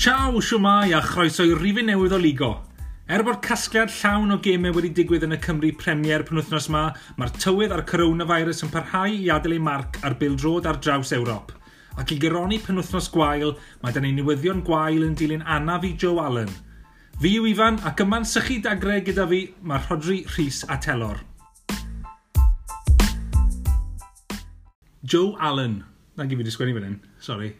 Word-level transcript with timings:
Ciao, 0.00 0.40
siwmai 0.40 0.94
a 0.96 1.02
chroeso 1.04 1.44
i 1.44 1.50
rifin 1.52 1.90
newydd 1.90 2.14
o 2.16 2.18
Ligo. 2.18 2.48
Er 3.04 3.20
bod 3.20 3.42
casgliad 3.44 3.90
llawn 3.92 4.32
o 4.32 4.38
gemau 4.40 4.72
wedi 4.72 4.88
digwydd 4.96 5.26
yn 5.26 5.36
y 5.36 5.38
Cymru 5.44 5.74
Premier 5.76 6.24
penwthnos 6.24 6.70
yma, 6.70 6.86
mae'r 7.20 7.34
tywydd 7.36 7.74
a'r 7.76 7.82
coronavirus 7.84 8.64
yn 8.64 8.72
parhau 8.72 9.12
i 9.12 9.28
adael 9.28 9.58
ei 9.58 9.60
marc 9.60 10.00
ar 10.00 10.16
bildrod 10.16 10.64
ar 10.64 10.80
draws 10.80 11.12
Ewrop. 11.12 11.52
Ac 12.00 12.16
i 12.16 12.20
gyroni 12.22 12.62
penwthnos 12.64 13.12
gwael, 13.12 13.52
mae 13.84 13.92
dan 13.92 14.08
ei 14.08 14.16
newyddion 14.16 14.64
gwael 14.64 15.04
yn 15.04 15.12
dilyn 15.20 15.44
anaf 15.44 15.84
i 15.84 15.92
Joe 15.92 16.24
Allen. 16.24 16.48
Fi 17.20 17.36
yw 17.36 17.52
Ifan 17.52 17.76
ac 17.84 18.00
yma'n 18.00 18.24
sychu 18.24 18.62
dagre 18.64 19.02
gyda 19.04 19.28
fi 19.28 19.50
mae 19.60 19.84
Rodri 19.84 20.22
Rhys 20.32 20.64
a 20.64 20.80
Telor. 20.80 21.20
Joe 25.04 25.34
Allen. 25.36 25.82
Na 26.16 26.24
gif 26.24 26.40
i 26.40 26.48
di 26.48 26.56
sgwennu 26.56 26.80
fan 26.80 26.88
hyn, 26.88 27.02
sori. 27.20 27.58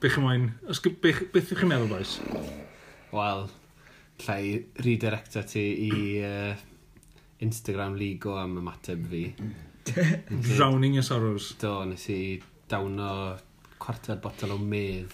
Bych 0.00 0.14
ymlaen, 0.16 0.46
beth 0.64 1.18
ydych 1.36 1.58
chi'n 1.60 1.68
meddwl, 1.68 1.90
boys? 1.90 2.14
Wel, 3.12 3.42
llai 4.24 4.44
redirector 4.80 5.44
ti 5.44 5.64
i 5.84 5.90
uh, 6.24 6.62
Instagram 7.44 7.98
Ligo 8.00 8.38
am 8.40 8.54
ymateb 8.62 9.02
fi. 9.10 9.26
Drowning 10.46 10.96
your 10.96 11.04
sorrows. 11.04 11.50
Do, 11.60 11.74
nes 11.90 12.06
i 12.08 12.40
dawno 12.72 13.10
cwarter 13.76 14.16
botol 14.24 14.56
o 14.56 14.58
medd. 14.62 15.12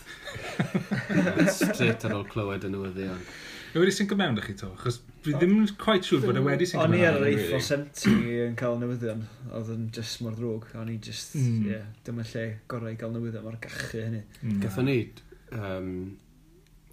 Straight 1.59 2.07
ar 2.07 2.15
ôl 2.21 2.29
clywed 2.31 2.69
yn 2.71 2.77
newyddion. 2.79 3.27
Yw 3.75 3.83
wedi 3.83 3.97
sy'n 3.97 4.13
gymewn 4.15 4.39
â 4.39 4.47
chi 4.47 4.55
to? 4.63 4.71
Chos 4.85 5.01
Fi 5.27 5.35
ddim 5.35 5.57
yn 5.59 5.71
quite 5.81 6.07
siŵr 6.07 6.23
bod 6.23 6.39
y 6.39 6.43
wedi 6.45 6.67
sy'n 6.71 6.85
O'n 6.85 6.95
i 6.95 7.01
ar 7.03 7.17
yr 7.19 7.27
eith 7.33 7.55
o 7.57 7.59
70 7.59 8.29
yn 8.45 8.55
cael 8.61 8.77
newyddion, 8.79 9.25
oedd 9.59 9.73
yn 9.75 9.89
just 9.97 10.21
mor 10.23 10.37
ddrwg. 10.37 10.69
O'n 10.79 10.93
i 10.93 11.01
just, 11.03 11.35
mm. 11.41 11.65
yeah, 11.67 11.89
dyma 12.07 12.23
lle 12.31 12.45
gorau 12.71 12.95
i 12.95 13.01
gael 13.01 13.15
newyddion 13.17 13.43
mor 13.47 13.59
gachu 13.65 14.05
hynny. 14.05 14.23
Mm. 14.39 14.61
Gatho 14.63 14.85
ni, 14.87 14.97
um, 15.57 15.91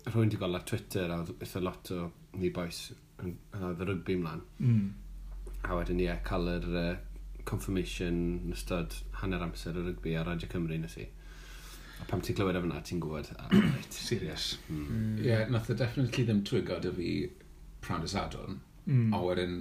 rhywun 0.07 0.33
di 0.33 0.39
gweld 0.41 0.57
ar 0.57 0.65
Twitter 0.71 1.13
a 1.13 1.21
eitha 1.35 1.61
lot 1.61 1.93
o 1.93 2.07
ni 2.41 2.49
boes 2.55 2.81
yn 3.21 3.35
oedd 3.59 3.85
y 3.85 3.89
rygbi 3.91 4.17
mlaen. 4.23 4.41
Mm. 4.59 4.87
A 5.63 5.77
wedyn 5.77 6.01
ni, 6.01 6.09
e, 6.09 6.17
cael 6.25 6.49
yr 6.55 6.65
uh, 6.73 6.87
confirmation 7.49 8.17
yn 8.39 8.55
ystod 8.57 8.97
hanner 9.21 9.45
amser 9.45 9.77
y 9.77 9.85
rygbi 9.91 10.17
ar 10.17 10.27
Radio 10.31 10.49
Cymru 10.51 10.79
nes 10.81 10.97
i. 10.99 11.05
A 12.01 12.09
pam 12.09 12.25
ti'n 12.25 12.35
clywed 12.35 12.57
efo 12.59 12.81
ti'n 12.81 12.99
gwybod, 13.03 13.29
ah, 13.37 13.47
right, 13.53 14.01
serious. 14.09 14.57
Hmm. 14.67 14.83
Hmm. 14.89 14.89
Ie, 14.89 15.21
mm. 15.21 15.23
yeah, 15.29 15.47
nath 15.53 15.69
o 15.69 15.77
definitely 15.77 16.25
ddim 16.27 16.43
twygo 16.49 16.81
dy 16.83 16.97
fi 16.97 17.13
prawn 17.83 18.05
y 18.05 18.11
sadwn, 18.11 18.59
mm. 18.87 19.13
a 19.13 19.21
wedyn 19.23 19.57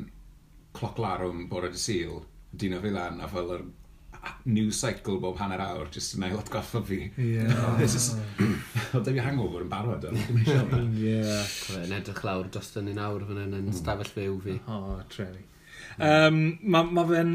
cloc 0.76 0.98
larwm 1.02 1.46
bore 1.50 1.70
dy 1.72 1.80
syl, 1.80 2.22
dyn 2.56 2.76
o 2.78 2.82
fi 2.82 2.92
lan, 2.94 3.20
a 3.20 3.28
fel 3.30 3.54
yr 3.58 3.64
new 4.44 4.70
cycle 4.70 5.18
bob 5.22 5.38
hanner 5.40 5.62
awr, 5.62 5.88
jyst 5.94 6.16
yn 6.16 6.26
ei 6.26 6.34
atgoffa 6.36 6.82
fi. 6.86 6.98
Yeah. 7.18 7.54
Oh, 7.66 7.72
this 7.78 7.96
is... 7.98 8.12
Oedd 8.94 9.08
fi 9.08 9.24
hangover 9.24 9.64
yn 9.64 9.72
barod 9.72 10.06
o'n 10.08 10.20
Yeah. 10.98 11.42
Yn 11.82 11.96
edrych 11.96 12.22
lawr 12.26 12.50
dros 12.52 12.70
yn 12.78 12.92
un 12.92 13.00
awr 13.02 13.26
fan 13.28 13.40
hyn 13.42 13.56
yn 13.58 13.66
mm. 13.70 13.78
stafell 13.78 14.12
fyw 14.14 14.38
fi. 14.44 14.58
O, 14.66 14.78
oh, 14.78 15.00
trefnu. 15.12 15.42
Um, 15.98 16.38
mae 16.62 16.94
ma 16.94 17.06
fe'n... 17.08 17.34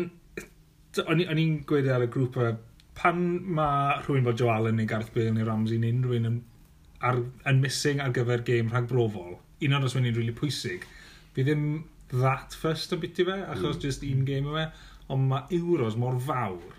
O'n 1.04 1.26
i'n 1.28 1.60
gweud 1.68 1.90
e 1.90 1.94
ar 1.94 2.08
y 2.08 2.12
grŵp 2.14 2.40
pan 2.98 3.26
mae 3.58 4.00
rhywun 4.02 4.26
fel 4.26 4.38
Joe 4.40 4.54
Allen 4.56 4.80
neu 4.80 4.88
Gareth 4.90 5.12
Bale 5.14 5.34
neu 5.36 5.46
Ramsey 5.46 5.78
neu 5.82 5.94
unrhyw 5.94 6.18
un 6.18 6.30
yn, 6.32 6.40
ar, 7.06 7.20
yn 7.50 7.60
missing 7.62 8.02
ar 8.02 8.16
gyfer 8.16 8.42
gêm 8.48 8.72
rhag 8.74 8.88
brofol, 8.90 9.36
un 9.66 9.78
o'r 9.78 9.88
oswyni'n 9.88 10.12
rili 10.12 10.28
really 10.28 10.38
pwysig. 10.38 10.86
Fi 11.36 11.46
ddim 11.46 11.66
that 12.14 12.56
first 12.56 12.94
o 12.94 13.00
biti 13.02 13.26
fe, 13.28 13.40
achos 13.48 13.76
mm. 13.76 13.82
just 13.82 14.06
un 14.08 14.24
game 14.26 14.50
o 14.50 14.56
fe, 14.56 14.68
ond 15.14 15.28
mae 15.32 15.60
euros 15.60 15.98
mor 16.00 16.20
fawr. 16.24 16.78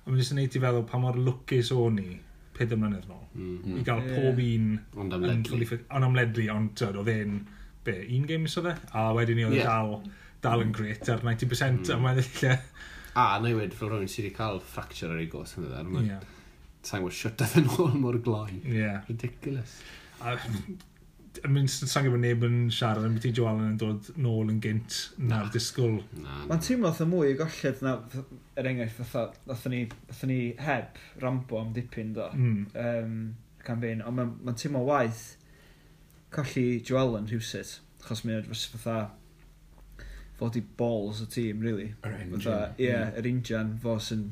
A 0.00 0.08
mae'n 0.08 0.20
jyst 0.22 0.34
yn 0.34 0.40
neud 0.40 0.56
i 0.56 0.62
feddwl 0.64 0.86
pa 0.88 1.00
mor 1.02 1.18
lwcus 1.18 1.72
o'n 1.76 2.00
mm-hmm. 2.00 2.18
i 2.18 2.56
pedd 2.56 2.74
ymlaenedd 2.76 3.06
nôl. 3.08 3.24
Mm. 3.34 3.56
-hmm. 3.58 3.78
I 3.80 3.86
gael 3.86 4.02
yeah. 4.06 4.16
pob 4.18 4.42
un 4.46 5.04
ond 5.04 5.16
amledri, 5.18 5.68
ond 5.90 6.08
amledri, 6.08 6.48
ond 6.52 6.74
tyd, 6.78 6.98
oedd 7.00 7.12
e'n, 7.12 7.38
be, 7.86 7.96
un 8.16 8.26
game 8.28 8.50
iso 8.50 8.64
fe? 8.64 8.74
A 8.96 9.10
wedyn 9.16 9.40
ni 9.40 9.46
oedd 9.48 9.60
yeah. 9.60 9.70
dal, 9.70 10.00
dal 10.44 10.64
yn 10.64 10.74
gret 10.76 11.08
ar 11.12 11.24
90% 11.26 11.84
mm. 11.84 11.94
am 11.94 12.04
yma 12.04 12.16
ddillio. 12.18 12.58
A, 13.20 13.24
newid, 13.42 13.74
fel 13.76 13.90
rhywun 13.90 14.10
sydd 14.10 14.28
wedi 14.28 14.36
cael 14.36 14.60
fracture 14.74 15.14
ar 15.14 15.22
ei 15.22 15.30
gos 15.30 15.56
yn 15.58 15.66
ddod. 15.66 16.04
Yeah. 16.06 16.28
Sa'n 16.86 17.02
gwybod, 17.02 17.16
shut 17.16 17.42
oedd 17.44 17.56
yn 17.60 17.72
ôl 17.76 17.96
mor 18.00 18.16
gloi. 18.24 18.60
Yeah. 18.64 19.02
Ridiculous. 19.08 19.80
A, 20.20 20.36
yn 21.46 21.54
Mae'n 21.54 21.70
sang 21.70 22.08
efo 22.08 22.18
neb 22.20 22.44
yn 22.46 22.56
siarad, 22.74 23.06
am 23.06 23.16
beth 23.16 23.28
i 23.28 23.32
Joe 23.36 23.48
Allen 23.50 23.72
yn 23.72 23.78
dod 23.80 24.08
nôl 24.20 24.52
yn 24.52 24.60
gynt 24.64 24.96
na'r 25.18 25.48
na. 25.48 25.52
disgwyl. 25.54 26.00
Na. 26.20 26.40
Mae'n 26.50 26.64
teimlo 26.66 26.92
fatha 26.92 27.08
mwy 27.10 27.32
i 27.32 27.36
golled 27.38 27.84
na, 27.86 27.94
er 28.60 28.70
enghraifft, 28.70 29.00
fatha, 29.00 29.44
fatha 29.48 29.72
ni, 29.72 29.84
fatha 30.10 30.30
ni 30.30 30.40
heb 30.60 31.00
Rambo 31.22 31.60
am 31.60 31.72
dipyn 31.76 32.12
do, 32.16 32.28
mm. 32.34 32.66
um, 32.84 33.16
campaign, 33.66 34.04
ond 34.06 34.18
mae'n 34.18 34.34
ma 34.46 34.56
teimlo 34.58 34.84
waith 34.88 35.24
colli 36.34 36.66
Joe 36.86 37.00
Allen 37.04 37.30
rhywsut, 37.30 37.78
achos 38.02 38.24
mae'n 38.26 38.42
edrych 38.42 38.68
fatha 38.74 38.98
fod 40.40 40.56
i 40.56 40.62
balls 40.76 41.20
y 41.20 41.26
tîm, 41.28 41.60
really. 41.64 41.90
Hmm. 42.00 42.14
Yr 42.14 42.22
injan. 42.24 42.78
Ie, 42.78 42.86
yeah, 42.86 43.10
yr 43.20 43.28
injan, 43.28 43.74
fo 43.82 43.98
sy'n 44.00 44.30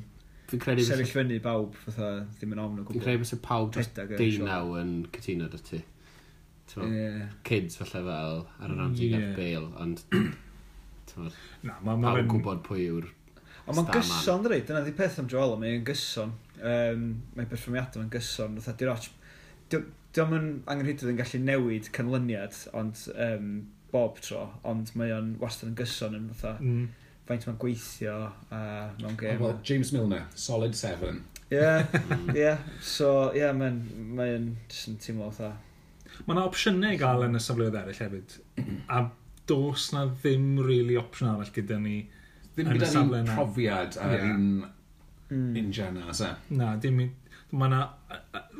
Fi'n 0.48 0.62
credu... 0.62 0.84
Sefyll 0.86 1.10
fyny 1.12 1.38
bawb, 1.44 1.75
fatha, 1.84 2.22
ddim 2.38 2.54
yn 2.54 2.62
ofn 2.62 2.80
o 2.80 2.84
gwbl. 2.86 2.96
Fi'n 2.96 3.04
credu 3.04 3.25
bod 3.26 3.42
pawb 3.44 3.72
dros 3.75 3.90
deunaw 4.14 4.70
yn 4.80 4.92
cytuno 5.12 5.48
dy 5.52 5.60
ti 5.66 5.80
yeah. 6.77 7.29
kids 7.47 7.79
falle 7.81 8.05
fel 8.09 8.43
ar 8.49 8.75
yr 8.75 8.83
amser 8.87 9.15
yeah. 9.15 9.31
bail, 9.37 9.71
ond 9.81 10.05
Na, 11.67 11.75
ma, 11.83 11.97
ma 11.97 12.12
pawb 12.12 12.29
gwybod 12.31 12.61
pwy 12.67 12.84
yw'r 12.87 13.06
Ond 13.69 13.77
mae'n 13.77 13.89
gyson, 13.93 14.45
dwi, 14.45 14.62
dyna 14.65 14.81
di 14.81 14.95
peth 14.97 15.19
am 15.21 15.27
Joel, 15.29 15.59
mae'n 15.61 15.83
gyson. 15.84 16.31
Um, 16.56 17.03
mae'n 17.37 17.49
perfformiadau 17.51 18.01
mae'n 18.01 18.12
gyson, 18.15 18.55
fatha 18.62 18.79
di 18.81 18.87
roch. 18.89 19.09
Diolch 19.69 20.33
yn 20.39 20.47
angenrhydwydd 20.65 21.12
yn 21.12 21.19
gallu 21.19 21.41
newid 21.45 21.91
canlyniad, 21.93 22.56
ond 22.79 23.03
um, 23.12 23.50
bob 23.93 24.23
tro, 24.25 24.47
ond 24.69 24.95
mae 24.97 25.12
o'n 25.12 25.35
wastad 25.43 25.69
yn 25.69 25.77
gyson 25.77 26.17
yn 26.17 26.31
fatha 26.33 26.55
mm. 26.65 26.87
faint 27.29 27.45
mae'n 27.45 27.61
gweithio 27.61 28.17
a 28.56 28.62
mewn 29.03 29.21
gêm. 29.21 29.45
Well, 29.45 29.61
James 29.62 29.93
Milner, 29.93 30.25
solid 30.33 30.77
seven. 30.77 31.21
Ie, 31.50 31.61
yeah, 31.61 31.85
ie. 32.33 32.41
Yeah. 32.41 32.65
So, 32.81 33.29
ie, 33.35 33.43
yeah, 33.43 33.53
mae'n 33.56 33.83
mae 34.17 34.41
teimlo 34.73 35.29
fatha 35.29 35.53
Mae 36.27 36.34
yna 36.34 36.45
opsiynau 36.49 36.95
i 36.95 37.01
gael 37.01 37.27
yn 37.29 37.39
y 37.39 37.43
safleoedd 37.43 37.79
eraill 37.83 38.03
hefyd. 38.05 38.39
Mhm. 38.59 38.81
A 38.89 39.05
dos 39.49 39.93
na 39.95 40.05
ddim 40.09 40.59
really 40.61 40.99
opsiwn 41.01 41.31
arall 41.33 41.55
gyda 41.55 41.79
ni 41.81 42.03
ddim 42.56 42.67
yn 42.67 42.75
y 42.75 42.79
gyda'r 42.79 42.93
safle 42.93 43.23
un 43.23 43.25
yna. 43.25 43.39
profiad 43.39 43.97
ar 44.03 44.15
Ie. 44.17 44.34
un 44.34 45.56
injan 45.62 45.99
yna, 46.03 46.15
se. 46.17 46.31
Na, 46.51 46.75
dim... 46.83 47.01
i... 47.05 47.09
Mae 47.51 47.71
yna... 47.71 47.83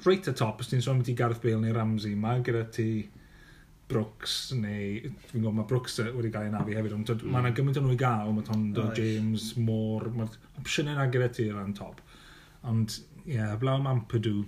Reit 0.07 0.29
y 0.31 0.35
top, 0.37 0.63
os 0.63 0.71
ti'n 0.71 0.85
sôn 0.85 1.01
beth 1.03 1.13
i 1.13 1.17
Gareth 1.19 1.43
Bale 1.45 1.61
neu 1.61 1.75
Ramsey, 1.77 2.17
mae 2.17 2.43
gyda 2.45 2.65
ti 2.73 2.89
Brooks 3.89 4.37
neu... 4.57 5.11
Fi'n 5.31 5.43
gwybod, 5.43 5.57
mae 5.59 5.69
Brooks 5.69 5.99
wedi 6.05 6.33
cael 6.33 6.49
ei 6.49 6.55
nafu 6.55 6.77
hefyd, 6.77 6.95
ond 6.97 7.13
mm. 7.17 7.33
mae 7.33 7.45
yna 7.45 7.55
gymaint 7.57 7.81
o 7.81 7.85
nhw 7.85 7.97
i 7.97 8.01
gael, 8.01 8.33
mae 8.37 8.47
Tondo, 8.47 8.87
Oes. 8.91 9.01
James, 9.01 9.49
Moore, 9.61 10.13
mae 10.17 10.29
opsiynau 10.61 10.97
yna 10.97 11.09
gyda 11.13 11.31
ti 11.35 11.49
ar 11.51 11.59
ran 11.61 11.75
top. 11.77 12.01
Ond, 12.69 13.01
ie, 13.25 13.37
yeah, 13.37 13.57
blaw 13.61 13.81
am 13.81 13.91
Ampadu, 13.91 14.43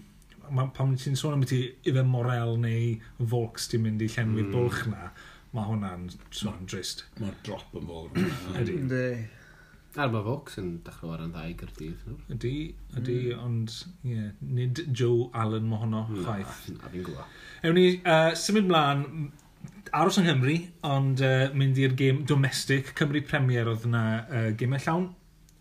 ma, 0.54 0.68
pam 0.76 0.94
ti'n 0.98 1.18
sôn 1.18 1.36
am 1.38 1.44
ti 1.48 1.62
ife 1.88 2.04
Morel 2.06 2.56
neu 2.60 2.94
Volks 3.32 3.68
ti'n 3.70 3.84
mynd 3.84 4.04
i 4.04 4.08
llenwi'r 4.10 4.48
mm. 4.48 4.54
bwlch 4.54 4.86
na, 4.92 5.10
mae 5.56 5.68
hwnna'n 5.68 6.08
sôn 6.34 6.64
drist. 6.70 7.04
Mae'r 7.20 7.36
drop 7.46 7.76
yn 7.78 7.86
fawr. 7.90 8.24
Ydy. 8.62 8.78
Ydy. 8.84 9.04
Ar 9.98 10.10
mae 10.12 10.22
Volks 10.22 10.58
yn 10.60 10.74
dechrau 10.86 11.16
ar 11.16 11.24
yn 11.24 11.32
ddau 11.34 11.54
gyrdydd. 11.58 12.02
Ydy, 12.36 12.54
ydy, 13.00 13.18
mm. 13.34 13.40
ond 13.42 13.76
yeah, 14.06 14.28
nid 14.38 14.84
Joe 14.86 15.30
Allen 15.34 15.66
mae 15.70 15.82
honno 15.82 16.04
mm. 16.06 16.20
chwaith. 16.26 16.58
A 16.78 16.90
fi'n 16.92 17.06
gwybod. 17.08 17.38
Ewn 17.66 17.78
ni 17.78 17.86
uh, 17.98 18.30
symud 18.38 18.70
mlaen, 18.70 19.32
aros 19.96 20.20
yng 20.20 20.28
Nghymru, 20.28 20.58
ond 20.86 21.22
uh, 21.26 21.48
mynd 21.58 21.80
i'r 21.82 21.96
gêm 21.98 22.22
domestic, 22.28 22.94
Cymru 22.98 23.24
Premier 23.26 23.70
oedd 23.72 23.88
yna 23.88 24.04
uh, 24.22 24.46
gymau 24.60 24.82
llawn. 24.84 25.08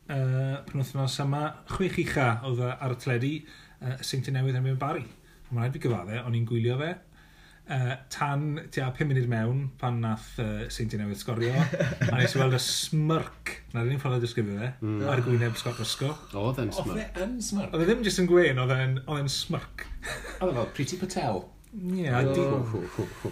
Uh, 0.10 0.62
penwthnos 0.70 1.18
yma, 1.22 1.42
chwech 1.70 1.98
ucha 2.06 2.30
oedd 2.46 2.62
ar 2.70 2.94
y 2.94 3.00
tledu, 3.02 3.34
uh, 3.82 3.96
y 3.98 4.06
seinti 4.06 4.34
newydd 4.36 4.60
yn 4.60 4.66
mynd 4.66 4.82
bari. 4.82 5.06
Mae'n 5.50 5.64
rhaid 5.64 5.78
fi 5.78 5.84
gyfadde, 5.88 6.24
o'n 6.24 6.38
i'n 6.38 6.50
gwylio 6.50 6.78
fe, 6.82 6.94
uh, 7.70 7.96
tan 8.10 8.60
tua 8.74 8.90
5 8.96 9.08
munud 9.10 9.28
mewn 9.30 9.62
pan 9.80 10.00
nath 10.04 10.40
uh, 10.42 10.66
Seinti 10.74 11.00
newydd 11.00 11.20
sgorio 11.22 11.54
a 11.60 12.18
nes 12.18 12.36
i 12.36 12.42
weld 12.42 12.58
y 12.58 12.62
smirk 12.64 13.54
na'r 13.74 13.90
unig 13.90 14.02
ffordd 14.02 14.18
o 14.18 14.24
ddisgrifio 14.24 14.58
fe 14.58 14.72
mm. 14.80 15.04
ar 15.14 15.22
gwyneb 15.26 15.60
Scott 15.60 15.82
Roscoe 15.82 16.16
oedd 16.40 16.64
e'n 16.64 16.74
smirk 16.76 17.04
oedd 17.04 17.22
e'n 17.26 17.38
smirk 17.46 17.76
oedd 17.76 17.86
e 17.86 17.90
ddim 17.90 18.08
jyst 18.08 18.24
yn 18.24 18.32
gwein 18.32 18.64
oedd 18.64 18.74
e'n 18.76 18.98
oedd 19.04 19.22
e'n 19.24 19.32
smyrc 19.34 19.86
oedd 20.40 20.50
e 20.50 20.58
fel 20.58 20.74
Priti 20.78 21.00
Patel 21.02 21.44
ie 21.78 22.08
yeah, 22.08 22.26
oh. 22.26 23.30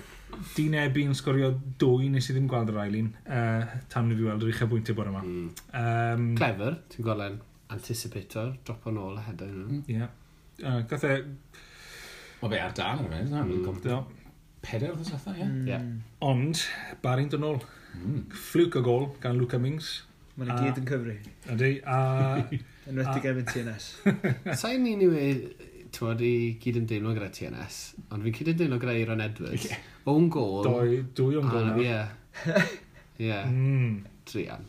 di 0.53 0.67
nebu 0.69 1.07
yn 1.07 1.17
sgorio 1.17 1.51
dwy 1.81 2.11
nes 2.13 2.29
i 2.29 2.37
ddim 2.37 2.49
gweld 2.51 2.69
yr 2.73 2.83
ailun 2.83 3.09
uh, 3.25 3.75
tan 3.89 4.09
ni 4.09 4.19
fi 4.19 4.29
weld 4.29 4.45
yr 4.45 4.53
uchaf 4.53 4.69
bwyntio 4.69 4.97
bore 4.97 5.13
yma 5.13 5.25
mm. 5.25 5.49
um, 5.81 6.29
clever 6.37 6.77
ti'n 6.93 7.07
gweld 7.07 7.25
e'n 7.25 7.41
anticipator 7.73 8.53
drop 8.67 8.85
o'n 8.87 9.01
ôl 9.01 9.17
a 9.17 9.25
hedau 9.31 9.49
nhw 9.49 9.67
mm. 9.79 9.83
yeah 9.97 10.13
Uh, 10.63 10.81
gath 10.89 11.05
e... 11.05 11.17
Mae 12.41 12.51
fe 12.53 12.61
ar 12.61 12.73
dan 12.77 13.03
ar 13.03 13.11
fynd, 13.13 13.85
na? 13.85 14.01
Peder 14.67 14.93
oedd 14.93 15.05
ysatha, 15.05 15.33
ie? 15.37 15.45
Mm. 15.45 15.67
Ie. 15.69 15.77
Ond, 16.25 16.63
barin 17.03 17.29
dyn 17.33 17.45
ôl. 17.47 17.61
Mm. 17.97 18.25
Fluke 18.49 18.81
o 18.81 18.85
gol 18.85 19.07
gan 19.23 19.37
Luca 19.39 19.59
Mings. 19.61 20.01
Mae'n 20.37 20.53
uh, 20.53 20.59
gyd 20.61 20.81
yn 20.81 20.89
cyfri. 20.89 21.15
Ydy, 21.53 21.71
a... 21.85 22.01
Yn 22.87 23.01
wedi 23.01 23.23
gefn 23.23 23.47
TNS. 23.49 23.87
Sa'n 24.61 24.83
ni'n 24.85 25.01
yw 25.07 25.15
twod 25.95 26.21
i 26.23 26.33
gyd 26.61 26.81
yn 26.81 26.87
deimlo 26.89 27.13
gyda 27.15 27.29
TNS, 27.33 27.79
ond 28.13 28.25
fi'n 28.25 28.35
cyd 28.37 28.51
yn 28.53 28.59
deimlo 28.61 28.79
gyda 28.81 28.95
Aaron 28.95 29.23
Edwards. 29.23 29.67
O'n 30.07 30.29
gol. 30.31 30.61
Doi, 30.67 31.01
dwy 31.17 31.39
o'n 31.39 31.49
gol. 31.51 31.71
Ie. 31.83 31.99
Ie. 33.27 33.39
Mm. 33.39 33.95
Drian. 34.27 34.67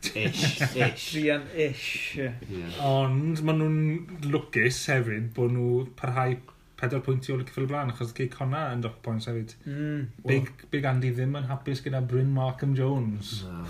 Ish, 0.00 0.62
ish. 0.76 1.06
Rian 1.16 1.44
ish. 1.54 2.16
Yeah. 2.16 2.78
Ond 2.86 3.42
maen 3.46 3.60
nhw'n 3.60 4.30
lwcus 4.32 4.80
hefyd 4.90 5.30
bod 5.36 5.52
nhw 5.54 5.84
parhau 5.98 6.38
pedair 6.80 7.02
pwynt 7.04 7.28
i 7.28 7.34
ôl 7.34 7.42
y 7.44 7.48
cyffil 7.48 7.68
blaen, 7.68 7.92
achos 7.92 8.14
Cey 8.16 8.30
Conna 8.32 8.66
yn 8.74 8.84
dop 8.84 9.00
pwynt 9.04 9.28
hefyd. 9.28 9.56
Mm. 9.66 10.06
Big, 10.24 10.48
well. 10.48 10.70
Big 10.72 10.88
Andy 10.88 11.12
ddim 11.16 11.36
yn 11.40 11.50
hapus 11.50 11.84
gyda 11.84 12.00
Bryn 12.12 12.32
Markham 12.36 12.72
Jones 12.78 13.40
no. 13.44 13.66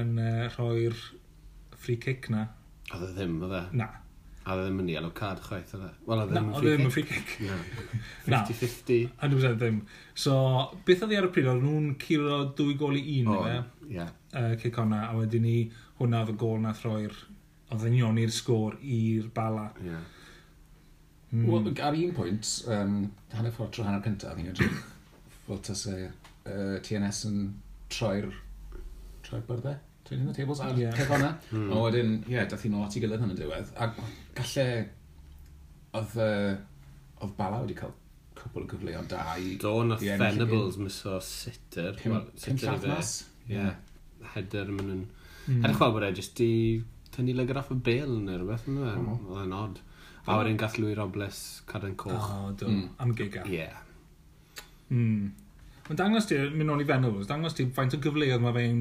yn 0.00 0.16
uh, 0.22 0.46
rhoi'r 0.56 0.96
free 1.76 2.00
kick 2.00 2.30
na. 2.32 2.46
Oedd 2.94 3.10
e 3.10 3.12
ddim, 3.18 3.36
oedd 3.44 3.58
e? 3.60 3.62
Na. 3.82 3.90
A 4.44 4.54
oedd 4.54 4.62
e 4.62 4.64
ddim 4.68 4.80
yn 4.82 4.90
yellow 4.92 5.12
card 5.16 5.40
chwaith 5.44 5.74
oedd 5.76 5.86
e? 5.86 5.90
Wel, 6.08 6.20
e 6.20 6.24
a 6.24 6.30
ddim 6.30 6.48
yn 6.52 6.92
free 6.92 7.04
kick. 7.08 7.34
free 7.36 7.48
kick. 7.48 7.94
Na, 8.32 8.42
50-50. 8.44 8.98
A 9.16 9.30
dwi'n 9.30 9.40
meddwl 9.40 9.60
ddim. 9.60 9.78
So, 10.24 10.34
beth 10.88 11.04
oedd 11.06 11.14
hi 11.14 11.20
ar 11.20 11.28
y 11.28 11.32
pryd? 11.34 11.50
Oedd 11.52 11.64
nhw'n 11.64 11.92
curo 12.04 12.40
dwy 12.58 12.78
gol 12.80 12.98
i 13.00 13.04
un, 13.20 13.30
oh, 13.32 13.46
ie? 13.88 14.08
Uh, 14.34 14.50
cic 14.60 14.80
hwnna, 14.80 15.06
a 15.08 15.14
wedyn 15.16 15.46
ni 15.46 15.56
hwnna 16.00 16.24
oedd 16.24 16.34
y 16.34 16.38
gol 16.44 16.60
na 16.64 16.74
throi'r... 16.76 17.16
Oedd 17.72 17.86
yn 17.88 17.96
ioni'r 18.02 18.30
sgôr 18.30 18.76
i'r 18.84 19.30
bala. 19.34 19.70
Yeah. 19.82 20.02
Mm. 21.34 21.46
Wel, 21.48 21.70
ar 21.82 21.96
un 21.98 22.12
pwynt, 22.14 22.50
um, 22.70 22.98
hanner 23.32 23.54
ffordd 23.56 23.72
tro 23.74 23.86
hanner 23.88 24.04
cyntaf, 24.04 24.36
ni'n 24.38 24.52
edrych 24.52 24.82
fel 25.46 25.60
tas 25.64 25.86
e, 25.90 25.96
uh, 26.48 26.76
TNS 26.84 27.24
yn 27.28 27.40
troi'r 27.92 28.30
troi'r 29.24 29.44
byrdde 29.48 29.74
turning 30.04 30.28
the 30.28 30.36
tables 30.36 30.60
ar 30.60 30.76
yeah. 30.78 30.94
peth 30.94 31.10
hwnna. 31.12 31.32
Mm. 31.50 31.72
A 31.72 31.82
wedyn, 31.86 32.14
ie, 32.26 32.36
yeah, 32.36 32.48
dath 32.50 32.64
i'n 32.68 32.76
lot 32.78 32.96
i 32.96 33.02
gilydd 33.02 33.24
yn 33.24 33.34
y 33.34 33.38
diwedd. 33.38 33.74
A 33.80 33.90
galle, 34.38 34.66
oedd, 36.00 36.16
uh, 36.20 36.54
oedd 37.20 37.36
Bala 37.38 37.62
wedi 37.64 37.76
cael 37.78 37.94
cwbl 38.38 38.64
o 38.64 38.70
gyfleoedd 38.74 39.10
da 39.12 39.24
i... 39.40 39.54
Do, 39.62 39.76
na 39.88 39.98
Fenables, 40.00 40.78
o 41.08 41.18
Sitter. 41.24 41.94
Pum 42.00 42.18
llafnas. 42.62 43.14
Ie. 43.48 43.68
Header 44.34 44.72
yn 44.72 44.80
mynd 44.80 44.94
yn... 44.96 45.06
Mm. 45.44 45.60
Edrych 45.60 45.80
fel 45.80 45.94
bod 45.94 46.06
e 46.06 46.12
jyst 46.16 46.40
i 46.44 46.52
tynnu 47.14 47.34
lygar 47.36 47.60
off 47.60 47.72
y 47.72 47.78
bel 47.86 48.12
neu 48.24 48.40
rhywbeth 48.40 48.68
yn 48.68 48.78
ymwneud. 48.78 49.00
Hmm. 49.00 49.30
Oedd 49.30 49.42
e'n 49.44 49.56
odd. 49.56 49.80
A 50.24 50.38
wedyn 50.40 50.60
gath 50.60 50.78
Louis 50.80 50.96
Robles 50.96 51.40
cadw'n 51.68 51.96
coch. 52.00 52.28
O, 52.32 52.52
do. 52.58 52.68
Mm. 52.70 52.86
Am 53.04 53.16
giga. 53.16 53.44
Ie. 53.44 53.58
Yeah. 53.60 53.80
Mm. 54.88 55.32
Mae'n 55.84 56.00
dangos 56.00 56.28
ti, 56.30 56.38
mynd 56.52 56.72
o'n 56.72 56.80
i 56.80 56.88
Venables, 56.88 57.28
dangos 57.28 57.56
ti 57.56 57.66
faint 57.76 57.92
o 57.96 58.00
gyfleoedd 58.00 58.40
mae 58.40 58.56
fe'n 58.56 58.78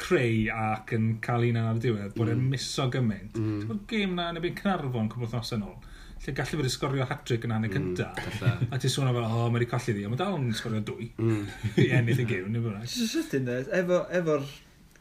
creu 0.00 0.46
ac 0.52 0.92
yn 0.96 1.10
cael 1.24 1.48
un 1.50 1.58
ar 1.60 1.78
y 1.78 1.82
diwedd, 1.86 2.14
bod 2.16 2.30
e'n 2.32 2.40
mm. 2.42 2.54
miso 2.54 2.88
gymaint. 2.92 3.36
Mm. 3.36 3.60
Ti'n 3.62 3.70
bod 3.70 3.84
gêm 3.90 4.16
na 4.18 4.30
yn 4.32 4.40
y 4.40 4.44
byd 4.44 4.60
Cynarfon 4.60 5.10
cwbl 5.12 5.30
thnos 5.32 5.54
yn 5.56 5.64
ôl, 5.66 5.76
lle 6.24 6.34
gallu 6.36 6.60
fod 6.60 6.68
i 6.68 6.72
sgorio 6.72 7.08
hat-trick 7.08 7.48
yn 7.48 7.54
hanner 7.56 7.72
mm, 7.72 7.96
cynta, 7.96 8.10
mm. 8.12 8.68
a 8.72 8.80
ti'n 8.82 8.92
sôn 8.92 9.10
fel, 9.10 9.24
o, 9.24 9.48
mae 9.48 9.58
wedi 9.58 9.70
colli 9.72 9.96
ddi, 9.96 10.06
ond 10.08 10.16
mae 10.16 10.22
dal 10.22 10.38
yn 10.38 10.54
sgorio 10.56 10.84
dwy, 10.90 11.10
mm. 11.16 11.42
i 11.84 11.90
ennill 11.98 12.22
y 12.22 12.28
gêm, 12.28 12.48
neu 12.52 12.64
bynnag. 12.68 12.86
Ti'n 12.92 13.12
sydyn, 13.14 13.52
efo, 13.80 14.04
efo'r 14.20 14.46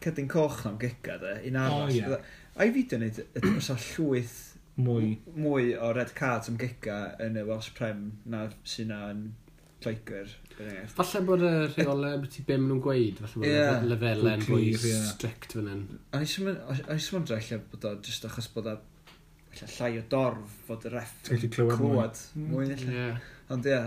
cedyn 0.06 0.32
coch 0.32 0.64
na'n 0.66 0.82
gega, 0.82 1.20
de, 1.22 1.38
un 1.52 1.62
arall. 1.62 1.88
Oh, 1.88 1.96
yeah. 1.96 2.36
A'i 2.56 2.72
fideo 2.72 3.02
wneud, 3.02 3.24
os 3.56 3.72
a 3.74 3.80
llwyth 3.92 4.36
mwy. 4.76 5.16
mwy 5.36 5.74
o 5.80 5.92
red 5.96 6.14
cards 6.16 6.52
am 6.52 6.60
gega 6.60 7.16
yn 7.24 7.40
y 7.40 7.44
Welsh 7.48 7.72
Prem 7.76 8.08
na 8.28 8.46
sy'n 8.68 8.92
na 8.92 9.02
yn 9.14 9.26
lloicwyr. 9.84 10.34
Falle 10.96 11.22
bod 11.28 11.44
y 11.44 11.54
rheolau 11.74 12.20
beth 12.24 12.40
i 12.40 12.44
bim 12.48 12.68
nhw'n 12.70 12.82
gweud, 12.84 13.22
falle 13.22 13.42
bod 13.42 13.48
y 13.48 13.54
yeah. 13.54 14.36
yn 14.36 14.46
fwy 14.46 14.68
yeah. 14.72 15.08
strict 15.12 15.56
fan 15.58 15.72
hyn. 15.72 15.86
A 16.16 16.22
ni 16.22 16.30
sy'n 16.32 16.50
mynd 16.50 17.32
drell 17.32 17.66
bod 17.72 17.90
o 17.90 17.96
jyst 18.06 18.28
achos 18.30 18.48
bod 18.56 18.70
o 18.72 18.78
llai 19.56 19.98
o 20.00 20.06
dorf 20.12 20.56
fod 20.68 20.86
y 20.88 20.94
ref 20.94 21.14
yn 21.32 21.52
clywed 21.52 22.24
mwy 22.40 22.70
nella. 22.72 23.10
Ond 23.54 23.68
ie, 23.70 23.82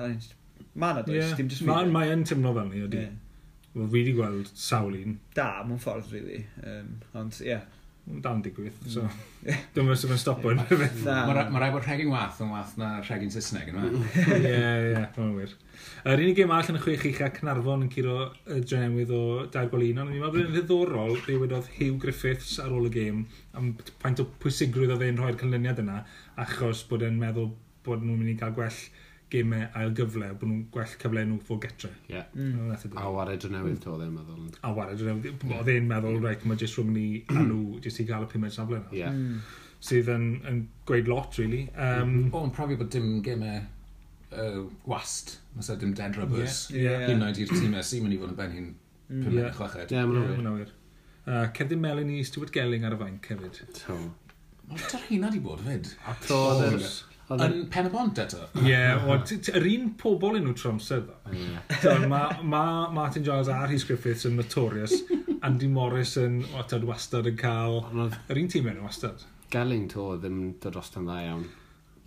mae 0.78 0.94
yna 0.94 1.06
does, 1.06 1.32
dim 1.38 1.50
jyst 1.50 1.64
fi. 1.64 1.88
Mae 1.94 2.12
yn 2.14 2.24
tymlo 2.28 2.54
fel 2.56 2.70
ni, 2.70 2.84
ydy. 2.86 3.06
Fi 3.72 3.88
wedi 3.92 4.14
gweld 4.16 4.48
sawl 4.58 4.96
un. 4.96 5.18
Da, 5.36 5.50
mewn 5.66 5.80
ffordd, 5.82 6.08
really. 6.14 6.40
Um, 6.64 6.94
ond 7.18 7.40
ie, 7.42 7.52
yeah, 7.52 7.66
dal 8.22 8.38
yn 8.38 8.42
digwydd, 8.44 8.76
mm. 8.82 8.90
so 8.92 9.04
dwi'n 9.74 9.86
meddwl 9.86 9.98
sy'n 10.00 10.20
stopo 10.20 10.52
yn 10.52 10.60
rhywbeth. 10.62 11.02
Mae 11.04 11.62
rai 11.62 11.70
bod 11.74 11.84
rhegin 11.84 12.10
wath 12.12 12.40
yn 12.44 12.52
wath 12.54 12.74
na 12.80 12.90
rhegin 13.02 13.32
Saesneg 13.32 13.70
yma. 13.72 13.88
Ie, 14.38 14.52
ie, 14.52 15.02
mae'n 15.16 15.34
wir. 15.36 15.54
Yr 16.08 16.22
unig 16.24 16.38
gêm 16.38 16.52
all 16.54 16.70
yn 16.72 16.78
y 16.78 16.82
chwech 16.82 17.06
eich 17.10 17.20
ac 17.26 17.40
Narfon 17.46 17.84
yn 17.86 17.92
curo 17.92 18.16
y 18.48 18.60
drenewydd 18.62 19.12
o 19.14 19.22
Dair 19.54 19.70
Golino, 19.72 20.04
ond 20.04 20.14
ni'n 20.14 20.22
meddwl 20.22 20.38
bod 20.38 20.48
yn 20.48 20.56
ddiddorol 20.56 21.18
fe 21.26 21.38
wedodd 21.40 21.70
Hugh 21.76 21.98
Griffiths 22.02 22.56
ar 22.64 22.74
ôl 22.74 22.88
y 22.88 22.94
gêm 22.94 23.24
am 23.58 23.74
paint 24.02 24.22
o 24.22 24.28
pwysigrwydd 24.42 24.94
o 24.94 25.00
fe'n 25.00 25.20
rhoi'r 25.20 25.38
cynlyniad 25.40 25.82
yna, 25.84 26.00
achos 26.40 26.84
bod 26.88 27.04
e'n 27.06 27.18
meddwl 27.20 27.52
bod 27.86 28.02
nhw'n 28.04 28.22
mynd 28.22 28.34
i 28.34 28.38
gael 28.40 28.56
gwell 28.56 28.80
gemau 29.32 29.68
ail 29.76 29.94
gyfle, 29.96 30.28
bod 30.40 30.48
nhw'n 30.48 30.66
gwell 30.72 30.92
cyfle 31.00 31.24
nhw 31.28 31.38
fod 31.44 31.62
getre. 31.64 31.90
Yeah. 32.08 32.28
Mm. 32.34 32.72
E 32.72 32.90
a 32.96 33.08
wared 33.12 33.44
o 33.44 33.50
newydd 33.52 33.80
to, 33.84 33.96
ddim 34.00 34.14
meddwl. 34.16 34.50
A 34.64 34.72
wared 34.76 35.02
o 35.04 35.08
newydd. 35.08 35.46
Oedd 35.52 35.72
e'n 35.72 35.88
meddwl, 35.88 36.20
reit, 36.24 36.44
mae 36.48 36.60
jyst 36.60 36.78
rhwng 36.78 36.92
ni 36.94 37.06
a 37.28 37.38
nhw, 37.38 37.78
jyst 37.84 38.02
i 38.02 38.06
gael 38.08 38.24
y 38.24 38.30
pumed 38.32 38.54
safle 38.54 38.80
yna. 38.80 38.92
Yeah. 38.96 39.12
Mm. 39.12 39.42
Sydd 39.88 40.08
yn, 40.10 40.28
yn 40.48 40.62
gweud 40.88 41.10
lot, 41.10 41.36
really. 41.38 41.66
Um, 41.74 41.82
mm. 41.82 42.14
Mm-hmm. 42.14 42.30
O, 42.32 42.44
yn 42.48 42.54
profi 42.56 42.78
bod 42.80 42.90
dim 42.94 43.10
gemau 43.26 43.60
uh, 44.32 44.62
wast, 44.88 45.36
mas 45.56 45.70
dim 45.82 45.92
dead 45.98 46.16
rubbers. 46.18 46.64
Yeah. 46.72 47.04
Yeah. 47.04 47.06
Hyn 47.12 47.26
oed 47.28 47.42
i'r 47.44 47.52
tîmau 47.52 47.84
sy'n 47.84 48.06
mynd 48.06 48.16
i 48.16 48.22
fod 48.22 48.32
yn 48.32 48.40
ben 48.40 48.56
hyn 48.56 48.70
mm. 48.72 49.20
pumed 49.26 49.42
yeah. 49.42 49.52
chweched. 49.58 49.92
Ie, 49.92 50.06
mae'n 50.08 50.50
awyr. 50.54 50.72
Uh, 51.28 51.44
Cerdyn 51.52 51.84
Melanie 51.84 52.24
Stewart 52.24 52.54
Gelling 52.54 52.88
ar 52.88 52.96
y 52.96 53.02
fainc 53.02 53.28
hefyd. 53.28 53.60
To. 53.82 53.98
Mae'n 54.70 54.88
dar 54.88 55.06
hynna 55.10 55.30
di 55.32 55.44
bod 55.44 55.60
fyd. 55.66 55.92
A 56.08 56.16
to, 56.24 56.40
Oedd 57.28 57.42
Yn 57.44 57.56
e- 57.58 57.64
pen 57.72 57.88
y 57.88 57.92
bont 57.92 58.18
eto. 58.22 58.46
Ie, 58.64 58.76
yr 59.52 59.66
un 59.68 59.90
pobol 60.00 60.38
yn 60.38 60.46
nhw 60.48 60.54
trwy 60.56 60.70
amser 60.72 61.02
dda. 61.04 61.96
Mae 62.08 62.86
Martin 62.96 63.26
Giles 63.26 63.50
a 63.52 63.58
Rhys 63.66 63.84
Griffiths 63.88 64.24
yn 64.28 64.38
notorious, 64.40 64.94
Andy 65.46 65.68
Morris 65.68 66.16
yn 66.20 66.40
watad 66.54 66.86
wastad 66.88 67.28
yn 67.28 67.36
cael... 67.40 67.82
Yr 68.32 68.40
un 68.40 68.48
tîm 68.54 68.70
yn 68.72 68.80
wastad. 68.86 69.26
Gelling 69.52 69.84
to 69.92 70.14
ddim 70.22 70.40
dod 70.62 70.78
dros 70.78 70.90
yn 70.96 71.08
dda 71.08 71.18
iawn. 71.26 71.44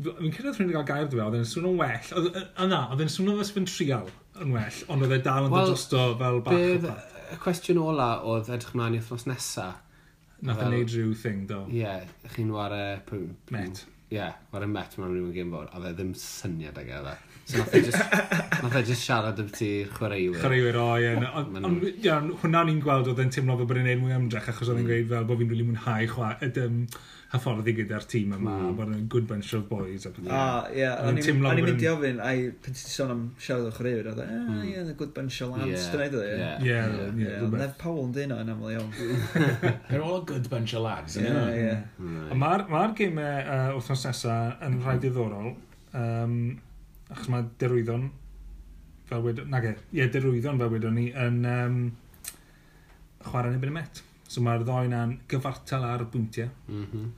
Fi'n 0.02 0.34
cyrraedd 0.34 0.58
rhywun 0.58 0.74
i 0.74 0.76
gael 0.80 0.90
gair 0.90 1.08
dwi'n 1.14 1.24
oedd 1.28 1.38
e'n 1.38 1.48
swnio'n 1.52 1.78
well. 1.78 2.34
Yna, 2.66 2.82
oedd 2.90 3.06
e'n 3.06 3.14
swno'n 3.14 3.38
fes 3.44 3.54
fy'n 3.54 3.70
trial 3.70 4.10
yn 4.42 4.56
well, 4.56 4.82
ond 4.90 5.06
oedd 5.06 5.16
e 5.20 5.22
dal 5.22 5.46
yn 5.46 5.54
well, 5.54 5.70
drosto 5.70 6.10
fel 6.18 6.42
bach. 6.46 6.58
Bydd 6.58 6.90
Y 7.32 7.38
cwestiwn 7.40 7.78
ola 7.80 8.10
oedd 8.28 8.50
edrych 8.52 8.74
mlaen 8.76 8.98
i 8.98 9.00
wrthnos 9.00 9.30
nesaf. 9.30 9.78
Nath 10.42 10.58
e 10.58 10.66
well, 10.66 10.74
yn 10.74 10.80
neud 10.80 10.94
rhyw 10.96 11.14
thing, 11.16 11.46
do. 11.48 11.62
Ie, 11.70 11.84
yeah, 11.86 12.10
chi'n 12.34 12.50
wario... 12.52 13.22
Met 13.54 13.86
yeah, 14.12 14.34
mae'r 14.52 14.68
met 14.68 14.98
mewn 15.00 15.14
rhywun 15.14 15.36
gym 15.36 15.54
fawr, 15.56 15.70
a 15.72 15.82
fe 15.84 15.94
ddim 15.96 16.12
syniad 16.20 16.80
ag 16.82 16.90
e, 16.90 16.98
edda. 17.00 17.14
E. 17.16 17.40
So 17.52 17.62
nath 17.62 17.76
e 17.78 17.82
just, 17.88 18.18
nath 18.64 18.76
e 18.76 18.82
just 18.90 19.08
siarad 19.08 19.40
am 19.40 19.52
ti 19.56 19.70
chwaraewyr. 19.96 20.42
Chwaraewyr 20.42 20.80
o, 20.82 20.88
ie. 21.00 21.14
Ond 21.40 22.34
hwnna 22.44 22.66
o'n 22.66 22.74
i'n 22.74 22.84
gweld 22.84 23.12
oedd 23.12 23.24
e'n 23.24 23.32
teimlo 23.34 23.56
fel 23.62 23.70
bod 23.70 23.80
e'n 23.80 23.88
neud 23.88 24.04
mwy 24.04 24.18
ymdrech, 24.18 24.52
achos 24.52 24.68
oedd 24.68 24.82
e'n 24.82 24.86
mm. 24.86 24.92
gweud 24.92 25.14
fel 25.14 25.30
bod 25.32 25.42
fi'n 25.42 25.54
rili 25.56 25.68
mwynhau 25.70 26.12
chwa, 26.12 26.34
hyfforddi 27.32 27.72
gyda'r 27.78 28.04
tîm 28.12 28.34
yma, 28.36 28.54
mm. 28.58 28.72
bod 28.76 28.90
yn 28.92 29.04
good 29.12 29.28
bunch 29.28 29.54
of 29.56 29.64
boys. 29.70 30.04
Ac 30.08 30.18
yeah. 30.20 30.34
Oh, 30.36 30.74
yeah. 30.76 31.04
O'n 31.08 31.20
i'n 31.22 31.62
mynd 31.64 31.84
i 31.84 31.88
ofyn, 31.88 32.18
a 32.20 32.32
pan 32.66 32.76
ti 32.76 32.90
sôn 32.92 33.14
am 33.14 33.22
siarad 33.40 33.70
o'ch 33.70 33.80
rhaid, 33.80 34.10
oedd 34.12 34.20
e, 34.20 34.26
yeah, 34.68 34.90
a 34.92 34.96
good 35.00 35.14
bunch 35.16 35.38
of 35.46 35.54
lads, 35.56 35.86
dyna 35.94 36.08
i 36.10 36.12
ddweud. 36.12 36.42
Yeah, 36.68 36.98
yeah. 37.16 37.46
Nef 37.62 37.78
Powell 37.80 38.10
yn 38.10 38.12
dyn 38.18 38.34
o'n 38.36 38.52
aml 38.52 38.74
iawn. 38.74 38.92
They're 39.88 40.04
all 40.04 40.18
a 40.18 40.26
good 40.28 40.50
bunch 40.52 40.76
of 40.76 40.84
lads, 40.84 41.16
yeah, 41.22 41.48
ie. 41.54 41.62
yeah. 41.70 42.36
Mae'r 42.44 42.66
ma 42.74 42.84
gymau 43.00 43.30
uh, 43.40 43.72
wrthnos 43.78 44.04
nesaf 44.10 44.68
yn 44.68 44.78
rhai 44.84 44.98
diddorol, 45.06 45.54
um, 46.04 46.38
achos 47.08 47.32
mae 47.32 47.48
derwyddon, 47.64 48.10
fel 49.08 49.24
wedyn, 49.24 49.48
nag 49.56 49.72
e, 49.72 49.76
ie, 49.96 50.12
derwyddon 50.12 50.60
fel 50.60 50.76
wedyn 50.76 51.00
ni, 51.00 51.08
yn 51.16 51.40
um, 51.56 51.82
chwarae 53.24 53.56
neu 53.56 53.64
byn 53.64 53.72
y 53.72 53.80
met. 53.80 54.04
So 54.28 54.44
mae'r 54.44 54.68
ddoen 54.68 55.00
yn 55.00 55.18
gyfartal 55.32 55.88
ar 55.88 56.04
y 56.04 56.12
bwyntiau. 56.12 56.52
Mm 56.68 56.86
-hmm. 56.92 57.10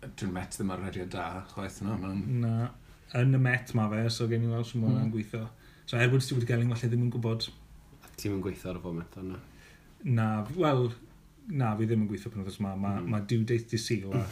Dwi'n 0.00 0.32
met 0.32 0.56
ddim 0.56 0.70
ar 0.72 0.80
rediad 0.80 1.10
da, 1.12 1.26
chwaith 1.50 1.80
yna. 1.84 1.96
No. 2.00 2.14
Na, 2.40 2.70
yn 3.20 3.36
y 3.36 3.40
met 3.42 3.74
mae 3.76 3.90
fe, 3.92 4.06
so 4.14 4.28
gen 4.30 4.46
i 4.46 4.50
weld 4.50 4.68
sy'n 4.68 4.80
mwyn 4.84 4.96
mm. 4.96 5.12
gweithio. 5.12 5.44
So 5.90 5.98
er 6.00 6.10
bod 6.12 6.24
Stuart 6.24 6.46
Gelling, 6.48 6.70
falle 6.72 6.88
ddim 6.88 7.04
yn 7.06 7.12
gwybod... 7.12 7.48
Ti'n 8.16 8.36
yn 8.36 8.42
gweithio 8.44 8.72
ar 8.72 8.80
y 8.80 8.82
foment 8.84 9.16
o'na? 9.20 9.40
Na, 10.16 10.26
wel, 10.56 10.86
na, 11.50 11.74
fi 11.76 11.88
ddim 11.88 12.06
yn 12.06 12.10
gweithio 12.10 12.32
pan 12.32 12.44
wythnos 12.44 12.60
yma. 12.62 12.74
Mae 12.76 13.00
mm. 13.00 13.08
ma 13.10 13.18
hmm. 13.20 13.26
due 13.28 13.46
date 13.50 13.68
di 13.74 13.80
syl. 13.80 14.14
um, 14.14 14.22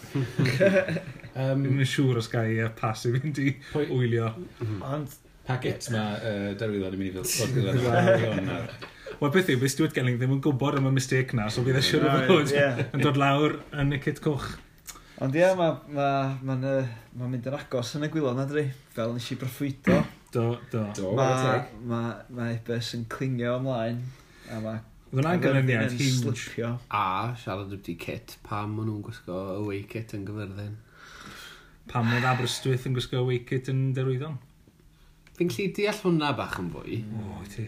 ddim 1.65 1.83
yn 1.83 1.91
siŵr 1.93 2.21
os 2.23 2.31
gai 2.33 2.47
uh, 2.63 2.71
pas 2.79 3.05
i 3.05 3.13
fynd 3.17 3.43
i 3.45 3.57
wylio. 3.75 4.31
Ond... 4.79 5.19
Packet 5.49 5.87
mae 5.95 6.17
uh, 6.29 6.47
derwyddo'n 6.61 6.97
mynd 7.01 7.11
i 7.11 7.25
fel... 7.25 7.29
Wel, 9.19 9.31
beth 9.35 9.49
yw, 9.51 9.59
beth 9.59 9.73
Stuart 9.73 9.97
Gelling 9.97 10.19
ddim 10.21 10.37
yn 10.37 10.43
gwybod 10.45 10.77
am 10.79 10.91
y 10.91 10.95
mistake 10.95 11.35
na, 11.35 11.49
so 11.51 11.65
bydd 11.67 11.81
e 11.81 11.83
siwr 11.83 12.05
o 12.07 12.17
fod 12.29 12.53
yn 12.55 13.03
dod 13.03 13.19
lawr 13.19 13.57
yn 13.81 13.97
y 13.97 13.99
cit 14.05 14.21
coch. 14.23 14.53
Ond 15.19 15.35
ie, 15.35 15.41
yeah, 15.43 15.57
mae'n 15.59 15.81
ma, 15.97 16.11
ma, 16.47 16.59
ma, 16.63 16.75
ma 17.19 17.29
mynd 17.31 17.49
yn 17.51 17.57
agos 17.59 17.97
yn 17.99 18.07
y 18.07 18.11
gwylod 18.13 18.37
na 18.39 18.45
dri, 18.47 18.69
fel 18.95 19.17
nes 19.17 19.33
i 19.35 19.39
broffwydo. 19.41 19.97
do, 20.33 20.45
do. 20.71 20.85
do 20.95 21.15
mae 21.19 21.65
ma, 21.89 22.03
ma 22.31 22.53
Ebers 22.53 22.93
yn 22.95 23.09
clingio 23.11 23.57
ymlaen, 23.59 23.99
a 24.53 24.61
mae 24.63 24.85
Fyna 25.09 25.33
yn 25.39 25.41
gynnyniad 25.41 25.95
huge. 25.97 26.69
A 26.93 27.33
siarad 27.41 27.71
wedi 27.73 27.95
kit, 27.97 28.35
pam 28.45 28.75
maen 28.77 28.91
nhw'n 28.91 29.01
gwisgo 29.07 29.39
away 29.55 29.81
kit 29.89 30.13
yn 30.15 30.27
gyfyrddin? 30.29 30.75
Pam 31.89 32.11
oedd 32.13 32.27
Aberystwyth 32.29 32.85
yn 32.91 32.97
gwisgo 32.99 33.23
away 33.23 33.41
kit 33.49 33.71
yn 33.73 33.87
derwyddon? 33.97 34.37
Fi'n 35.39 35.49
lli 35.55 35.71
deall 35.79 36.03
hwnna 36.03 36.35
bach 36.37 36.59
yn 36.61 36.69
fwy. 36.75 37.01
O, 37.23 37.41
ti. 37.49 37.65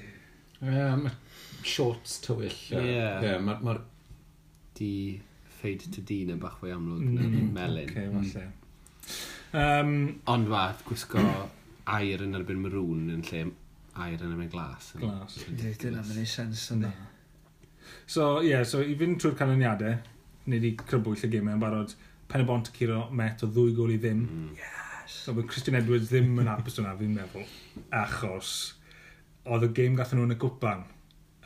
Ie, 0.60 0.84
mae 1.00 1.14
shorts 1.64 2.18
tywyll. 2.26 2.60
Ie. 2.76 2.84
Yeah. 2.92 3.24
Ie, 3.24 3.34
mae'r... 3.48 3.82
Di 4.76 4.92
ffeid 5.60 5.86
to 5.94 6.04
dyn 6.06 6.34
yn 6.34 6.42
bach 6.42 6.58
fwy 6.60 6.74
amlwg 6.74 7.04
mm, 7.06 7.14
na 7.16 7.28
mm, 7.28 7.52
melyn. 7.56 7.90
Okay, 7.90 8.08
mm. 8.08 8.28
falle. 8.32 8.48
Um, 9.60 9.94
Ond 10.30 10.50
fa, 10.50 10.66
gwisgo 10.86 11.24
air 11.90 12.22
yn 12.26 12.38
erbyn 12.38 12.60
marŵn 12.62 13.08
yn 13.16 13.24
lle 13.30 13.46
air 14.00 14.20
yn 14.20 14.34
erbyn 14.34 14.52
glas. 14.52 14.92
Glas. 15.00 15.40
Dyna 15.48 16.04
mynd 16.04 16.22
i 16.22 16.26
sens 16.28 16.68
yna. 16.74 16.92
So, 18.06 18.40
ie, 18.40 18.52
yeah, 18.52 18.66
so 18.66 18.82
i 18.82 18.94
fynd 18.98 19.18
trwy'r 19.22 19.36
canlyniadau, 19.38 19.96
ni 20.46 20.58
wedi 20.58 20.74
crybwyll 20.78 21.26
y 21.26 21.30
gymau 21.32 21.56
yn 21.56 21.62
barod 21.62 21.96
pen 22.30 22.44
y 22.44 22.46
bont 22.46 22.70
curo 22.76 23.04
met 23.16 23.42
o 23.42 23.50
ddwy 23.50 23.74
gol 23.74 23.94
i 23.94 23.98
ddim. 24.02 24.22
Mm. 24.26 24.52
Yes! 24.58 25.16
So, 25.24 25.34
mae 25.34 25.46
Christian 25.50 25.78
Edwards 25.78 26.10
ddim 26.12 26.38
yn 26.42 26.50
apus 26.50 26.78
yna, 26.82 26.94
fi'n 26.98 27.16
meddwl, 27.16 27.46
achos 27.98 28.54
oedd 29.50 29.66
y 29.66 29.70
gêm 29.74 29.98
gathen 29.98 30.20
nhw 30.20 30.28
yn 30.28 30.36
y 30.36 30.38
gwpan 30.40 30.84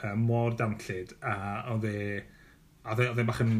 uh, 0.02 0.14
mor 0.18 0.56
damllid 0.58 1.14
a 1.24 1.34
oedd 1.72 1.86
e, 1.88 1.98
oedd 2.84 3.00
e, 3.00 3.08
oedd 3.12 3.22
e, 3.22 3.26
bach 3.28 3.40
yn 3.44 3.54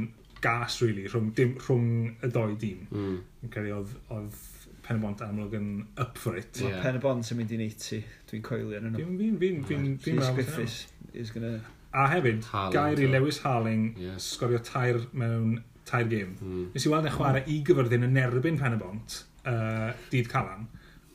gas, 0.45 0.81
really, 0.85 1.07
rhwng, 1.09 1.31
dim, 1.37 1.55
rhwng 1.63 1.89
y 2.25 2.31
ddoi 2.31 2.59
dîm. 2.61 2.85
Mm. 2.91 3.17
Yn 3.45 3.55
credu 3.55 3.75
oedd, 3.79 3.95
oedd 4.15 4.43
Pen 4.85 4.99
y 5.01 5.01
Bont 5.01 5.23
amlwg 5.25 5.55
yn 5.57 5.69
up 6.01 6.19
for 6.21 6.37
it. 6.37 6.61
Yeah. 6.61 6.83
Pen 6.85 6.99
y 6.99 7.03
Bont 7.03 7.31
yn 7.33 7.41
mynd 7.41 7.55
i'n 7.57 7.63
80, 7.65 8.03
dwi'n 8.31 8.45
coelio 8.45 8.81
yn 8.81 8.91
nhw. 8.91 9.01
Fi'n 9.01 9.15
fi'n 9.21 9.39
fi'n 9.41 9.63
fi'n 9.71 9.87
fi'n 10.05 10.21
Griffiths 10.37 10.83
is 11.17 11.33
gonna... 11.35 11.57
A 11.95 12.09
hefyd, 12.11 12.43
Harling, 12.51 12.75
gair 12.75 13.01
i 13.01 13.07
Lewis 13.07 13.39
Harling 13.45 13.85
yeah. 14.03 14.17
sgorio 14.21 14.59
tair 14.67 14.99
mewn 15.15 15.61
tair 15.87 16.09
game. 16.11 16.35
Mm. 16.41 16.67
Nes 16.75 16.85
i 16.85 16.93
weld 16.93 17.07
e 17.09 17.13
chwarae 17.15 17.45
i 17.49 17.61
gyfyrddin 17.67 18.09
yn 18.09 18.19
erbyn 18.21 18.59
Pen 18.61 18.77
y 18.77 18.81
Bont, 18.81 19.21
uh, 19.47 19.93
dydd 20.11 20.29
Calan, 20.33 20.67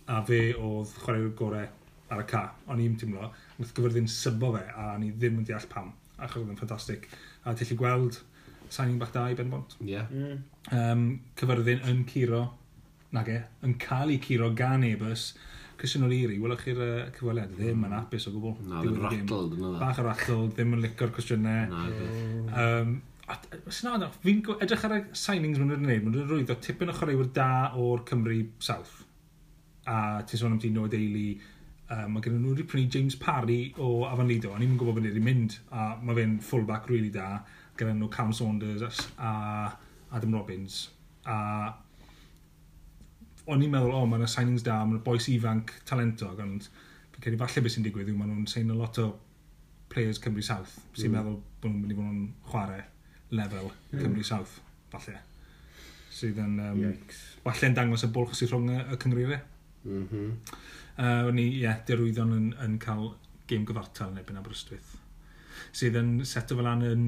a 0.09 0.23
fe 0.25 0.39
oedd 0.55 0.95
chwaraewr 1.03 1.35
gorau 1.37 1.67
ar 2.09 2.23
y 2.23 2.27
ca. 2.29 2.45
O'n 2.71 2.81
i'n 2.81 2.97
teimlo, 2.97 3.29
wnaeth 3.57 3.75
gyfyrddin 3.77 4.09
sybo 4.09 4.53
fe, 4.55 4.65
a 4.73 4.95
ni 5.01 5.11
ddim 5.13 5.41
yn 5.41 5.47
deall 5.49 5.67
pam, 5.69 5.91
achos 6.17 6.41
oedd 6.41 6.53
yn 6.55 6.59
ffantastig. 6.59 7.05
A 7.45 7.53
ti'n 7.57 7.77
gweld 7.79 8.21
signing 8.73 8.99
bach 9.01 9.13
da 9.15 9.27
i 9.29 9.37
Ben 9.37 9.51
Bont. 9.51 9.75
Yeah. 9.85 10.07
Mm. 10.13 10.41
Um, 10.75 11.05
cyfyrddin 11.39 11.85
yn 11.89 12.03
curo, 12.09 12.45
nage, 13.15 13.41
yn 13.65 13.75
cael 13.81 14.13
ei 14.13 14.21
curo 14.23 14.51
gan 14.57 14.85
Ebus, 14.87 15.33
Christian 15.79 16.03
O'Leary, 16.03 16.39
welwch 16.43 16.65
chi'r 16.67 16.81
uh, 16.83 16.95
cyfweliad, 17.15 17.53
ddim 17.55 17.77
mm. 17.77 17.85
yn 17.87 17.99
apus 17.99 18.27
o 18.27 18.33
gwbl. 18.33 18.57
Na, 18.67 18.81
ddim 18.83 18.97
rattled 19.05 19.53
yn 19.55 19.61
yna. 19.61 19.75
E? 19.77 19.83
Bach 19.83 20.01
o 20.01 20.07
rattled, 20.07 20.55
ddim 20.57 20.75
yn 20.75 20.83
licor 20.83 21.13
cwestiynau. 21.15 21.69
Na, 21.71 21.85
ddim. 21.93 22.49
Um, 22.63 22.97
Sy'n 23.69 23.91
anodd, 23.91 24.15
fi'n 24.23 24.39
edrych 24.55 24.83
ar 24.87 24.95
y 24.95 24.99
signings 25.13 25.59
maen 25.61 25.69
nhw'n 25.69 25.83
gwneud, 25.85 26.01
maen 26.01 26.15
nhw'n 26.15 26.29
rwyddo 26.31 26.55
tipyn 26.65 26.89
o 26.89 26.95
chwaraewyr 26.97 27.29
da 27.35 27.49
o'r 27.77 28.01
Cymru 28.09 28.39
South. 28.65 29.03
A 29.85 30.23
ti'n 30.25 30.41
sôn 30.41 30.55
am 30.55 30.61
ti 30.61 30.71
Noah 30.73 30.89
Daly, 30.89 31.27
um, 31.93 32.15
mae 32.15 32.25
gen 32.25 32.39
nhw 32.39 32.55
wedi 32.55 32.65
prynu 32.71 32.89
James 32.95 33.17
Parry 33.21 33.59
o 33.77 33.91
Afon 34.09 34.29
Lido, 34.29 34.55
a 34.55 34.59
ni'n 34.61 34.73
gwybod 34.79 34.97
bod 34.97 35.05
ni'n 35.05 35.25
mynd, 35.25 35.59
a 35.69 35.91
mae 36.01 36.17
fe'n 36.17 36.39
fullback 36.47 36.89
really 36.89 37.13
da 37.13 37.43
gyda 37.79 37.95
nhw 37.95 38.09
Cam 38.13 38.33
Saunders 38.35 38.99
a 39.17 39.31
Adam 40.15 40.35
Robbins. 40.35 40.87
A 41.25 41.37
o'n 43.49 43.63
i'n 43.65 43.71
meddwl, 43.73 43.93
o, 43.93 44.03
oh, 44.03 44.09
mae'n 44.09 44.23
yna 44.23 44.29
signings 44.29 44.65
da, 44.65 44.77
mae'n 44.85 45.01
boes 45.05 45.27
ifanc 45.31 45.73
talentog, 45.89 46.37
ond 46.43 46.67
fi'n 47.13 47.23
credu 47.23 47.39
falle 47.41 47.63
beth 47.65 47.75
sy'n 47.75 47.85
digwydd 47.87 48.11
yw 48.11 48.17
maen 48.19 48.33
nhw'n 48.33 48.49
sein 48.49 48.69
a 48.69 48.77
lot 48.77 48.99
o 49.01 49.07
players 49.89 50.21
Cymru 50.21 50.43
South, 50.45 50.75
sy'n 50.93 51.09
mm. 51.09 51.15
meddwl 51.17 51.39
bod 51.61 51.71
nhw'n 51.71 51.79
mynd 51.81 51.93
i 51.93 51.97
fod 51.97 52.09
nhw'n 52.09 52.27
chwarae 52.51 52.83
lefel 53.33 53.71
mm. 53.71 54.03
Cymru 54.03 54.25
South, 54.27 54.59
falle. 54.93 55.15
Sydd 56.19 56.41
yn, 56.43 56.59
um, 56.61 56.83
Yikes. 56.83 57.23
falle 57.45 57.71
yn 57.71 57.79
dangos 57.79 58.05
y 58.05 58.11
bwlch 58.13 58.35
sy'n 58.37 58.51
rhwng 58.51 58.69
y 58.75 58.99
cyngreiriau. 59.01 59.41
Mm 59.87 60.05
-hmm. 60.11 60.31
uh, 60.99 61.27
o'n 61.31 61.41
i, 61.41 61.47
ie, 61.47 61.63
yeah, 61.63 61.81
derwyddon 61.87 62.35
yn, 62.35 62.47
yn 62.65 62.77
cael 62.83 63.13
gêm 63.49 63.65
gyfartal 63.65 64.13
yn 64.13 64.21
ebyn 64.21 64.37
Aberystwyth. 64.41 64.97
Sydd 65.73 65.97
yn 65.97 66.17
seto 66.27 66.57
fel 66.59 66.69
an 66.69 66.85
yn 66.85 67.05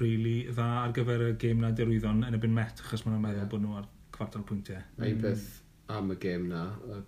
really 0.00 0.36
dda 0.50 0.66
ar 0.84 0.92
gyfer 0.96 1.26
y 1.28 1.30
gêm 1.40 1.62
na 1.62 1.70
derwyddon 1.76 2.24
yn 2.26 2.36
y 2.36 2.42
byn 2.42 2.54
met, 2.56 2.82
achos 2.84 3.04
maen 3.04 3.16
nhw'n 3.16 3.24
meddwl 3.26 3.42
yeah. 3.42 3.50
bod 3.52 3.64
nhw 3.64 3.78
ar 3.80 3.88
cwartal 4.16 4.44
pwyntiau. 4.48 4.82
Mm. 4.96 5.06
Ein 5.06 5.24
peth 5.24 5.48
am 5.96 6.14
y 6.14 6.18
gêm 6.22 6.46
na, 6.50 6.62
y 6.86 7.00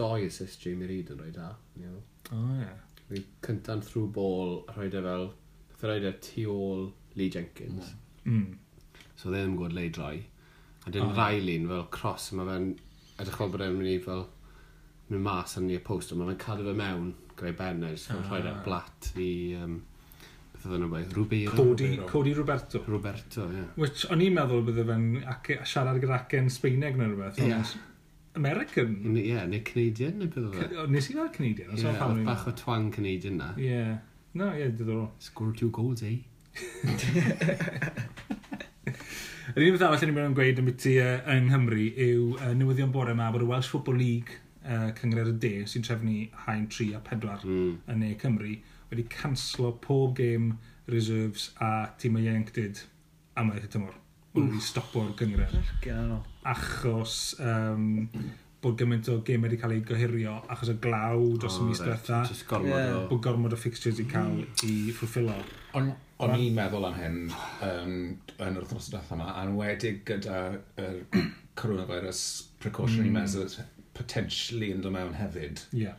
doi 0.00 0.26
assist 0.28 0.64
Jamie 0.64 0.88
Reid 0.90 1.12
yn 1.14 1.20
rhoi 1.20 1.34
da. 1.34 1.50
O, 1.80 1.92
oh, 2.36 2.48
ie. 2.56 2.64
Yeah. 2.64 3.28
Cynta'n 3.44 3.82
thrwy 3.84 4.06
bol, 4.14 4.60
rhoi 4.74 4.88
da 4.92 5.02
fel, 5.04 5.30
e 5.74 5.80
rhoi 5.82 6.02
da 6.04 6.12
e 6.14 6.18
tu 6.24 6.46
ôl 6.52 6.90
Lee 7.18 7.30
Jenkins. 7.30 7.94
Mm. 8.24 8.36
mm. 8.36 9.06
So 9.20 9.28
dde 9.28 9.40
ddim 9.40 9.52
yn 9.52 9.56
gwybod 9.58 9.76
le 9.76 9.88
droi. 9.92 10.14
A 10.86 10.92
dyn 10.94 11.10
oh. 11.10 11.16
Railin 11.16 11.66
fel 11.68 11.88
cross, 11.92 12.30
mae 12.36 12.48
fe'n 12.48 12.70
edrych 13.20 13.40
fel 13.40 13.50
bod 13.52 13.64
e'n 13.66 13.76
mynd 13.76 13.90
i 13.90 13.98
fel 14.04 14.24
mynd 15.10 15.26
mas 15.26 15.56
yn 15.60 15.68
i'r 15.74 15.82
post, 15.84 16.14
ond 16.14 16.22
mae 16.22 16.32
fe'n 16.32 16.42
cadw 16.46 16.68
fe 16.70 16.76
mewn 16.78 17.12
gyda'i 17.34 17.56
ben, 17.58 17.84
a 17.84 17.92
jyst 17.92 18.12
yn 18.14 18.22
ah. 18.22 18.30
rhoi 18.30 18.54
blat 18.64 19.10
i 19.20 19.30
um, 19.60 19.80
beth 20.60 20.70
oedd 20.70 20.78
yna 20.78 20.88
bai? 20.92 21.02
Rubeiro? 21.16 21.54
Cody, 21.56 21.90
Cody 22.08 22.34
Roberto. 22.36 22.82
Roberto, 22.86 23.46
ie. 23.48 23.60
Yeah. 23.60 23.70
Which, 23.80 24.04
o'n 24.12 24.24
i'n 24.24 24.36
meddwl 24.36 24.66
bydde 24.68 24.84
fe'n 24.90 25.06
siarad 25.72 26.00
gyda 26.02 26.18
acen 26.20 26.50
Sbeineg 26.52 26.98
neu 27.00 27.08
rhywbeth. 27.10 27.40
Ie. 27.40 27.48
Yeah. 27.50 27.72
American. 28.38 28.94
Ie, 29.10 29.24
yeah, 29.32 29.46
neu 29.50 29.64
Canadian 29.66 30.20
neu 30.20 30.30
beth 30.30 30.46
oedd 30.50 30.76
e. 30.76 30.86
Nes 30.92 31.10
i 31.10 31.16
fel 31.16 31.32
Canadian. 31.34 31.72
Ie, 31.74 31.82
yeah, 31.82 32.04
oedd 32.06 32.24
bach 32.28 32.46
o 32.46 32.54
twang 32.60 32.90
Canadian 32.94 33.40
na. 33.40 33.52
Ie. 33.56 33.70
Yeah. 33.72 33.96
No, 34.36 34.52
ie, 34.54 34.62
yeah, 34.62 34.74
diddorol. 34.76 35.10
Score 35.18 35.56
two 35.56 35.70
goals, 35.74 36.04
eh? 36.06 36.20
Yr 39.50 39.64
un 39.66 39.74
peth 39.74 39.82
arall 39.82 40.04
ni'n 40.04 40.14
mynd 40.14 40.28
yn 40.28 40.34
gweud 40.38 40.58
yn 40.60 40.62
ambiti 40.62 40.92
uh, 41.02 41.16
yng 41.32 41.48
Nghymru 41.48 41.86
yw 42.04 42.26
uh, 42.36 42.52
newyddion 42.54 42.92
bore 42.94 43.14
yma 43.16 43.32
bod 43.34 43.42
y 43.42 43.48
Welsh 43.48 43.70
Football 43.72 43.98
League 43.98 44.36
uh, 44.62 44.90
cyngred 44.98 45.32
y 45.32 45.34
de 45.42 45.52
sy'n 45.70 45.86
trefnu 45.86 46.28
haen 46.44 46.68
3 46.70 46.92
a 46.98 47.00
4 47.06 47.42
mm. 47.48 47.72
yn 47.90 48.02
ne 48.04 48.10
Cymru 48.20 48.54
wedi 48.90 49.06
canslo 49.08 49.72
pob 49.82 50.16
gêm 50.18 50.52
reserves 50.90 51.50
a 51.60 51.86
tîm 51.98 52.18
o 52.18 52.22
Ianctid 52.22 52.84
am 53.38 53.52
y 53.54 53.66
tymor. 53.70 53.94
Wyd 54.34 54.50
wedi 54.50 54.62
stopo'r 54.62 55.14
gyngred. 55.18 55.54
Achos 56.46 57.14
um, 57.38 58.08
bod 58.62 58.76
gymaint 58.78 59.08
o 59.10 59.20
gêm 59.26 59.46
wedi 59.46 59.58
cael 59.60 59.76
ei 59.76 59.84
gohirio 59.86 60.36
achos 60.50 60.72
y 60.74 60.76
glaw 60.82 61.22
dros 61.38 61.60
y 61.62 61.68
mis 61.68 61.82
diwetha. 61.84 62.22
Bod 63.10 63.22
gormod 63.24 63.54
o 63.54 63.60
fixtures 63.60 64.02
i 64.02 64.06
cael 64.10 64.42
i 64.66 64.74
ffwffilo. 64.90 65.38
O'n 65.78 65.92
on 66.20 66.36
i'n 66.36 66.54
meddwl 66.56 66.90
am 66.90 66.98
hyn 66.98 67.18
um, 67.64 67.96
yn 68.42 68.58
yr 68.58 68.66
wythnos 68.66 68.90
diwetha 68.92 69.16
yma, 69.16 69.30
a'n 69.40 69.54
wedig 69.56 70.02
gyda 70.10 70.42
yr 70.82 71.02
coronavirus 71.60 72.22
precautionary 72.60 73.08
mm. 73.08 73.20
measures 73.22 73.60
potentially 73.96 74.74
yn 74.74 74.82
dod 74.84 74.94
mewn 74.98 75.16
hefyd. 75.18 75.66
Yeah 75.76 75.98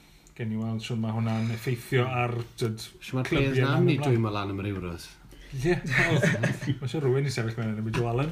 gen 0.41 0.53
i 0.55 0.57
weld 0.57 0.81
siwr 0.81 0.97
mae 0.97 1.13
hwnna'n 1.13 1.51
effeithio 1.53 2.01
ar 2.09 2.31
dyd, 2.57 2.81
Mae'r 3.13 3.27
players 3.27 3.59
na 3.61 3.75
am 3.77 3.85
ni 3.85 3.97
dwy 4.01 4.17
ma 4.17 4.31
lan 4.33 4.49
am 4.49 4.61
yr 4.63 4.71
euros. 4.71 5.03
Ie, 5.53 5.75
mae 5.85 6.15
eisiau 6.87 7.03
rhywun 7.03 7.29
i 7.29 7.33
sefyll 7.35 7.57
mewn 7.59 7.77
yn 7.77 7.85
y 7.85 7.93
Joe 7.93 8.09
Allen. 8.09 8.31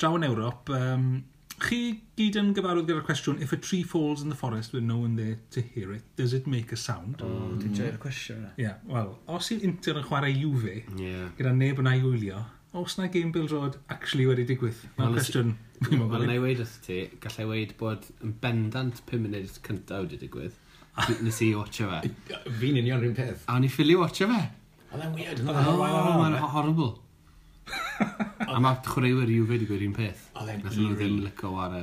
Draw 0.00 0.16
yn 0.16 0.26
Ewrop, 0.30 0.72
um, 0.72 1.04
Chi 1.64 1.78
gyd 2.18 2.36
yn 2.36 2.50
gyfarwydd 2.56 2.88
gyda'r 2.90 3.04
cwestiwn, 3.06 3.38
if 3.44 3.54
a 3.54 3.58
tree 3.60 3.82
falls 3.88 4.22
in 4.22 4.32
the 4.32 4.36
forest 4.36 4.74
with 4.74 4.84
no 4.84 4.98
one 5.00 5.14
there 5.16 5.38
to 5.54 5.62
hear 5.74 5.92
it, 5.94 6.02
does 6.16 6.34
it 6.36 6.46
make 6.46 6.72
a 6.72 6.76
sound? 6.76 7.22
O, 7.24 7.28
oh, 7.28 7.52
dwi'n 7.60 7.76
joio'r 7.78 7.94
mm. 7.94 8.02
cwestiwn 8.02 8.42
yna. 8.42 8.50
Ie, 8.60 8.72
wel, 8.90 9.14
os 9.36 9.48
yw 9.54 9.64
Inter 9.68 10.00
yn 10.00 10.04
chwarae 10.08 10.34
Juve, 10.36 10.74
yeah. 11.00 11.30
gyda 11.38 11.54
neb 11.56 11.80
yn 11.80 11.88
ei 11.88 12.02
wylio, 12.04 12.42
os 12.76 12.98
na 12.98 13.08
Game 13.14 13.32
Bill 13.32 13.48
Road 13.52 13.78
actually 13.94 14.26
wedi 14.28 14.44
digwydd? 14.50 14.82
Mae'n 14.98 15.16
cwestiwn. 15.16 15.54
Wel, 15.88 16.26
na 16.26 16.36
i 16.36 16.42
weid 16.42 16.60
wrth 16.62 16.76
ti, 16.84 16.98
gallai 17.22 17.48
weid 17.48 17.74
bod 17.80 18.10
yn 18.24 18.36
bendant 18.42 19.00
5 19.08 19.24
munud 19.24 19.56
cyntaf 19.64 20.04
wedi 20.04 20.20
digwydd. 20.26 20.60
Nes 21.26 21.40
i 21.42 21.54
watcha 21.56 21.88
fe. 21.90 22.12
Fi'n 22.60 22.78
union 22.82 23.00
rhywun 23.00 23.16
peth. 23.16 23.48
A 23.50 23.58
ni 23.62 23.72
ffili 23.72 23.96
watcha 23.98 24.28
fe. 24.30 24.42
Oedd 24.92 25.08
e'n 25.08 25.16
weird. 25.16 25.42
Oedd 25.48 26.28
e'n 26.28 26.38
horrible. 26.54 26.92
A 28.42 28.60
mae 28.62 28.78
chwaraewyr 28.86 29.30
Juve 29.30 29.54
wedi 29.54 29.68
gwir 29.68 29.84
un 29.86 29.94
peth. 29.96 30.28
Nath 30.34 30.78
nhw 30.78 30.94
ddim 30.96 31.20
licio 31.24 31.52
war 31.54 31.74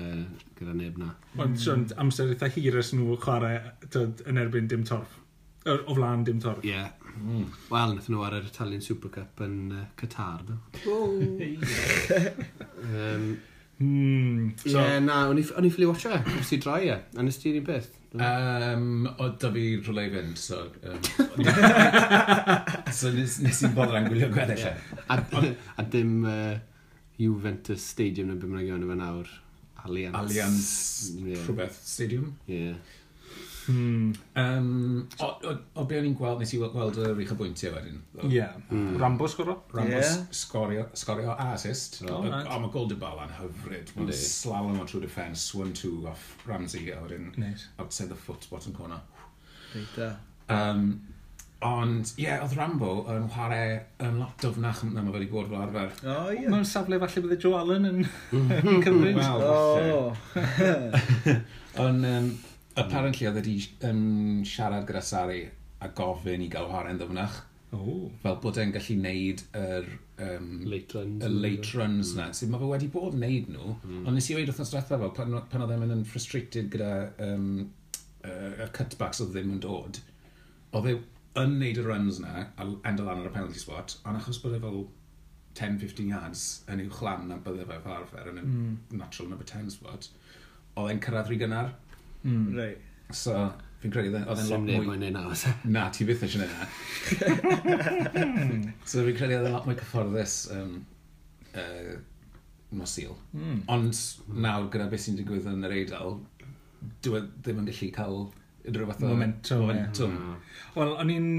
gyda 0.60 0.76
neb 0.78 0.98
na. 1.02 1.14
Ond 1.42 1.60
Sean, 1.62 1.86
amser 2.02 2.34
eitha 2.34 2.50
hir 2.56 2.80
ys 2.82 2.92
nhw 2.98 3.18
chwarae 3.22 3.60
tyd, 3.88 4.24
yn 4.30 4.42
erbyn 4.42 4.68
dim 4.72 4.84
torf. 4.88 5.18
Er, 5.66 5.84
o 5.86 5.96
flan 5.98 6.26
dim 6.28 6.42
torf. 6.44 6.66
Ie. 6.66 6.82
Mm. 7.12 7.48
Wel, 7.70 7.96
nath 7.96 8.10
nhw 8.12 8.26
ar 8.26 8.38
yr 8.40 8.50
Italian 8.50 8.84
Super 8.84 9.12
Cup 9.14 9.42
yn 9.46 9.58
uh, 9.76 9.86
Qatar. 10.00 10.44
Oh. 10.90 11.18
um, 12.98 13.26
mm. 13.78 14.52
so, 14.64 14.78
yeah, 14.78 15.00
na, 15.04 15.24
o'n 15.30 15.42
i 15.42 15.46
ffili 15.46 15.90
watcha, 15.90 16.18
e. 16.18 16.24
gofs 16.30 16.56
i 16.56 16.62
droi 16.64 16.84
e, 16.90 17.02
a 17.16 17.26
nes 17.26 17.42
ti 17.42 17.54
un 17.58 17.68
peth. 17.68 18.01
Mm. 18.12 18.74
Um, 18.76 19.08
o, 19.18 19.30
da 19.40 19.52
fi 19.54 19.62
rhywle 19.80 20.04
i 20.04 20.12
fynd, 20.12 20.40
so... 20.40 20.66
Um, 20.84 21.00
so 22.98 23.12
nes, 23.16 23.38
nes 23.40 23.62
i'n 23.64 23.76
bod 23.78 23.94
rhan 23.94 24.10
gwylio 24.10 24.28
gweddill. 24.34 24.66
Yeah. 24.66 24.82
A, 25.08 25.22
a 25.80 25.86
dim 25.94 26.26
uh, 26.28 26.58
Juventus 27.22 27.86
Stadium 27.94 28.34
yn 28.34 28.42
bymryd 28.42 28.74
yn 28.76 28.84
y 28.84 28.90
fe 28.90 28.98
nawr. 29.00 29.32
Allianz. 29.86 30.18
Allianz, 30.20 30.72
yeah. 31.24 31.46
rhywbeth, 31.48 31.78
stadium? 31.88 32.34
Ie. 32.50 32.58
Yeah. 32.58 32.98
Mm. 33.68 34.16
Um, 34.36 35.10
o, 35.20 35.26
o, 35.26 35.54
o 35.82 35.86
be 35.86 36.00
o'n 36.00 36.08
i'n 36.10 36.16
gweld, 36.18 36.42
nes 36.42 36.54
i 36.56 36.60
weld 36.62 36.98
y 37.02 37.12
rych 37.18 37.34
o 37.34 37.38
bwyntiau 37.40 37.76
wedyn. 37.76 38.02
Ie. 38.24 38.32
Yeah. 38.34 38.58
Mm. 38.72 38.96
Rambo 39.02 39.30
sgorio? 39.32 39.58
Rambo 39.76 40.00
yeah. 40.00 40.18
sgorio, 40.36 40.88
sgorio 40.98 41.36
a 41.36 41.52
assist. 41.54 42.02
Oh, 42.08 42.24
right. 42.26 42.48
o, 42.48 42.60
mae 42.64 42.74
Golden 42.74 43.00
Ball 43.02 43.22
yn 43.26 43.38
hyfryd. 43.38 43.94
Mae'n 43.98 44.12
slalom 44.18 44.82
o 44.82 44.90
trwy 44.90 45.06
defence, 45.06 45.52
1-2 45.58 45.94
off 46.12 46.34
Ramsey 46.50 46.90
a 46.96 47.00
wedyn 47.04 47.32
nice. 47.38 47.70
outside 47.78 48.10
the 48.10 48.20
foot 48.28 48.48
bottom 48.52 48.78
corner. 48.78 49.02
Reita. 49.76 50.14
Um, 50.52 50.94
Ond, 51.62 52.16
ie, 52.18 52.24
yeah, 52.24 52.40
oedd 52.42 52.56
Rambo 52.58 53.04
yn 53.14 53.28
chwarae 53.30 53.76
yn 54.02 54.16
lot 54.18 54.34
dofnach 54.42 54.80
na 54.88 55.04
mae 55.06 55.14
wedi 55.14 55.28
bod 55.30 55.52
fel 55.52 55.60
arfer. 55.62 55.92
O, 56.02 56.14
oh, 56.16 56.32
ie. 56.34 56.40
Yeah. 56.40 56.50
Mae'n 56.50 56.66
safle 56.66 56.98
falle 57.04 57.22
bydde 57.22 57.38
Joe 57.44 57.60
Allen 57.60 57.86
yn, 57.86 58.00
yn 58.72 58.82
cymryd. 58.82 59.20
Wel, 59.20 59.44
falle. 60.34 61.36
Ond, 61.86 62.08
um, 62.16 62.32
apparently 62.76 63.28
oedd 63.30 63.40
wedi 63.42 63.56
um, 63.88 64.44
siarad 64.48 64.88
gyda 64.90 65.02
Sari 65.06 65.42
a 65.82 65.90
gofyn 65.98 66.46
i 66.46 66.50
gael 66.52 66.70
haren 66.72 67.00
ddyfnach. 67.02 67.42
Oh. 67.72 68.10
Fel 68.22 68.38
bod 68.44 68.60
e'n 68.60 68.74
gallu 68.76 68.98
neud 69.00 69.44
yr... 69.56 69.88
Um, 70.22 70.50
late 70.70 70.94
runs. 70.98 71.24
Y 71.24 71.30
late 71.32 71.72
runs 71.78 72.12
hmm. 72.12 72.20
na. 72.20 72.26
Mm. 72.30 72.38
Sydd 72.38 72.52
mae 72.52 72.62
fe 72.62 72.68
wedi 72.70 72.90
bod 72.94 73.16
yn 73.18 73.24
neud 73.26 73.48
nhw. 73.50 73.76
Mm. 73.80 74.02
Ond 74.04 74.18
nes 74.18 74.28
i 74.30 74.36
wedi 74.38 74.52
wrthnos 74.52 74.74
diwethaf 74.74 75.02
fel 75.02 75.14
pan, 75.18 75.38
pan 75.50 75.66
oedd 75.66 75.96
e'n 75.96 76.04
frustrated 76.06 76.70
gyda 76.74 76.92
um, 77.26 77.48
uh, 78.28 78.52
y 78.62 78.68
cutbacks 78.76 79.24
oedd 79.24 79.32
ddim 79.34 79.56
yn 79.56 79.64
dod. 79.64 80.02
Oedd 80.78 80.92
e 80.92 80.96
yn 81.42 81.56
neud 81.62 81.80
y 81.80 81.86
runs 81.86 82.20
na 82.20 82.48
a 82.60 82.68
endo 82.90 83.06
lan 83.08 83.24
ar 83.24 83.30
y 83.32 83.34
penalty 83.34 83.62
spot. 83.62 83.96
Ond 84.04 84.20
achos 84.20 84.42
bod 84.44 84.58
e 84.58 84.62
fel 84.62 84.84
10-15 85.58 86.12
yards 86.12 86.44
yn 86.72 86.84
uwch 86.86 87.02
lan 87.08 87.28
na 87.30 87.40
bydde 87.44 87.68
fe 87.70 87.80
fel 87.86 87.96
arfer 87.98 88.30
yn 88.32 88.42
y 88.42 88.44
mm. 88.46 88.76
natural 89.00 89.32
number 89.32 89.48
10 89.48 89.72
spot, 89.74 90.12
oedd 90.76 90.92
e'n 90.94 91.02
cyrraedd 91.04 91.32
rhy 91.32 91.40
gynnar. 91.42 91.74
Mm. 92.24 92.48
Right. 92.58 92.88
So, 93.16 93.36
fi'n 93.82 93.94
credu 93.94 94.12
oedd 94.14 94.22
e'n 94.22 94.52
lot 94.52 94.64
mwy... 94.64 94.78
Sim 94.78 94.92
neud 95.02 95.16
nawr. 95.16 95.46
Na, 95.76 95.88
ti 95.94 96.08
byth 96.08 96.26
eisiau 96.28 96.44
neud 96.44 96.54
na. 96.54 96.70
Hmm. 98.16 98.70
so, 98.86 99.02
fi'n 99.08 99.18
credu 99.18 99.40
oedd 99.40 99.50
e'n 99.50 99.56
lot 99.56 99.68
mwy 99.70 99.78
cyfforddus 99.80 100.38
um, 100.56 100.76
uh, 101.56 101.96
mor. 102.72 103.18
Mm. 103.36 103.64
Ond 103.72 104.04
nawr, 104.46 104.70
gyda 104.74 104.88
beth 104.92 105.06
sy'n 105.06 105.18
digwydd 105.20 105.50
yn 105.52 105.68
yr 105.68 105.76
eidl, 105.82 106.20
dwi 107.06 107.26
ddim 107.42 107.62
yn 107.62 107.70
gallu 107.70 107.92
cael 107.98 108.20
unrhyw 108.70 108.90
fath 108.92 109.04
o 109.04 109.12
momentum. 109.12 109.64
momentum. 109.66 110.18
Yeah. 110.18 110.58
Wel, 110.78 110.98
o'n 111.02 111.14
i'n... 111.14 111.30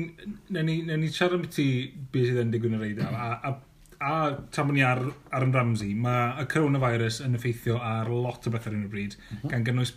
Nen 0.53 0.67
ni, 0.69 0.81
nen 0.89 1.05
ni 1.05 1.13
siarad 1.13 1.39
am 1.39 1.47
ti 1.51 1.67
beth 2.13 2.31
sydd 2.31 2.43
yn 2.45 2.55
digwydd 2.55 2.75
yn 2.75 2.81
yr 2.81 2.89
eidl, 2.91 3.07
a, 3.07 3.31
a, 3.49 3.55
a 4.03 4.15
tam 4.55 4.73
o'n 4.75 4.81
i 4.81 4.87
ar, 4.87 5.03
ar 5.31 5.47
yn 5.47 5.55
Ramsey, 5.55 5.95
mae 5.95 6.43
y 6.43 6.49
coronavirus 6.53 7.23
yn 7.27 7.39
effeithio 7.39 7.79
ar 7.79 8.11
lot 8.13 8.51
o 8.51 8.55
bethau 8.55 8.75
ar 8.75 8.81
un 8.81 8.89
o 8.89 8.93
bryd, 8.93 9.17
mm 9.19 9.37
-hmm. 9.37 9.53
gan 9.55 9.67
gynnwys 9.69 9.95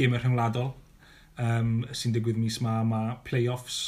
gemau 0.00 0.22
rhyngwladol 0.22 0.72
um, 1.40 1.74
sy'n 1.92 2.14
digwydd 2.16 2.40
mis 2.40 2.58
ma, 2.64 2.80
mae 2.86 3.14
play-offs 3.26 3.78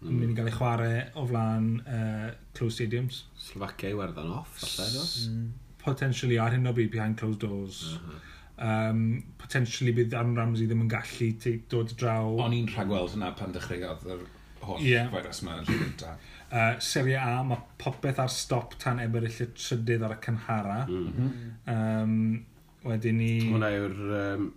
mm. 0.00 0.08
yn 0.08 0.18
mynd 0.18 0.34
i 0.34 0.38
gael 0.38 0.50
ei 0.50 0.56
chwarae 0.56 1.00
o 1.18 1.26
flaen 1.30 1.70
uh, 1.86 2.28
closed 2.56 2.78
stadiums. 2.78 3.24
Slovakia 3.38 3.92
i 3.92 3.98
werddon 3.98 4.34
off, 4.40 4.60
falle, 4.62 5.06
mm. 5.30 5.48
Potentially 5.82 6.36
ar 6.38 6.54
hyn 6.54 6.70
o 6.70 6.74
bryd 6.76 6.92
behind 6.92 7.18
closed 7.18 7.42
doors. 7.42 7.82
Uh 7.96 8.04
-huh. 8.04 8.20
Um, 8.62 9.24
potentially 9.38 9.92
bydd 9.96 10.12
Aaron 10.14 10.36
Ramsey 10.38 10.68
ddim 10.70 10.84
yn 10.84 10.90
gallu 10.92 11.32
dod 11.72 11.96
draw. 11.98 12.28
O'n 12.44 12.54
i'n 12.54 12.68
rhagweld 12.70 13.16
hynna 13.16 13.32
pan 13.34 13.54
dechreuodd 13.56 14.04
yr 14.06 14.20
holl 14.62 14.84
yeah. 14.86 15.08
virus 15.10 15.42
yma 15.42 15.56
yn 15.58 15.66
rhywbeth. 15.66 16.04
Uh, 16.52 16.78
Serie 16.78 17.18
A, 17.18 17.42
mae 17.42 17.58
popeth 17.80 18.20
ar 18.22 18.30
stop 18.30 18.76
tan 18.78 19.00
eberyll 19.02 19.40
y 19.42 19.48
trydydd 19.56 20.04
ar 20.06 20.14
y 20.14 20.18
cynhara. 20.26 20.78
Mm 20.86 21.08
-hmm. 21.16 21.40
um, 21.74 22.44
wedyn 22.84 23.18
ni... 23.18 23.32
Hwna 23.50 23.72
yw'r 23.78 23.98
um, 24.20 24.50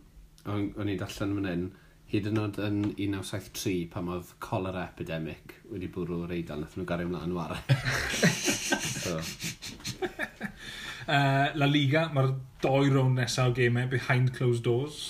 o'n 0.46 0.92
i 0.92 0.98
dallan 1.00 1.34
fan 1.38 1.50
hyn, 1.50 1.66
hyd 2.12 2.30
yn 2.30 2.40
oed 2.40 2.60
yn 2.62 2.78
1973 2.92 3.88
pam 3.94 4.12
oedd 4.14 4.36
cholera 4.44 4.86
epidemic 4.86 5.56
wedi 5.72 5.90
bwrw 5.92 6.22
o'r 6.26 6.36
eidl, 6.38 6.62
nath 6.62 6.78
nhw 6.78 6.86
gario 6.90 7.10
ymlaen 7.10 7.34
o 7.34 7.42
ara. 7.42 7.58
so. 9.06 9.18
uh, 11.10 11.48
La 11.58 11.70
Liga, 11.70 12.08
mae'r 12.14 12.34
doi 12.64 12.90
rown 12.94 13.18
nesaf 13.18 13.54
o 13.54 13.56
gemau 13.58 13.90
behind 13.92 14.36
closed 14.38 14.66
doors. 14.70 15.04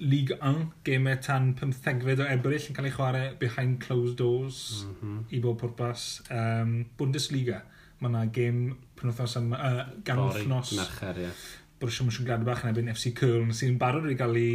Ligue 0.00 0.38
1, 0.38 0.64
gemau 0.86 1.20
tan 1.26 1.52
15fed 1.58 2.22
o 2.22 2.28
ebryll 2.32 2.68
yn 2.70 2.76
cael 2.76 2.88
ei 2.88 2.94
chwarae 2.94 3.30
behind 3.40 3.80
closed 3.84 4.16
doors 4.20 4.60
mm 4.86 4.98
-hmm. 4.98 5.22
i 5.36 5.42
bob 5.44 5.60
pwrpas. 5.60 6.08
Um, 6.32 6.76
Bundesliga, 6.96 7.64
mae 8.00 8.12
yna 8.12 8.26
gem 8.32 8.68
penwthnos 8.96 9.36
yma, 9.42 9.58
uh, 9.58 9.88
gan 10.06 10.22
wythnos. 10.24 10.76
Mercher, 10.78 11.18
ie. 11.18 11.28
Yeah. 11.28 11.48
Borussia 11.78 12.06
Mönchengladbach 12.06 12.64
yn 12.64 12.72
ebyn 12.72 12.90
FC 12.90 13.12
Köln 13.14 13.52
sy'n 13.54 13.76
barod 13.78 14.06
wedi 14.06 14.18
cael 14.18 14.38
ei 14.38 14.54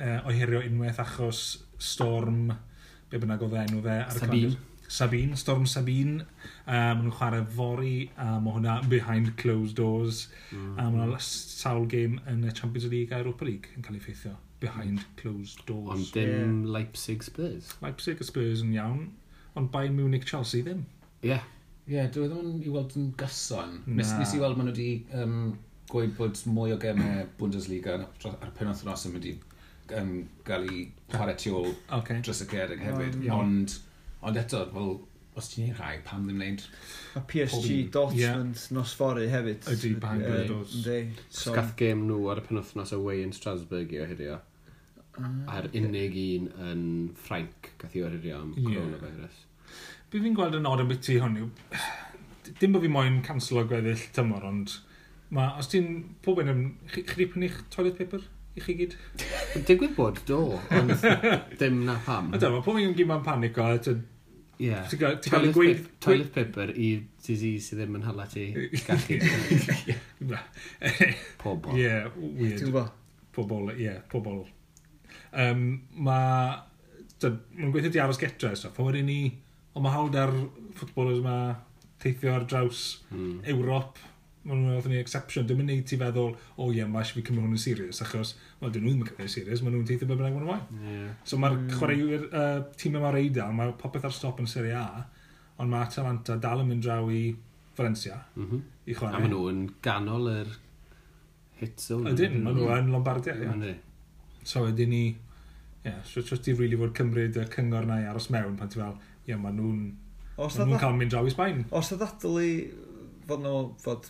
uh, 0.00 0.26
oherio 0.28 0.60
unwaith 0.66 1.00
achos 1.00 1.44
Storm, 1.80 2.50
be 3.08 3.20
bynnag 3.20 3.40
oedd 3.46 3.56
e, 3.56 3.62
enw 3.62 3.80
fe. 3.86 3.94
Ar 4.04 4.12
Sabine. 4.12 4.58
Sabine, 4.90 5.36
Storm 5.40 5.64
Sabine. 5.70 6.26
Uh, 6.66 6.74
maen 6.74 7.04
nhw'n 7.06 7.14
chwarae 7.16 7.46
fori 7.56 7.94
a 8.16 8.34
um, 8.34 8.44
mae 8.44 8.56
hwnna 8.58 8.74
behind 8.90 9.32
closed 9.40 9.78
doors. 9.78 10.26
Mm. 10.50 10.74
A 10.74 10.88
um, 10.90 10.98
mae 10.98 11.22
sawl 11.24 11.86
game 11.88 12.20
yn 12.28 12.44
y 12.44 12.52
Champions 12.52 12.90
League 12.92 13.14
a 13.14 13.22
Europa 13.22 13.48
League 13.48 13.72
yn 13.76 13.86
cael 13.86 13.96
ei 13.96 14.04
ffeithio. 14.04 14.34
Behind 14.60 15.06
closed 15.20 15.64
doors. 15.70 15.94
Ond 15.94 16.12
dim 16.18 16.34
yeah. 16.34 16.74
Leipzig 16.76 17.24
Spurs. 17.24 17.72
Leipzig 17.80 18.20
a 18.20 18.28
Spurs 18.28 18.66
yn 18.66 18.76
iawn, 18.76 19.06
ond 19.56 19.72
Bayern 19.72 19.96
Munich 19.96 20.28
Chelsea 20.28 20.66
ddim. 20.66 20.84
Ie. 21.22 21.32
Yeah. 21.32 21.48
Ie, 21.86 21.96
yeah, 21.96 22.12
dwi 22.12 22.28
ddim 22.28 22.60
i 22.60 22.70
weld 22.70 22.92
yn 23.00 23.08
gyson. 23.18 23.80
Nes, 23.88 24.12
nes 24.20 24.36
i 24.36 24.42
weld 24.42 24.60
maen 24.60 24.68
nhw 24.68 24.76
wedi 24.76 24.90
um, 25.16 25.54
gweud 25.90 26.16
bod 26.18 26.40
mwy 26.46 26.74
o 26.74 26.80
gemau 26.80 27.26
Bundesliga 27.38 28.00
ar 28.00 28.52
penod 28.58 28.82
yn 28.84 28.92
yn 28.94 29.14
mynd 29.14 29.30
i 29.30 29.36
um, 29.98 30.10
gael 30.46 30.66
ei 30.70 30.82
chwarae 31.10 31.36
tu 31.38 31.54
ôl 31.56 31.70
okay. 31.96 32.20
dros 32.24 32.42
y 32.44 32.48
gering 32.50 32.82
hefyd. 32.84 33.16
Oh, 33.16 33.24
yeah. 33.24 33.38
ond, 33.38 33.76
ond 34.26 34.40
eto, 34.40 34.62
fel, 34.74 34.92
os 35.38 35.50
ti'n 35.52 35.68
ei 35.68 35.74
rhai, 35.76 35.94
pam 36.06 36.26
ddim 36.26 36.40
wneud... 36.40 36.64
A 37.18 37.22
PSG 37.32 37.90
Dortmund 37.94 38.58
yeah. 38.58 38.76
nosfory 38.76 39.28
hefyd. 39.32 39.66
Ydy, 39.74 39.94
bang 40.02 40.22
uh, 40.22 40.30
Bledors. 40.30 40.76
So, 41.28 41.54
Gath 41.56 41.74
gêm 41.80 42.04
nhw 42.08 42.20
ar 42.32 42.42
y 42.42 42.46
penwthnos 42.48 42.94
away 42.96 43.24
yn 43.26 43.34
Strasbourg 43.36 43.94
i 43.94 44.02
ohirio. 44.04 44.40
Ah, 45.20 45.32
a'r 45.56 45.70
unig 45.76 46.14
un 46.22 46.50
yn 46.70 46.84
Ffrainc, 47.18 47.72
gath 47.80 47.96
i 47.98 48.04
ohirio 48.06 48.44
am 48.44 48.52
coronavirus. 48.58 49.46
Be 50.10 50.22
fi'n 50.22 50.36
gweld 50.38 50.56
yn 50.58 50.66
od 50.66 50.82
am 50.82 50.88
beth 50.90 51.02
ti 51.06 51.18
hwn 51.22 51.36
yw, 51.38 51.50
dim 52.60 52.72
bod 52.74 52.82
fi 52.82 52.90
moyn 52.90 53.20
cancel 53.26 53.60
o 53.60 53.66
gweddill 53.68 54.06
tymor, 54.16 54.46
ond 54.48 54.78
Ma, 55.34 55.52
os 55.60 55.70
ti'n 55.70 55.90
pob 56.24 56.40
yn... 56.42 56.62
Chi 56.90 57.04
wedi 57.06 57.28
prynu'ch 57.32 57.58
toilet 57.72 57.98
paper 57.98 58.24
i 58.58 58.62
chi 58.64 58.74
gyd? 58.80 58.96
Digwydd 59.66 59.94
bod, 59.98 60.22
do, 60.26 60.40
ond 60.74 60.94
dim 61.60 61.84
na 61.86 61.98
pam. 62.06 62.32
Ydy, 62.34 62.50
mae 62.50 62.64
pob 62.66 62.80
yn 62.80 62.96
gyd 62.98 63.10
ma'n 63.10 63.26
panic 63.26 63.60
o, 63.62 63.68
Yeah. 64.60 64.84
Toilet, 65.24 65.54
gweith, 65.56 65.86
toilet 66.04 66.34
paper 66.34 66.68
i 66.76 66.90
disease 67.24 67.70
sydd 67.70 67.78
ddim 67.80 67.94
yn 67.96 68.02
hala 68.04 68.26
ti 68.28 68.50
gallu. 68.84 69.16
Pobol. 71.40 71.78
Ie, 71.78 71.86
yeah, 71.86 72.10
weird. 72.18 72.60
Gwybod? 72.66 72.90
Pobol, 73.32 73.70
ie, 73.72 73.94
pobol. 74.12 74.42
Um, 75.32 75.64
mae... 75.96 76.58
Mae'n 77.20 77.72
gweithio 77.72 77.92
di 77.94 78.02
aros 78.04 78.20
getra 78.20 78.52
so. 78.52 78.66
stuff, 78.66 78.76
a 78.76 78.90
wedyn 78.90 79.08
ni... 79.08 79.22
Ond 79.72 79.86
mae 79.86 79.94
hawdd 79.94 80.20
ar 80.20 80.34
ffutbolers 80.76 81.22
yma 81.22 81.38
teithio 82.02 82.34
ar 82.34 82.44
draws 82.50 82.84
mm. 83.14 83.40
Ewrop, 83.52 83.96
maen 84.40 84.62
nhw'n 84.62 84.76
oedd 84.78 84.88
ni 84.88 84.96
exception, 84.96 85.44
dwi'n 85.44 85.58
mynd 85.60 85.72
i 85.74 85.82
ti 85.84 85.98
feddwl, 86.00 86.30
o 86.32 86.64
oh, 86.64 86.70
ie, 86.70 86.78
yeah, 86.78 86.88
mae 86.88 87.04
eisiau 87.04 87.18
fi 87.18 87.24
cymryd 87.26 87.44
hwn 87.44 87.56
yn 87.56 87.60
serius, 87.60 88.00
achos, 88.04 88.32
wel, 88.62 88.70
dyn 88.72 88.86
nhw 88.86 88.94
ddim 88.94 89.02
yn 89.04 89.10
cymryd 89.10 89.26
yn 89.26 89.32
serius, 89.34 89.60
maen 89.64 89.74
nhw'n 89.76 89.88
teithio 89.90 90.08
beth 90.08 90.20
bynnag 90.20 90.38
maen 90.38 90.46
nhw'n 90.46 90.86
yeah. 90.94 91.10
So 91.28 91.40
mae'r 91.42 91.56
mm. 91.58 91.74
chwaraewyr 91.74 92.22
uh, 92.30 92.62
tîm 92.80 92.96
yma'r 92.96 93.18
eidl, 93.20 93.52
mae 93.58 93.74
popeth 93.80 94.06
ar 94.08 94.14
stop 94.16 94.40
yn 94.40 94.48
Serie 94.48 94.78
A, 94.80 95.02
ond 95.60 95.72
mae 95.72 95.84
Atalanta 95.84 96.38
dal 96.40 96.62
yn 96.64 96.70
mynd 96.70 96.86
draw 96.86 97.10
i 97.12 97.20
Valencia, 97.76 98.16
mm 98.32 98.46
-hmm. 98.46 98.62
i 98.86 98.96
chwarae. 98.96 99.18
A 99.18 99.20
maen 99.20 99.34
nhw'n 99.34 99.58
ganol 99.84 100.30
yr 100.32 100.54
hit 101.60 101.84
zone. 101.84 102.14
Ydyn, 102.14 102.38
maen 102.40 102.56
nhw 102.56 102.70
mm. 102.70 102.78
yn 102.78 102.94
Lombardia, 102.94 103.34
ie. 103.36 103.50
Yeah. 103.50 103.82
So 104.48 104.64
ydyn 104.70 104.94
ni, 104.94 105.02
ie, 105.10 105.90
yeah, 105.90 105.98
so 106.08 106.24
ti'n 106.24 106.56
rili 106.56 106.80
fod 106.80 106.94
cymryd 106.96 107.36
y 107.36 107.44
cyngor 107.52 107.84
na 107.88 108.00
i 108.00 108.08
aros 108.08 108.30
mewn, 108.32 108.56
pan 108.56 108.72
ti'n 108.72 108.86
fel, 108.86 108.96
ie, 109.26 109.34
yeah, 109.34 109.42
maen 109.42 109.60
nhw'n... 109.60 109.84
Os 110.40 110.56
nhw'n 110.56 110.80
cael 110.80 110.96
mynd 110.96 111.12
draw 111.12 111.28
i 111.28 111.34
Sbaen. 111.34 111.66
Os 111.76 111.92
na 111.92 112.00
ddatol 112.00 112.40
fod 113.28 113.44
nhw 113.44 113.58
fod 113.84 114.08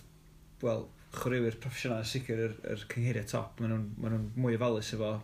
wel, 0.66 0.87
chwaraewyr 1.14 1.59
proffesiynol 1.62 2.05
yn 2.05 2.09
sicr 2.09 2.42
yr, 2.46 2.57
yr 2.70 2.83
cyngheriau 2.92 3.27
top, 3.31 3.61
maen 3.61 3.73
nhw'n 3.75 3.87
ma 3.99 4.12
nhw 4.12 4.20
mwy 4.44 4.59
ofalus 4.59 4.92
efo 4.94 5.14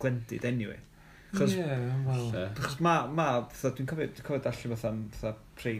glendid 0.00 0.46
anyway. 0.48 0.80
Chos, 1.34 1.56
yeah, 1.58 1.80
well. 2.06 2.30
Chos 2.56 2.78
ma, 2.84 2.94
ma, 3.10 3.26
dwi'n 3.50 3.88
cofio, 3.90 4.06
dwi'n 4.06 4.26
cofio 4.26 4.40
allan 4.40 4.76
fatha, 4.76 4.92
fatha 5.18 5.34
pre, 5.58 5.74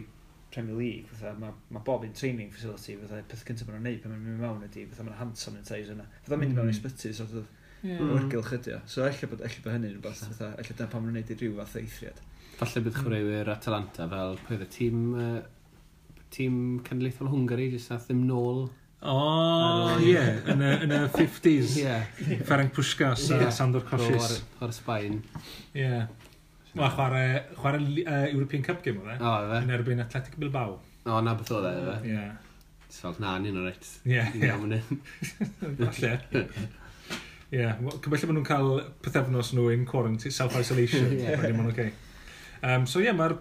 Premier 0.51 0.75
League, 0.75 1.07
fatha, 1.11 1.33
ma, 1.39 1.51
ma 1.69 1.79
bob 1.79 2.03
un 2.03 2.13
training 2.13 2.51
facility, 2.51 2.95
fatha, 3.01 3.21
peth 3.31 3.43
cyntaf 3.47 3.67
maen 3.67 3.81
nhw'n 3.81 3.89
neud 3.89 4.03
pan 4.03 4.13
maen 4.13 4.27
nhw'n 4.27 4.43
mewn 4.43 4.67
ydi, 4.69 4.85
fatha 4.91 5.07
maen 5.07 5.17
hand 5.19 5.39
sanitizer 5.39 5.95
yna. 5.95 6.05
Fatha 6.21 6.39
mynd 6.39 6.53
mm. 6.53 6.59
mewn 6.61 6.69
i 6.69 6.75
mm. 6.75 6.77
sbyty, 6.77 7.11
sort 7.17 7.33
of, 7.41 7.49
yeah. 7.81 8.05
wrgylch 8.13 8.53
ydi 8.59 8.75
o. 8.77 8.79
So, 8.91 9.03
ella 9.07 9.31
bod, 9.31 9.43
ella 9.49 9.65
bod 9.65 9.75
hynny'n 9.75 9.97
rhywbeth, 9.97 10.23
fatha, 10.29 10.53
ella 10.61 10.77
dyna 10.77 10.89
pan 10.93 11.03
maen 11.03 11.11
nhw'n 11.11 11.19
neud 11.23 11.33
i 11.35 11.39
ryw 11.41 11.57
fath 11.59 11.75
eithriad. 11.81 12.23
Falle 12.61 12.85
bydd 12.85 12.95
mm. 12.95 13.03
chwaraewyr 13.03 13.51
Atalanta 13.55 14.07
fel, 14.13 14.39
pwy 14.45 14.55
oedd 14.55 14.65
y 14.67 14.71
tîm, 14.77 15.03
uh, 15.19 16.23
tîm 16.35 16.57
cenedlaethol 16.87 17.31
Hwngari, 17.33 17.67
jyst 17.75 17.91
nath 17.91 18.07
ddim 18.07 18.23
nôl 18.29 18.67
Oh, 19.05 19.97
ie, 20.01 20.21
yn 20.49 20.63
y 20.65 21.01
50s. 21.13 21.75
Ie. 21.81 22.39
Ferenc 22.47 22.73
Puskas 22.73 23.27
a 23.35 23.51
Sandor 23.53 23.83
Coshis. 23.85 24.39
O'r 24.63 24.73
Sbaen. 24.73 25.19
Ie. 25.77 25.89
Wel, 26.75 26.89
chwarae, 26.91 27.43
chwarae 27.59 27.83
uh, 28.03 28.25
European 28.33 28.63
Cup 28.63 28.81
game 28.83 29.03
e? 29.03 29.03
oedd 29.03 29.13
e. 29.13 29.19
O, 29.21 29.35
efe. 29.45 29.61
Yn 29.63 29.75
erbyn 29.77 30.01
Athletic 30.03 30.39
Bilbao. 30.41 30.79
O, 31.05 31.19
na 31.23 31.35
beth 31.37 31.53
oedd 31.55 31.69
e, 31.69 31.75
efe. 31.83 31.97
Ie. 32.09 32.25
Ti'n 32.89 33.01
fel, 33.03 33.19
na, 33.23 33.35
ni'n 33.43 33.59
o'r 33.61 33.69
reit. 33.69 33.91
Ie, 34.09 34.25
ie. 34.41 34.81
Falle. 35.99 36.15
Ie, 37.53 37.67
cymell 38.03 38.25
maen 38.25 38.39
nhw'n 38.39 38.47
cael 38.47 38.71
pethefnos 39.05 39.53
nhw 39.55 39.69
in 39.75 39.85
quarantine, 39.87 40.33
self-isolation. 40.35 41.11
Ie. 41.19 41.29
Wedyn 41.29 41.59
maen 41.59 41.67
nhw'n 41.67 41.75
okay. 41.75 41.93
Um, 42.65 42.87
so 42.89 43.03
ie, 43.03 43.11
yeah, 43.11 43.15
mae'r 43.15 43.37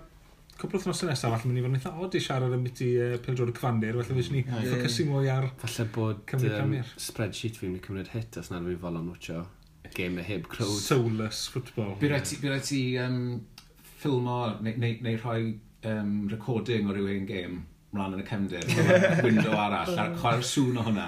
cwpl 0.61 0.79
o 0.79 0.83
thnosau 0.85 1.11
nesaf, 1.11 1.35
falle 1.35 1.51
mynd 1.51 1.61
i 1.61 1.65
fod 1.65 1.73
yn 1.73 1.79
eitha 1.81 1.93
od 2.07 2.15
i 2.15 2.23
siarad 2.23 2.53
am 2.53 2.61
ambiti 2.61 2.93
uh, 3.01 3.17
e, 3.17 3.21
peldrod 3.25 3.51
y 3.51 3.57
cyfandir, 3.57 3.99
felly 3.99 4.21
fes 4.21 4.31
ni 4.35 4.45
ffocysu 4.47 5.09
mwy 5.11 5.31
ar 5.33 5.51
Falle 5.65 5.87
bod 5.95 6.35
um, 6.39 6.79
spreadsheet 7.09 7.59
fi'n 7.61 7.75
mynd 7.75 7.87
cymryd 7.87 8.13
hit 8.15 8.41
os 8.41 8.53
nad 8.53 8.67
fi'n 8.67 8.81
fol 8.85 9.01
am 9.01 9.13
wtio 9.17 9.45
game 9.95 10.23
y 10.23 10.25
heb 10.27 10.49
crowd. 10.49 10.79
Soulless 10.81 11.47
football. 11.53 11.95
Bydd 12.01 12.15
rhaid 12.15 12.27
ti, 12.29 12.41
by 12.43 12.59
ti 12.65 12.81
um, 13.03 13.21
ffilmo 14.01 14.41
neu, 14.65 14.75
neu, 14.81 14.99
neu 15.05 15.21
rhoi 15.21 15.55
um, 15.91 16.17
recording 16.31 16.89
o 16.91 16.97
rhywun 16.97 17.29
game 17.29 17.63
mlaen 17.95 18.17
yn 18.17 18.25
y 18.25 18.27
cefndir, 18.27 18.65
window 19.23 19.55
arall, 19.55 19.93
ar 20.03 20.17
chwarae'r 20.19 20.47
sŵn 20.49 20.81
o 20.81 20.87
hwnna. 20.89 21.05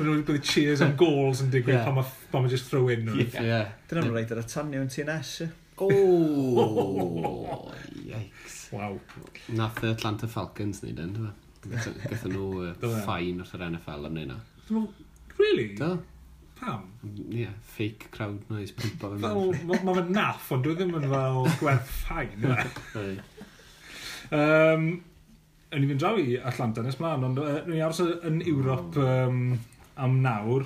Bydd 0.00 0.42
cheers 0.42 0.82
and 0.82 0.96
goals 0.98 1.42
yn 1.44 1.52
digwydd 1.52 1.78
yeah. 1.78 2.02
pan 2.32 2.42
mae 2.42 2.50
just 2.50 2.66
throw 2.70 2.88
in. 2.90 3.06
Yeah. 3.14 3.46
Yeah. 3.46 3.70
Dyna'n 3.90 4.10
rhaid 4.10 4.34
ar 4.34 4.42
y 4.42 4.48
tanio 4.50 4.82
yn 4.82 4.90
TNS. 4.90 5.32
Yeah. 5.44 5.54
O! 5.78 5.88
Yikes. 8.10 8.72
Waw. 8.72 8.98
Nath 9.56 9.82
y 9.84 9.90
Atlanta 9.92 10.28
Falcons 10.30 10.80
wneud 10.82 11.00
yn, 11.04 11.16
dwi'n 11.66 11.98
Gatho 12.06 12.30
nhw 12.32 12.46
uh, 12.70 12.92
ffain 13.02 13.42
wrth 13.42 13.56
yr 13.58 13.66
NFL 13.68 14.08
am 14.08 14.16
neud 14.16 14.30
na. 14.32 14.38
Really? 15.36 15.74
Do. 15.78 15.98
Pam? 16.56 16.86
Ie, 17.04 17.42
yeah, 17.42 17.56
fake 17.76 18.08
crowd 18.14 18.46
noise 18.48 18.72
pwmpa 18.78 19.10
fe 19.12 19.20
mewn. 19.20 19.58
Mae 19.68 19.98
fe'n 19.98 20.14
naff, 20.16 20.48
ond 20.56 20.64
dwi 20.64 20.78
ddim 20.78 20.94
yn 20.96 21.10
fel 21.12 21.42
gwerth 21.60 21.92
ffain. 21.98 22.46
um, 24.32 24.88
yn 25.76 25.84
i 25.84 25.90
fynd 25.90 26.00
draw 26.00 26.16
i 26.22 26.38
Atlanta 26.40 26.84
nes 26.86 26.96
mlaen, 27.02 27.28
ond 27.28 27.42
uh, 27.42 27.58
ni 27.68 27.82
aros 27.84 28.00
yn 28.06 28.40
Ewrop 28.48 28.96
um, 29.02 29.42
am 30.00 30.18
nawr. 30.24 30.64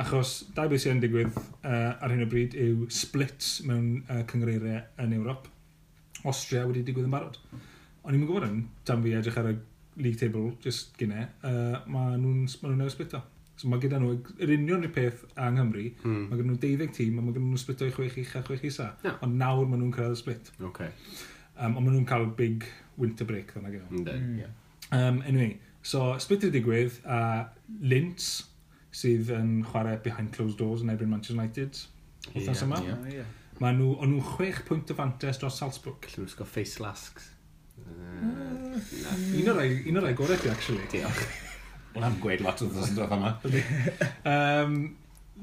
Achos, 0.00 0.30
dau 0.56 0.66
beth 0.70 0.82
sy'n 0.82 1.02
digwydd 1.02 1.36
uh, 1.36 1.92
ar 2.02 2.10
hyn 2.10 2.24
o 2.24 2.30
bryd 2.30 2.56
yw 2.58 2.88
splits 2.90 3.60
mewn 3.68 4.00
uh, 4.08 4.24
cyngreiriau 4.30 4.82
yn 5.04 5.14
Ewrop. 5.20 5.46
Austria 6.24 6.64
wedi 6.66 6.82
digwydd 6.86 7.06
yn 7.06 7.14
barod. 7.14 7.38
O'n 8.02 8.16
i'n 8.16 8.24
gwybod 8.26 8.48
yn 8.48 8.64
dan 8.88 9.04
fi 9.04 9.14
edrych 9.14 9.38
ar 9.38 9.52
y 9.52 9.54
league 10.02 10.18
table 10.18 10.50
just 10.64 10.96
gyne, 10.98 11.28
uh, 11.46 11.78
mae 11.86 12.18
nhw'n 12.18 12.42
ma 12.48 12.72
nhw 12.72 12.80
newid 12.80 12.94
splito. 12.96 13.20
So 13.54 13.70
mae 13.70 13.78
gyda 13.84 14.00
nhw 14.02 14.16
yr 14.42 14.50
union 14.56 14.82
yr 14.82 14.90
peth 14.96 15.22
yng 15.30 15.60
Nghymru, 15.60 15.84
mm. 16.02 16.24
mae 16.26 16.40
gyda 16.40 16.48
nhw 16.48 16.58
12 16.64 16.96
tîm 16.96 17.20
a 17.20 17.22
mae 17.22 17.36
gyda 17.36 17.44
nhw 17.44 17.60
splito 17.62 17.86
i 17.86 17.94
6 17.94 18.18
i'ch 18.24 18.34
a 18.34 18.42
6 18.48 18.64
i'ch. 18.66 18.80
Yeah. 19.06 19.20
Ond 19.22 19.38
nawr 19.38 19.68
mae 19.70 19.78
nhw'n 19.78 19.92
cyrraedd 19.94 20.16
y 20.16 20.20
split. 20.24 20.50
Okay. 20.72 20.90
Um, 21.54 21.76
ond 21.76 21.84
maen 21.84 21.92
nhw'n 22.00 22.08
cael 22.10 22.26
big 22.40 22.66
winter 22.98 23.28
break 23.30 23.54
ddana 23.54 23.70
gyda 23.70 23.86
nhw. 23.92 24.02
Mm. 24.18 24.42
Yeah. 24.42 24.58
Um, 24.90 25.22
anyway, 25.22 25.54
so 25.86 26.10
split 26.22 26.48
i'r 26.48 26.52
digwydd 26.54 26.98
a 27.06 27.20
Lintz, 27.94 28.32
sydd 28.94 29.30
yn 29.34 29.54
chwarae 29.68 29.98
behind 30.04 30.32
closed 30.34 30.60
doors 30.60 30.84
yn 30.84 30.92
erbyn 30.94 31.10
Manchester 31.10 31.36
United. 31.36 31.80
Wythnos 32.32 32.62
yeah, 32.62 32.66
yma. 32.66 32.82
Yeah. 32.84 32.98
Oh, 32.98 33.14
yeah. 33.20 33.32
Mae 33.62 33.76
nhw, 33.76 33.92
o'n 34.02 34.10
nhw 34.10 34.34
chwech 34.34 34.64
pwynt 34.66 34.90
o 34.90 34.98
fantes 34.98 35.38
dros 35.42 35.58
Salzburg. 35.60 36.06
Llywn 36.10 36.24
nhw'n 36.24 36.34
sgo 36.34 36.46
face 36.48 36.82
lasks. 36.82 37.30
Ah, 37.84 38.74
uh, 38.74 39.16
un 39.38 39.50
o'r 39.50 39.58
rai, 39.60 39.68
un 39.90 40.00
o'r 40.00 40.08
rai 40.08 40.14
gorau 40.18 40.38
chi, 40.40 40.50
actually. 40.50 40.86
Diolch. 40.92 41.24
Wel, 41.94 42.06
am 42.08 42.18
gweud 42.22 42.42
lot 42.42 42.62
o 42.64 42.68
ddod 42.70 42.90
yn 42.90 42.98
dod 42.98 43.14
yma. 43.14 43.34
um, 44.32 44.78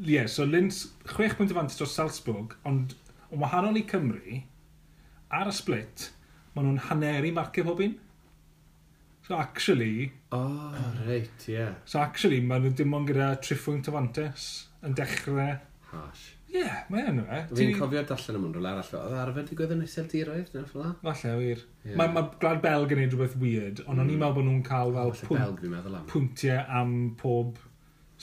yeah, 0.03 0.27
so 0.27 0.47
Lins, 0.47 0.83
chwech 1.13 1.37
pwynt 1.39 1.53
o 1.53 1.59
fantes 1.59 1.79
dros 1.79 1.95
Salzburg, 1.95 2.57
ond 2.67 2.95
yn 3.31 3.43
wahanol 3.43 3.79
i 3.79 3.85
Cymru, 3.87 4.41
ar 5.31 5.47
y 5.47 5.55
split, 5.55 6.09
maen 6.55 6.67
nhw'n 6.67 6.85
haneri 6.89 7.31
marcio 7.35 7.63
pob 7.67 7.83
un. 7.85 7.95
So 9.27 9.37
actually... 9.37 10.11
Oh, 10.31 10.73
reit, 11.05 11.47
ie. 11.47 11.55
Yeah. 11.55 11.73
So 11.85 11.99
actually, 12.01 12.41
maen 12.41 12.65
nhw 12.65 12.75
dim 12.77 12.93
ond 12.97 13.09
gyda 13.11 13.33
triffwynt 13.43 13.89
o 13.91 13.95
fantes 13.95 14.51
yn 14.85 14.95
dechrau. 14.97 15.57
Hash. 15.91 16.29
Ie, 16.51 16.59
yeah, 16.59 16.79
mae 16.91 17.05
enw 17.07 17.23
e. 17.23 17.37
Fi'n 17.47 17.69
Ti... 17.71 17.75
cofio 17.79 18.01
dallan 18.09 18.37
am 18.39 18.45
unrhyw 18.49 18.65
arall. 18.67 18.95
Oedd 18.99 19.19
arfer 19.21 19.45
di 19.47 19.57
gwedd 19.59 19.73
yn 19.75 19.83
eisiau 19.85 20.07
diroedd? 20.11 20.49
Falle, 20.71 21.35
wir. 21.39 21.61
Yeah. 21.85 21.97
Mae 22.01 22.11
ma 22.11 22.25
Glad 22.41 22.59
Belg 22.65 22.91
yn 22.91 22.99
neud 23.03 23.13
rhywbeth 23.15 23.37
weird, 23.39 23.83
ond 23.85 23.95
mm. 23.95 24.01
o'n 24.01 24.09
i'n 24.09 24.17
mm. 24.17 24.23
meddwl 24.25 24.35
bod 24.35 24.47
nhw'n 24.49 24.63
cael 24.67 24.91
fel 24.97 25.13
pwynt, 25.29 26.01
pwyntiau 26.11 26.65
am 26.81 26.95
pob 27.21 27.61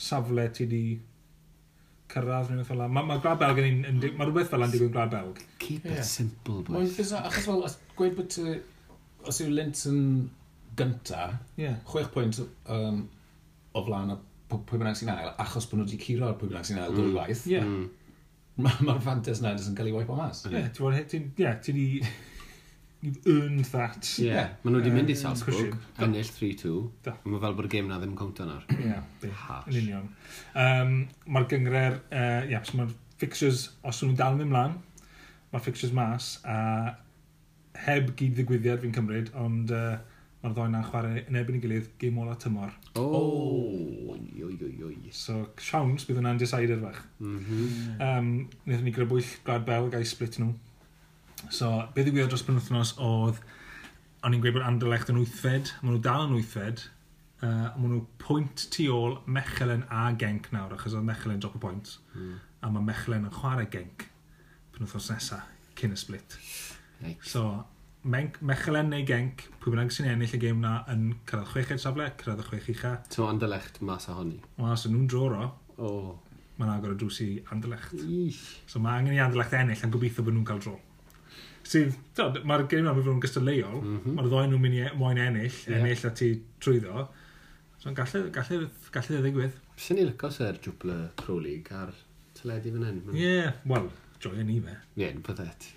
safle 0.09 0.45
ti 0.53 0.67
di 0.69 0.83
cyrraedd 2.13 2.51
neu 2.51 2.61
beth 2.61 2.69
fel 2.69 2.83
la. 2.83 2.89
Mae 2.99 3.07
ma 3.07 3.17
gwlad 3.23 3.41
Belg 3.41 3.63
yn 3.63 3.81
un... 3.89 4.03
Mae 4.03 4.27
rhywbeth 4.29 4.51
fel 4.53 4.67
yn 4.67 4.75
digwydd 4.75 4.93
gwlad 4.93 5.15
Belg. 5.15 5.41
Keep 5.63 5.87
yeah. 5.89 5.97
it 5.97 6.09
simple, 6.11 6.59
boys. 6.67 6.75
Mae'n 6.75 6.91
ffisa, 6.99 7.23
achos 7.31 7.49
fel, 7.49 7.65
gweud 7.97 8.19
bod 8.19 8.29
ti... 8.35 8.59
Os 9.29 9.41
yw 9.43 9.49
Lint 9.51 9.81
yn 9.89 10.03
gyntaf, 10.79 11.37
yeah. 11.59 11.77
chwech 11.89 12.09
pwynt 12.13 12.41
um, 12.71 13.05
o 13.75 13.85
flaen 13.85 14.15
y 14.15 14.17
pwy 14.49 14.79
bynnag 14.79 14.97
sy'n 14.97 15.11
ail, 15.13 15.31
achos 15.41 15.67
bod 15.69 15.81
nhw 15.81 15.87
wedi 15.87 16.01
curo'r 16.01 16.37
pwy 16.39 16.49
bynnag 16.49 16.67
sy'n 16.69 16.81
ail 16.81 16.93
mm. 16.93 16.99
dwy 16.99 17.15
waith. 17.17 17.45
Yeah. 17.49 17.67
Mm. 17.67 17.87
Mae'r 18.59 18.81
ma 18.87 18.97
fantes 19.03 19.39
yna 19.39 19.53
yn 19.55 19.77
cael 19.77 19.91
ei 19.91 19.95
waith 19.95 20.09
o 20.11 20.17
mas. 20.17 20.41
Ie, 20.49 20.57
yeah, 20.57 20.73
ti'n 20.75 21.07
ti'n 21.13 21.29
yeah, 21.39 21.61
ti 21.63 21.75
di... 21.75 21.87
You've 22.99 23.21
earned 23.31 23.63
that. 23.71 24.03
Ie, 24.19 24.25
yeah. 24.27 24.49
maen 24.63 24.73
nhw 24.75 24.81
wedi 24.81 24.91
mynd 24.91 25.11
i 25.13 25.15
Salzburg, 25.15 25.77
ennill 26.03 26.31
3-2. 26.35 26.71
Mae 27.07 27.39
fel 27.45 27.53
bod 27.55 27.69
y 27.69 27.71
gêm 27.71 27.87
na 27.87 27.99
ddim 28.01 28.17
cwnt 28.19 28.41
yna. 28.43 28.57
Ie, 28.75 28.97
yn 29.29 29.77
union. 29.79 30.09
Um, 30.65 30.97
mae'r 31.31 31.47
gyngre'r, 31.53 31.95
uh, 32.09 32.41
yeah, 32.49 32.65
so 32.67 32.81
mae'r 32.81 32.91
fixtures, 33.21 33.69
os 33.87 34.01
nhw'n 34.03 34.17
dal 34.19 34.35
mynd 34.35 34.51
mlaen, 34.51 34.75
mae'r 35.53 35.63
fixtures 35.63 35.95
mas, 35.95 36.33
a 36.43 36.57
heb 37.85 38.11
gyd 38.19 38.35
ddigwyddiad 38.35 38.83
fi'n 38.83 38.97
cymryd, 38.97 39.31
ond 39.39 39.71
uh, 39.71 39.95
Mae'r 40.39 40.53
ddoi 40.55 40.69
na'n 40.71 40.85
chwarae 40.87 41.23
yn 41.27 41.35
erbyn 41.35 41.57
i 41.57 41.61
gilydd 41.63 41.87
gêm 41.99 42.19
ola 42.23 42.37
tymor. 42.39 42.71
O, 42.95 43.03
oh. 43.03 44.13
oi, 44.13 44.21
oi, 44.45 44.69
oi. 44.87 44.95
So, 45.11 45.49
siawns 45.59 46.05
bydd 46.07 46.21
yna'n 46.21 46.39
decider 46.39 46.79
fach. 46.79 47.01
Mhm. 47.19 47.31
Mm 47.35 47.39
-hmm. 47.47 48.03
um, 48.05 48.29
Nethon 48.65 48.87
ni 48.87 48.93
grybwyll 48.95 49.33
Brad 49.43 49.65
Bell 49.67 49.89
gael 49.91 50.05
split 50.07 50.39
nhw. 50.39 50.53
So, 51.47 51.71
beth 51.95 52.07
i 52.07 52.13
gwybod 52.13 52.31
dros 52.31 52.45
penwthnos 52.47 52.93
oedd, 53.03 53.41
o'n 54.23 54.35
i'n 54.35 54.43
gweud 54.43 54.55
bod 54.57 54.67
Anderlecht 54.67 55.11
yn 55.11 55.19
wythfed, 55.19 55.73
maen 55.81 55.95
nhw 55.95 56.03
dal 56.03 56.25
yn 56.27 56.35
wythfed, 56.35 56.85
uh, 57.39 57.71
maen 57.75 57.93
nhw 57.93 58.01
pwynt 58.23 58.65
tu 58.75 58.87
ôl 58.95 59.17
Mechelen 59.27 59.85
a 59.87 60.09
Genc 60.19 60.51
nawr, 60.55 60.75
achos 60.75 60.95
oedd 60.95 61.07
Mechelen 61.07 61.39
drop 61.43 61.55
y 61.59 61.63
pwynt, 61.63 61.97
mm. 62.15 62.33
a 62.63 62.71
mae 62.75 62.87
Mechelen 62.91 63.27
yn 63.27 63.35
chwarae 63.35 63.67
Genc 63.71 64.07
penwthnos 64.75 65.09
nesaf, 65.11 65.47
cyn 65.79 65.95
y 65.95 65.99
split. 65.99 66.37
Yikes. 67.03 67.31
So, 67.31 67.45
Menc, 68.03 68.37
Mechelen 68.41 68.93
neu 68.93 69.03
Genc, 69.03 69.41
pwy 69.59 69.73
bynnag 69.73 69.89
sy'n 69.91 70.07
ennill 70.13 70.35
y 70.37 70.39
gêm 70.39 70.61
na 70.63 70.77
yn 70.91 71.09
cyrraedd 71.27 71.49
chweched 71.51 71.81
safle, 71.83 72.05
cyrraedd 72.21 72.45
y 72.45 72.47
chwech 72.47 72.69
ucha. 72.71 72.93
Ti'n 73.11 73.25
Anderlecht 73.27 73.81
mas 73.83 74.07
a 74.07 74.15
honni? 74.15 74.39
Wel, 74.55 74.71
os 74.71 74.85
so 74.85 74.91
nhw'n 74.93 75.09
droro, 75.11 75.49
oh. 75.83 76.13
mae'n 76.61 76.71
agor 76.77 76.93
y 76.95 76.99
drws 77.01 77.19
i 77.25 77.27
Anderlecht. 77.51 77.97
Eich. 77.99 78.39
So 78.71 78.79
mae 78.79 79.01
angen 79.01 79.17
i 79.17 79.19
Anderlecht 79.19 79.57
ennill 79.59 79.83
a'n 79.83 79.91
gobeithio 79.91 80.23
bod 80.23 80.37
nhw'n 80.37 80.47
cael 80.47 80.63
dro. 80.63 80.77
Sydd, 81.67 81.97
mae'r 82.47 82.65
gêm 82.71 82.87
na 82.87 82.95
mynd 82.95 83.09
fod 83.09 83.19
gystadleuol, 83.25 83.81
mm 83.81 83.97
-hmm. 83.97 84.15
mae'r 84.15 84.31
ddoi 84.31 84.47
nhw'n 84.47 84.63
mynd 84.63 84.79
i 84.79 84.83
e-, 84.85 84.95
moyn 84.97 85.19
ennill, 85.19 85.57
yeah. 85.67 85.81
ennill 85.81 86.07
a 86.07 86.15
ti 86.15 86.31
trwyddo. 86.63 87.07
So 87.83 87.91
gallu, 87.95 88.29
gallu, 88.35 88.69
gallu 88.95 89.23
ddigwydd. 89.25 89.59
Sy'n 89.75 89.99
i 89.99 90.07
lycos 90.07 90.39
yr 90.43 90.63
Jwbler 90.63 91.09
Pro 91.19 91.35
League 91.43 91.75
ar 91.75 91.91
teledu 92.39 92.71
fan 92.77 92.87
hyn. 92.87 93.03
Ie, 93.11 93.25
yeah, 93.27 93.59
wel, 93.67 93.91
joio 94.23 94.43
ni 94.45 94.59
fe. 94.63 94.75
Ie, 94.99 95.09
yn 95.09 95.21
byddet. 95.25 95.69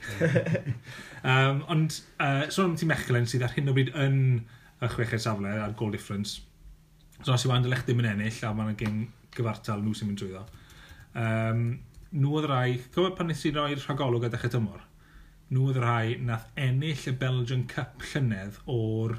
um, 1.22 1.62
ond, 1.74 1.98
uh, 2.18 2.46
sôn 2.52 2.72
am 2.72 2.78
ti 2.78 2.88
Mechelen 2.90 3.28
sydd 3.30 3.46
ar 3.46 3.54
hyn 3.56 3.70
o 3.70 3.76
bryd 3.76 3.92
yn 3.98 4.18
y 4.82 4.90
chweched 4.92 5.22
safle 5.22 5.52
ar 5.52 5.76
goal 5.78 5.94
difference. 5.94 6.40
So 7.22 7.36
os 7.36 7.46
yw 7.46 7.54
Anderlecht 7.54 7.86
ddim 7.86 8.02
yn 8.02 8.10
ennill 8.14 8.40
a 8.46 8.54
mae'n 8.56 8.78
gym 8.78 9.02
gyfartal 9.36 9.84
nhw 9.84 9.94
sy'n 9.96 10.10
mynd 10.10 10.22
drwyddo. 10.22 10.46
Um, 11.22 11.66
nhw 12.12 12.38
oedd 12.38 12.48
rai, 12.50 12.78
cofio 12.94 13.12
pan 13.16 13.30
nes 13.30 13.44
i 13.46 13.52
roi'r 13.54 13.84
rhagolwg 13.84 14.26
a 14.26 14.32
dechrau 14.32 14.56
tymor, 14.56 14.82
Nhw 15.52 15.66
oedd 15.68 15.78
rai 15.82 16.14
nath 16.24 16.46
ennill 16.56 17.08
y 17.10 17.12
Belgian 17.20 17.66
Cup 17.68 18.00
llynedd 18.08 18.56
o'r 18.72 19.12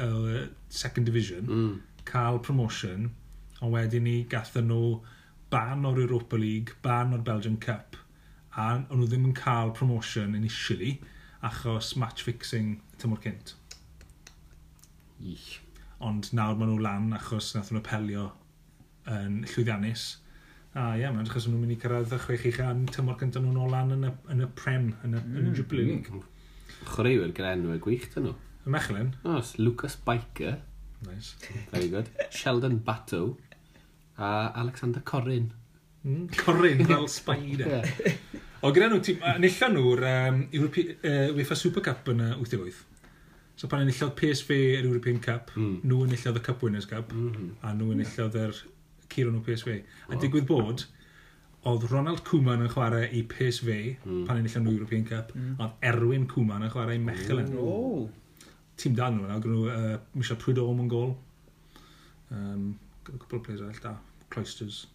uh, 0.00 0.46
second 0.72 1.04
division, 1.04 1.44
mm. 1.44 1.74
cael 2.08 2.40
promotion, 2.40 3.10
ond 3.60 3.74
wedyn 3.74 4.06
ni 4.08 4.14
gatho 4.32 4.62
nhw 4.64 4.94
ban 5.52 5.84
o'r 5.84 6.00
Europa 6.06 6.40
League, 6.40 6.78
ban 6.80 7.12
o'r 7.12 7.24
Belgian 7.26 7.58
Cup, 7.60 7.98
a 8.56 8.68
o'n 8.78 8.86
nhw 8.90 9.08
ddim 9.08 9.28
yn 9.28 9.36
cael 9.36 9.72
promotion 9.76 10.34
initially 10.38 10.98
achos 11.44 11.94
match 11.96 12.24
fixing 12.26 12.78
tymor 12.98 13.20
cynt. 13.22 13.54
Ich. 15.22 15.58
Ond 15.98 16.30
nawr 16.32 16.56
maen 16.58 16.72
nhw 16.72 16.80
lan 16.82 17.12
achos 17.18 17.52
nath 17.54 17.72
nhw 17.72 17.82
apelio 17.82 18.30
yn 19.10 19.42
llwyddiannus. 19.50 20.08
A 20.78 20.92
ie, 20.94 21.02
yeah, 21.02 21.12
mae'n 21.14 21.26
achos 21.26 21.48
nhw'n 21.48 21.62
mynd 21.62 21.74
i 21.74 21.78
cyrraedd 21.82 22.12
y 22.14 22.18
chwech 22.22 22.46
eich 22.50 22.60
an 22.62 22.84
tymor 22.94 23.18
cynt 23.20 23.38
nhw'n 23.40 23.58
o 23.58 23.68
lan 23.72 23.94
yn 23.96 24.08
y, 24.10 24.12
yn 24.34 24.44
y 24.44 24.50
prem, 24.58 24.92
yn 25.06 25.16
y, 25.16 25.22
mm. 25.22 25.36
yn 25.38 25.46
y 25.46 25.50
mm. 25.50 25.56
Jubilee 25.58 25.86
League. 25.88 26.22
Chwaraewyr 26.88 27.34
gyda 27.34 27.54
enw 27.56 27.74
y 27.74 27.80
gwych 27.82 28.10
dyn 28.14 28.28
nhw. 28.28 28.34
Y 28.66 28.74
Mechlin? 28.74 29.14
Os, 29.36 29.54
Lucas 29.58 29.96
Biker. 30.06 30.58
Nice. 31.06 31.36
Very 31.72 31.88
good. 31.88 32.10
Sheldon 32.30 32.78
Bato. 32.84 33.38
A 34.18 34.52
Alexander 34.54 35.00
Corrin. 35.00 35.52
Mm, 36.04 36.28
Corin 36.36 36.84
fel 36.86 37.08
spider. 37.08 37.68
yeah. 37.70 38.12
O, 38.58 38.70
gyda 38.74 38.88
nhw, 38.90 38.98
nillon 39.38 39.74
nhw'r 39.76 40.00
um, 40.08 40.38
Europe, 40.50 40.82
uh, 41.06 41.28
UEFA 41.36 41.56
Super 41.58 41.84
Cup 41.86 42.08
yn 42.10 42.24
88. 42.26 42.80
So 43.58 43.70
pan 43.70 43.84
enillodd 43.84 44.16
PSV 44.18 44.56
yr 44.80 44.86
European 44.88 45.20
Cup, 45.22 45.52
mm. 45.54 45.84
nhw 45.86 46.00
enillodd 46.06 46.40
y 46.40 46.42
Cup 46.46 46.64
Winners 46.66 46.88
Cup, 46.90 47.12
mm 47.14 47.28
-hmm. 47.30 47.52
a 47.62 47.74
nhw 47.74 47.86
hmm. 47.88 48.00
enillodd 48.00 48.38
yr 48.38 48.58
Ciro 49.08 49.30
nhw 49.34 49.44
PSV. 49.46 49.78
A 50.08 50.12
wow. 50.12 50.20
digwydd 50.24 50.48
bod, 50.50 50.84
oedd 51.70 51.86
Ronald 51.92 52.24
Koeman 52.26 52.66
yn 52.66 52.70
chwarae 52.74 53.08
i 53.14 53.22
PSV 53.30 53.70
mm. 54.04 54.26
pan 54.26 54.42
enillodd 54.42 54.66
nhw 54.66 54.74
European 54.74 55.06
Cup, 55.06 55.32
mm. 55.34 55.54
ond 55.62 55.88
Erwin 55.92 56.26
Koeman 56.30 56.66
yn 56.66 56.74
chwarae 56.74 56.98
i 56.98 57.02
Mechelen. 57.02 57.54
Oh. 57.62 58.08
Tîm 58.78 58.98
dan 58.98 59.18
nhw, 59.18 59.30
gyda 59.30 59.54
nhw 59.54 59.64
uh, 59.70 59.96
Michel 60.18 60.42
Prudhomme 60.42 60.86
yn 60.86 60.92
gol. 60.92 61.16
Um, 62.34 62.70
gyda 63.06 63.22
cwpl 63.22 63.38
o 63.38 63.44
players 63.46 63.66
all 63.66 63.82
da, 63.86 63.98
Cloisters. 64.34 64.86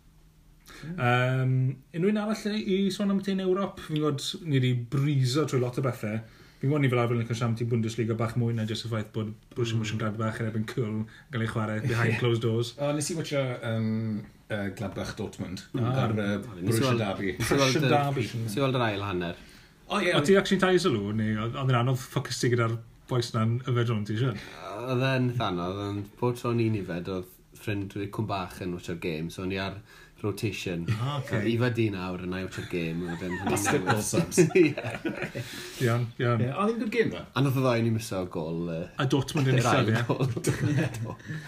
Um, 0.94 1.76
unrhyw 1.96 2.12
un 2.12 2.22
arall 2.22 2.58
i 2.60 2.78
sôn 2.94 3.12
am 3.14 3.22
tein 3.24 3.42
Ewrop, 3.44 3.82
fi'n 3.86 4.00
gwybod 4.00 4.24
ni 4.48 4.58
wedi 4.60 4.74
briso 4.96 5.46
trwy 5.48 5.62
lot 5.64 5.80
o 5.80 5.86
bethau. 5.86 6.20
Fi'n 6.60 6.70
gwybod 6.70 6.84
ni 6.84 6.92
fel 6.92 7.02
arfer 7.04 7.20
yn 7.20 7.28
cwrs 7.28 7.44
am 7.46 7.56
team 7.60 7.72
Bundesliga 7.72 8.18
bach 8.20 8.36
mwy 8.40 8.56
na 8.56 8.68
jyst 8.70 8.88
y 8.88 8.92
ffaith 8.92 9.10
bod 9.16 9.34
Borussia 9.56 9.76
mm. 9.76 9.84
Mönchengladbach 9.84 10.40
yn 10.44 10.52
ebyn 10.52 10.68
cwl 10.70 10.86
yn 10.90 11.02
cael 11.34 11.44
ei 11.44 11.52
chwarae 11.52 11.82
behind 11.84 12.16
closed 12.22 12.46
doors. 12.46 12.74
O, 12.80 12.92
nes 12.96 13.12
i 13.12 13.18
watcha 13.20 13.44
um, 13.72 14.22
uh, 14.48 14.70
Gladbach 14.78 15.16
Dortmund 15.20 15.66
ah. 15.80 15.90
ar 16.06 16.16
uh, 16.16 16.38
Borussia 16.62 16.96
Derby. 17.00 17.36
Borussia 17.42 17.84
Derby. 17.84 18.30
Nes 18.46 18.56
i 18.56 18.64
weld 18.64 18.80
yr 18.80 18.88
ail 18.88 19.04
hanner. 19.08 19.44
O, 19.90 20.00
ie. 20.00 20.14
O, 20.16 20.24
ti 20.24 20.38
actually'n 20.40 20.64
tai 20.64 20.80
sylw? 20.80 21.12
Neu, 21.20 21.36
oedd 21.50 21.60
yn 21.74 21.80
anodd 21.82 22.00
ffocus 22.00 22.40
ti 22.40 22.52
gyda'r 22.54 22.78
boes 23.12 23.34
na'n 23.36 23.58
yfed 23.68 23.90
rhwng 23.90 24.08
ti 24.08 24.16
eisiau? 24.16 24.40
Oedd 24.88 25.04
e'n 25.10 25.32
thanodd, 25.40 25.82
ond 25.90 26.12
bod 26.20 26.40
tro'n 26.40 26.64
un 26.64 26.80
i 26.80 26.84
fed, 26.88 27.12
oedd 27.12 27.28
ffrind 27.60 27.94
cwm 27.96 28.30
bach 28.30 28.62
yn 28.64 28.74
watcha'r 28.78 29.00
game, 29.04 29.30
so 29.34 29.46
ni 29.48 29.60
ar 29.62 29.78
rotation. 30.24 30.86
Oh, 30.90 31.18
okay. 31.18 31.52
Ifa 31.54 31.70
di 31.76 31.90
nawr 31.94 32.24
yn 32.26 32.34
ail 32.38 32.48
trwy'r 32.52 32.70
gêm. 32.72 33.04
Basketball 33.50 34.02
subs. 34.02 34.40
Iawn, 35.84 36.08
iawn. 36.22 36.46
A 36.48 36.66
ddim 36.70 36.80
good 36.80 36.92
game, 36.96 37.12
da? 37.14 37.26
A 37.36 37.44
nath 37.44 37.60
o 37.60 37.66
ddau 37.66 37.84
ni 37.84 37.92
miso 37.94 38.24
gol. 38.32 38.72
A 38.72 39.08
Dortmund 39.10 39.52
yn 39.52 39.60
illodd, 39.60 39.92
ie? 39.94 40.90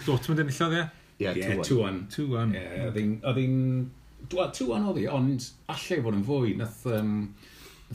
Dortmund 0.06 0.44
yn 0.44 0.52
illodd, 0.52 0.78
ie? 0.78 0.86
Ie, 1.24 1.34
2-1. 1.64 2.00
2-1. 2.12 2.56
Ie, 2.60 2.64
oedd 2.92 3.40
hi'n... 3.40 3.60
2-1 4.32 4.88
oedd 4.90 5.00
hi, 5.00 5.06
ond 5.12 5.50
allai 5.72 6.00
fod 6.04 6.20
yn 6.20 6.26
fwy. 6.30 6.56
Nath... 6.60 6.82
Um, 6.92 7.20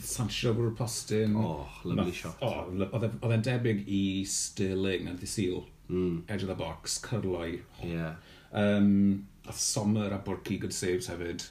Sancho 0.00 0.54
gwrw 0.56 0.72
postyn. 0.76 1.34
Oh, 1.36 1.68
lovely 1.84 2.14
shot. 2.16 2.40
Oh, 2.40 2.64
e, 2.72 2.86
oedd 2.88 3.34
e'n 3.34 3.44
debyg 3.44 3.82
i 3.92 4.02
Sterling 4.28 5.10
yn 5.10 5.18
ddisil. 5.20 5.66
Mm. 5.92 6.22
Edge 6.28 6.46
of 6.46 6.48
the 6.48 6.56
box, 6.56 6.96
cyrloi. 7.04 7.60
Yeah. 7.84 8.14
Um, 8.52 9.28
a 9.48 9.52
Sommer 9.52 10.12
a 10.12 10.18
Borky 10.18 10.58
good 10.60 10.74
saves 10.74 11.08
hefyd. 11.10 11.44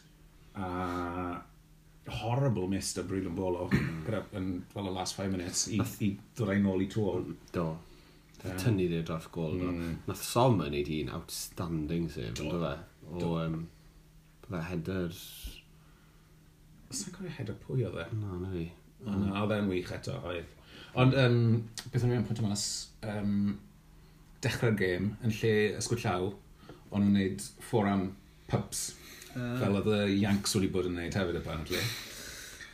A 0.56 1.42
horrible 2.12 2.68
mist 2.68 2.98
o 2.98 3.04
Brylon 3.04 3.36
Bolo 3.40 3.68
gyda, 3.72 4.24
yn, 4.38 4.52
fel 4.74 4.90
y 4.90 4.94
last 4.96 5.16
five 5.16 5.32
minutes 5.32 5.68
i, 5.72 5.80
i 6.04 6.12
ddod 6.36 6.54
ein 6.56 6.68
ôl 6.70 6.84
i 6.84 6.90
tŵl. 6.92 7.32
Do. 7.56 7.68
Yeah. 8.42 8.58
Tynnu 8.58 8.88
ddi'r 8.90 9.06
draff 9.06 9.28
gol. 9.34 9.60
Mm. 9.60 9.98
Nath 10.08 10.24
Sommer 10.26 10.72
neud 10.74 10.90
un 10.98 11.12
outstanding 11.18 12.08
save, 12.10 12.34
do. 12.40 12.50
fe? 12.64 12.76
O, 13.12 13.34
um, 13.44 13.66
bydde 14.46 14.64
header... 14.70 15.20
Sa'n 16.92 17.14
cofio 17.16 17.32
header 17.38 17.56
pwy 17.62 17.86
oedd 17.88 18.00
e? 18.02 18.08
No, 18.20 18.40
na 18.42 18.50
fi. 18.52 18.66
O, 19.06 19.14
na, 19.14 19.44
oedd 19.44 19.54
e'n 19.56 19.70
wych 19.72 19.92
eto, 19.96 20.18
oedd. 20.28 20.50
Ond, 21.00 21.16
um, 21.22 21.38
beth 21.94 22.08
o'n 22.08 22.16
i'n 22.18 22.26
pwynt 22.28 22.42
mas, 22.44 22.66
um, 23.08 23.54
dechrau'r 24.44 24.76
gêm, 24.80 25.14
yn 25.24 25.36
lle 25.38 25.54
ysgwyd 25.78 26.04
llaw, 26.04 26.32
o'n 26.92 27.06
nhw'n 27.06 27.16
gwneud 27.16 27.44
fforam 27.64 28.08
pubs, 28.52 28.86
uh. 29.32 29.42
Ah. 29.42 29.58
fel 29.64 29.80
oedd 29.80 29.92
y 29.96 30.22
Yanks 30.22 30.56
wedi 30.58 30.72
bod 30.72 30.90
yn 30.90 30.98
gwneud 30.98 31.20
hefyd, 31.20 31.42
apparently. 31.42 31.82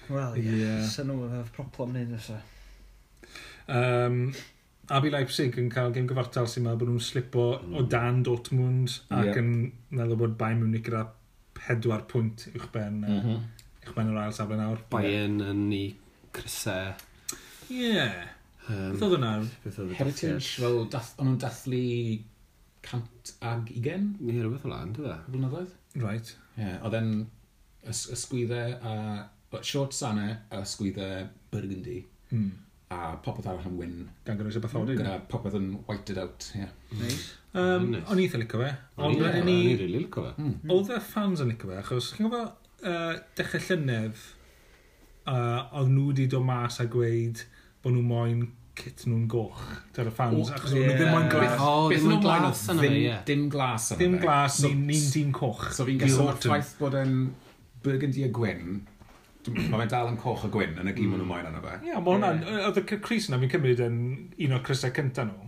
Wel, 0.08 0.38
ie, 0.40 0.62
yeah. 0.64 0.86
Sa'n 0.90 1.10
nhw'n 1.12 1.34
hef 1.38 1.52
problem 1.56 1.98
nid 1.98 2.14
nesaf. 2.14 2.54
Um, 3.68 4.32
Abi 4.96 5.12
Leipzig 5.12 5.58
yn 5.60 5.68
cael 5.72 5.92
gêm 5.96 6.08
gyfartal 6.08 6.48
sy'n 6.48 6.64
meddwl 6.64 6.80
bod 6.80 6.92
nhw'n 6.94 7.04
slipo 7.04 7.48
mm. 7.58 7.74
o 7.76 7.84
dan 7.92 8.22
Dortmund 8.24 8.94
ac 9.12 9.34
yep. 9.34 9.40
yn 9.42 9.50
meddwl 9.92 10.22
bod 10.22 10.38
Bayern 10.40 10.62
Munich 10.64 10.86
gyda 10.88 11.04
pedwar 11.58 12.06
pwynt 12.08 12.46
uwch 12.54 12.70
ben, 12.72 13.02
mm 13.04 13.20
-hmm. 13.26 13.44
uwchben 13.84 14.14
yr 14.14 14.22
ail 14.22 14.36
safle 14.38 14.60
nawr. 14.60 14.80
Bayern 14.94 15.42
yn 15.44 15.68
ni 15.68 15.84
crysau. 16.36 16.96
Ie. 17.68 17.84
Yeah. 17.84 18.18
Um, 18.68 18.94
Beth 18.94 19.04
oedd 19.04 19.18
hwnna? 19.18 19.34
Heritage, 20.00 20.56
fel 20.62 20.82
dath, 20.92 21.14
o'n 21.20 21.34
nhw'n 21.34 21.42
dathlu 21.44 21.84
cant 22.88 23.34
ag 23.46 23.72
ugen? 23.76 24.12
Ie, 24.24 24.38
rhywbeth 24.38 24.68
o 24.68 24.74
lan, 24.74 24.94
dyfa. 24.96 25.18
E? 25.18 25.32
Blynyddoedd? 25.34 25.74
Right. 26.02 26.36
Ie, 26.56 26.62
yeah, 26.64 26.78
oedd 26.86 27.00
e'n 27.00 27.18
ysgwyddau 27.94 28.78
a... 28.78 28.94
Uh, 28.94 29.26
short 29.64 29.96
sanau 29.96 30.34
a 30.52 30.62
ysgwyddau 30.62 31.28
burgundy. 31.54 32.02
Mm. 32.30 32.50
A 32.94 33.16
popeth 33.24 33.48
arall 33.50 33.68
yn 33.68 33.78
wyn. 33.80 33.96
Gan 34.28 34.38
gyda'r 34.40 34.56
sybathodi. 34.56 34.96
Gyda 35.00 35.18
popeth 35.32 35.56
yn 35.60 35.72
whited 35.88 36.20
out, 36.22 36.50
ie. 36.54 36.62
Yeah. 36.64 36.74
Nice. 37.00 37.26
Um, 37.54 37.90
nice. 37.94 38.06
O'n 38.12 38.20
i 38.22 38.28
eitha 38.28 38.40
licio 38.42 38.62
fe. 38.62 38.72
Ond 39.00 39.20
yeah, 39.20 39.40
ni... 39.42 39.42
O'n 39.42 39.72
i 39.72 39.76
really 39.80 40.04
licio 40.04 40.24
fe. 40.28 40.34
Mm. 40.44 40.58
Oedd 40.76 40.94
e 40.96 41.00
fans 41.04 41.44
yn 41.44 41.52
licio 41.52 41.72
fe, 41.72 41.80
achos 41.82 42.12
chi'n 42.16 42.28
gwybod 42.28 42.68
uh, 42.92 43.18
dechrau 43.40 43.64
llynedd 43.70 44.22
uh, 45.28 45.68
oedd 45.80 45.92
nhw 45.92 46.08
wedi 46.12 46.28
dod 46.32 46.46
mas 46.48 46.80
a 46.84 46.88
gweud 46.92 47.44
bod 47.84 47.96
nhw 47.96 48.06
moyn 48.08 48.48
kit 48.78 49.06
nhw'n 49.08 49.26
goch. 49.32 49.64
Dyna'r 49.96 50.14
fans. 50.16 50.52
Achos 50.54 50.76
nhw 50.76 50.94
ddim 50.94 51.10
moyn 51.14 51.26
oh, 51.26 51.32
glas. 51.34 51.58
O, 51.58 51.72
ddim 51.92 52.06
moyn 52.12 52.22
glas 52.24 52.62
yna 52.74 52.84
fe, 52.86 52.92
ie. 53.00 53.16
Dim 53.28 53.48
glas 53.54 53.90
yna 53.90 53.98
fe. 53.98 54.04
Dim 54.04 54.20
glas, 54.22 54.60
ni'n 54.68 55.10
dîm 55.16 55.34
coch. 55.36 55.66
So 55.74 55.88
fi'n 55.88 56.00
gysylltu 56.04 56.28
o'r 56.28 56.40
ffaith 56.44 56.76
bod 56.82 57.00
yn 57.00 57.18
burgundy 57.86 58.28
a 58.28 58.32
gwyn, 58.34 58.80
mae 59.48 59.82
fe'n 59.82 59.92
dal 59.92 60.12
yn 60.12 60.22
coch 60.22 60.46
a 60.48 60.52
gwyn 60.54 60.78
yn 60.82 60.92
y 60.92 60.96
gym 60.96 61.12
mm. 61.14 61.20
nhw 61.22 61.28
moyn 61.30 61.50
yna 61.50 61.64
fe. 61.64 61.76
Ie, 61.88 61.98
mae 61.98 62.08
hwnna'n, 62.14 62.42
oedd 62.68 62.82
y 62.82 62.88
Cris 62.96 63.30
yna 63.32 63.42
fi'n 63.44 63.54
cymryd 63.56 63.84
yn 63.88 64.00
un 64.46 64.58
o'r 64.58 64.66
Crisau 64.68 64.96
cynta 64.96 65.28
nhw. 65.28 65.44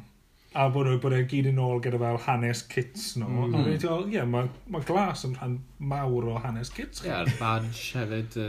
A 0.57 0.65
bod 0.73 0.87
nhw 0.89 0.97
bod 1.03 1.13
e 1.13 1.21
gyd 1.29 1.51
yn 1.51 1.59
ôl 1.61 1.81
gyda 1.85 1.99
fel 2.01 2.17
hanes 2.25 2.63
kits 2.71 3.11
nhw. 3.19 3.29
Mm. 3.29 3.53
A 3.53 3.63
fi'n 3.67 3.81
teimlo, 3.83 4.01
ie, 4.09 4.23
mae 4.25 4.85
glas 4.87 5.25
yn 5.27 5.35
rhan 5.37 5.59
mawr 5.91 6.31
o 6.31 6.37
hanes 6.41 6.71
kits. 6.73 7.03
Ie, 7.05 7.13
a'r 7.13 7.29
badge 7.37 7.99
hefyd, 7.99 8.39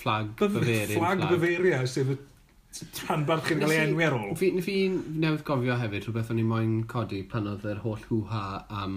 flag 0.00 0.32
Bavaria. 0.40 0.88
Flag 0.96 1.26
Bavaria, 1.28 1.84
sef 1.90 2.10
y 2.16 2.18
Rhanbarth 2.82 3.46
chi'n 3.48 3.62
cael 3.62 3.72
ei 3.74 3.82
enwi 3.84 4.06
ar 4.06 4.16
ôl. 4.16 4.34
Fi, 4.38 4.50
fi 4.64 4.76
newydd 4.90 5.44
gofio 5.46 5.76
hefyd 5.78 6.08
rhywbeth 6.08 6.32
o'n 6.34 6.42
i 6.42 6.46
moyn 6.48 6.74
codi 6.90 7.22
pan 7.30 7.46
oedd 7.50 7.66
yr 7.70 7.82
holl 7.84 8.02
hwha 8.08 8.44
am 8.82 8.96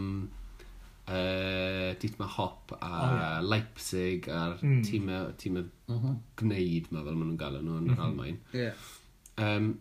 uh, 1.08 1.94
Dietma 2.02 2.28
Hop 2.38 2.74
a 2.78 2.92
oh, 2.92 3.16
yeah. 3.16 3.42
Leipzig 3.42 4.30
a'r 4.34 4.58
mm. 4.62 4.80
tîmau 4.88 5.34
tîma 5.40 5.64
uh 5.64 5.96
mhm. 5.96 6.16
gwneud 6.42 6.90
ma 6.92 7.04
fel 7.06 7.20
maen 7.20 7.30
nhw'n 7.32 7.42
gael 7.42 7.60
nhw 7.62 7.80
yn 7.82 7.92
yr 7.92 7.96
mhm. 7.96 8.06
Almain. 8.08 8.40
Yeah. 8.56 8.88
Um, 9.38 9.74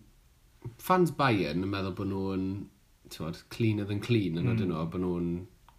fans 0.83 1.13
Bayern 1.17 1.65
yn 1.65 1.73
meddwl 1.73 1.97
bod 1.97 2.11
nhw'n 2.13 2.47
clean 3.55 3.81
oedd 3.83 3.95
yn 3.95 4.03
clean 4.03 4.37
yn 4.37 4.45
mm. 4.45 4.53
ydyn 4.53 4.67
hmm. 4.67 4.75
nhw, 4.75 4.91
bod 4.93 5.03
nhw'n 5.05 5.33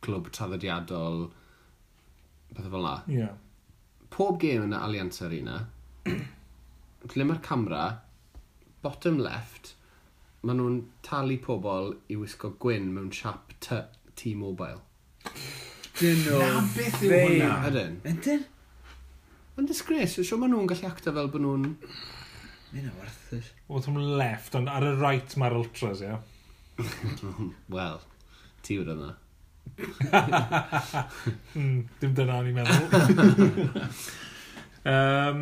clwb 0.05 0.31
traddodiadol 0.33 1.27
pethau 2.55 2.73
fel 2.73 2.85
na. 2.87 2.97
Yeah. 3.11 3.33
Pob 4.13 4.39
gêm 4.41 4.63
yn 4.65 4.75
y 4.75 4.79
Allianz 4.79 5.19
Arena, 5.25 5.61
lle 6.07 7.25
mae'r 7.27 7.41
camera 7.43 7.81
bottom 8.85 9.21
left, 9.21 9.73
maen 10.43 10.61
nhw'n 10.61 10.81
talu 11.05 11.39
pobl 11.43 11.95
i 12.13 12.19
wisgo 12.19 12.53
gwyn 12.61 12.91
mewn 12.95 13.09
siap 13.15 13.55
T-Mobile. 14.17 14.81
Dyn 15.97 16.21
nhw. 16.25 16.37
Na, 16.41 16.61
beth 16.75 17.01
yw 17.01 17.13
hwnna? 17.15 17.51
Ydyn. 17.71 17.97
Ydyn? 18.13 18.45
Yn 19.57 19.69
disgrace, 19.69 20.21
sio 20.21 20.37
maen 20.37 20.53
nhw'n 20.53 20.69
gallu 20.69 20.89
acta 20.89 21.13
fel 21.15 21.29
bod 21.33 21.43
nhw'n... 21.43 21.69
Mae'n 22.67 22.89
awarthus. 22.91 23.53
Oedd 23.71 23.87
hwnnw 23.87 24.17
left, 24.19 24.57
ond 24.59 24.69
ar 24.69 24.85
y 24.85 24.91
right 24.99 25.37
mae'r 25.39 25.55
ultras, 25.57 26.03
ie. 26.05 26.17
Wel, 27.75 28.01
ti 28.65 28.77
wedi 28.81 28.93
yna. 28.97 29.15
Hmm, 31.53 31.81
dim 32.01 32.13
dyna 32.17 32.37
ni'n 32.45 32.55
meddwl. 32.55 33.81
um, 34.93 35.41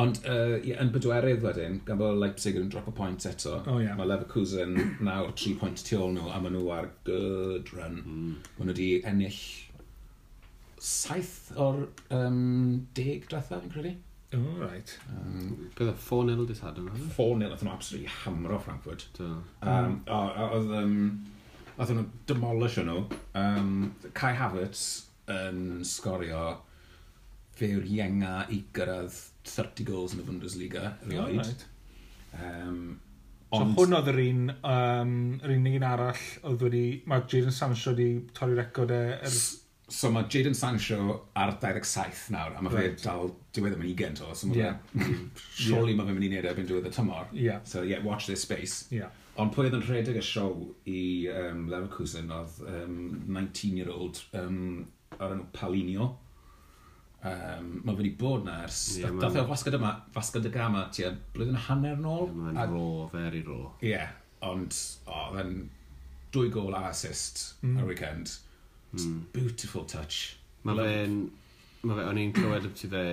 Ond 0.00 0.20
uh, 0.30 0.56
yn 0.80 0.92
bedwerydd 0.94 1.42
wedyn, 1.44 1.80
gan 1.86 1.98
bod 2.00 2.18
Leipzig 2.20 2.56
yn 2.60 2.70
drop 2.72 2.88
a 2.88 2.94
point 2.96 3.26
eto, 3.28 3.58
oh, 3.68 3.80
yeah. 3.82 3.96
mae 3.98 4.08
Leverkusen 4.08 4.76
nawr 5.04 5.32
3 5.36 5.56
pwynt 5.60 5.82
tu 5.86 5.98
ôl 6.00 6.14
nhw, 6.14 6.30
a 6.32 6.38
maen 6.40 6.56
nhw 6.56 6.70
ar 6.74 6.92
good 7.08 7.72
run. 7.76 7.98
Mm. 8.04 8.30
Maen 8.56 8.70
nhw 8.70 8.76
wedi 8.76 8.92
ennill 9.10 9.40
saith 10.80 11.50
o'r 11.60 11.82
um, 12.16 12.86
deg 12.96 13.26
diwetha, 13.28 13.60
fi'n 13.60 13.74
credu. 13.74 13.92
Oh, 14.32 14.62
right. 14.62 14.94
Um, 15.10 15.66
Bydd 15.74 15.90
o 15.90 15.96
4-0 16.06 16.46
dys 16.48 16.62
hadwn 16.64 16.88
nhw? 16.88 17.10
4-0, 17.16 17.50
oedd 17.50 17.66
nhw 17.66 17.74
absolutely 17.74 18.14
hamro 18.22 18.60
Frankfurt. 18.62 19.08
Do. 19.18 19.28
Um, 19.60 20.00
oedd 20.06 20.72
um, 20.80 20.96
oedd 21.76 21.94
nhw 21.96 22.06
demolish 22.30 22.78
nhw. 22.86 23.04
Um, 23.36 23.90
Kai 24.16 24.32
Havertz 24.38 24.86
yn 25.30 25.62
um, 25.76 25.86
sgorio 25.86 26.44
fe 27.60 27.70
yw'r 27.74 27.86
ienga 27.92 28.34
i 28.52 28.62
gyrraedd 28.76 29.20
30 29.50 29.86
goals 29.88 30.16
yn 30.16 30.24
y 30.24 30.26
Bundesliga 30.26 30.96
rioed. 31.06 31.38
Right. 31.40 31.64
Um, 32.40 33.00
ond... 33.50 33.74
So 33.74 33.84
hwn 33.84 33.96
oedd 33.98 34.12
yr 34.12 34.20
un, 34.26 34.44
um, 34.72 35.16
yr 35.40 35.56
unig 35.56 35.80
un 35.80 35.88
arall 35.88 36.28
oedd 36.50 36.68
wedi, 36.68 36.84
mae 37.10 37.26
Jadon 37.26 37.56
Sancho 37.56 37.94
wedi 37.94 38.12
torri 38.36 38.58
record 38.58 38.94
e... 38.94 39.02
Er... 39.18 39.40
So 39.90 40.12
mae 40.14 40.28
Jadon 40.30 40.54
Sancho 40.54 41.00
ar 41.34 41.56
27 41.62 42.28
nawr, 42.34 42.54
a 42.54 42.62
mae 42.62 42.76
right. 42.76 43.00
fe 43.00 43.08
dal 43.08 43.32
diwedd 43.56 43.74
yn 43.78 43.88
20 43.88 44.20
to, 44.20 44.30
so 44.38 44.50
mae 44.50 44.60
yeah. 44.60 44.78
surely 45.58 45.92
yeah. 45.92 45.98
mae 45.98 46.06
fe'n 46.06 46.20
mynd 46.20 46.28
i 46.28 46.32
neud 46.36 46.46
e 46.46 46.52
erbyn 46.52 46.68
diwedd 46.70 46.86
y 46.90 46.94
tymor. 46.94 47.26
Yeah. 47.34 47.64
So 47.66 47.82
yeah, 47.82 48.04
watch 48.06 48.30
this 48.30 48.46
space. 48.46 48.84
Yeah. 48.94 49.10
Ond 49.40 49.54
pwy 49.54 49.68
oedd 49.68 49.78
yn 49.78 49.84
rhedeg 49.86 50.18
y 50.20 50.24
siow 50.24 50.54
i 50.90 51.02
um, 51.32 51.66
Leverkusen 51.70 52.30
oedd 52.34 52.58
um, 52.66 52.96
19-year-old 53.26 54.20
um, 54.36 54.58
o'r 55.18 55.36
enw 55.36 55.46
Palinio 55.56 56.10
um, 57.26 57.72
mae 57.84 57.98
wedi 57.98 58.12
bod 58.20 58.46
na 58.46 58.60
ers... 58.64 58.80
Yeah, 59.00 59.16
Dath 59.20 59.38
o 59.40 59.44
wasgad 59.50 59.76
yma, 59.78 59.92
wasgad 60.14 60.48
y 60.48 60.52
gama, 60.54 60.86
ti 60.94 61.06
blwyddyn 61.34 61.60
hanner 61.66 61.98
yn 61.98 62.08
ôl. 62.08 62.28
Yeah, 62.28 62.38
mae'n 62.46 62.72
ro, 62.74 62.86
very 63.12 63.42
ro. 63.46 63.60
Ie, 63.82 63.92
yeah, 63.94 64.14
ond 64.46 64.76
oh, 65.10 65.34
yn 65.40 65.68
dwy 66.34 66.52
gol 66.54 66.76
a 66.78 66.86
assist 66.90 67.44
mm. 67.64 67.76
ar 67.80 67.90
weekend. 67.90 68.36
Mm. 68.94 69.20
Beautiful 69.34 69.84
touch. 69.84 70.38
Mae 70.64 70.78
Love. 70.78 70.96
fe'n... 70.96 71.20
Mae 71.80 71.96
fe, 71.96 72.08
o'n 72.10 72.18
i'n 72.20 72.32
clywed 72.36 72.66
am 72.68 72.72
ti 72.76 72.88
fe 72.92 73.04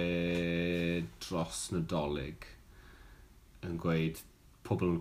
dros 1.23 1.59
nadolig 1.71 2.43
yn 3.63 3.77
gweud 3.79 4.19
pobl 4.67 4.97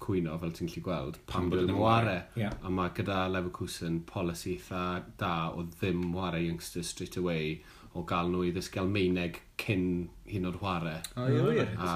cwyno 0.00 0.38
fel 0.40 0.54
ti'n 0.56 0.70
gallu 0.70 0.82
gweld 0.86 1.18
pam 1.28 1.50
bod 1.52 1.66
yn 1.66 1.74
ware. 1.76 2.16
Yeah. 2.40 2.56
A 2.64 2.72
mae 2.72 2.94
gyda 2.96 3.26
Leverkusen 3.28 4.00
polisi 4.08 4.54
eitha 4.56 5.02
da 5.20 5.34
o 5.52 5.66
ddim 5.66 6.06
ware 6.16 6.40
youngsters 6.40 6.94
straight 6.94 7.20
away 7.20 7.60
o 7.94 8.04
gael 8.06 8.30
nhw 8.30 8.44
i 8.46 8.52
ddysgu 8.54 8.82
Almeineg 8.82 9.40
cyn 9.60 9.86
hyn 10.30 10.50
o'r 10.50 10.58
chwarae. 10.60 11.00
O, 11.16 11.26
ie, 11.26 11.40
wir. 11.48 11.72
A 11.78 11.94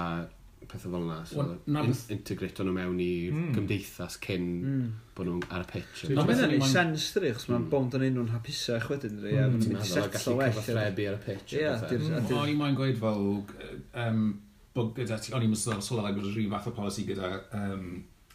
pethau 0.69 0.93
fel 0.95 1.05
yna. 1.05 1.19
So, 1.29 1.39
well, 1.39 1.53
na, 1.67 1.83
in, 1.87 1.95
integrato 2.17 2.65
nhw 2.67 2.75
mewn 2.75 3.01
i 3.03 3.11
mm. 3.31 3.51
gymdeithas 3.57 4.17
cyn 4.25 4.47
mm. 4.61 4.87
bod 5.17 5.29
nhw'n 5.29 5.45
ar 5.55 5.67
y 5.67 5.69
pitch. 5.71 6.07
Na, 6.15 6.25
beth 6.29 6.43
yn 6.47 6.57
ei 6.57 6.71
sens 6.71 7.11
dri, 7.17 7.35
chos 7.37 7.47
mae'n 7.51 7.61
hmm. 7.61 7.69
bond 7.73 7.99
yn 7.99 8.07
un 8.07 8.09
unrhyw'n 8.23 8.33
hapusach 8.35 8.89
wedyn 8.93 9.21
dri. 9.21 9.37
Mm. 9.37 9.61
Ti'n 9.63 9.77
meddwl 9.77 10.03
o 10.03 10.09
gallu 10.17 10.39
cyfathrebu 10.41 11.07
ar 11.11 11.19
y 11.19 11.23
pitch. 11.29 11.55
Ie, 11.61 11.69
hmm. 11.69 12.33
O'n 12.41 12.51
i 12.51 12.57
moyn 12.59 12.79
gweud 12.79 12.99
fel, 13.03 13.31
um, 14.07 14.25
bod 14.75 14.91
gyda 14.99 15.21
ti, 15.23 15.35
o'n 15.37 15.47
i'n 15.47 15.55
sylweddol 15.59 16.19
bod 16.19 16.33
rhyw 16.33 16.51
fath 16.57 16.73
o 16.73 16.75
polisi 16.81 17.07
gyda 17.09 17.37
um, 17.61 17.87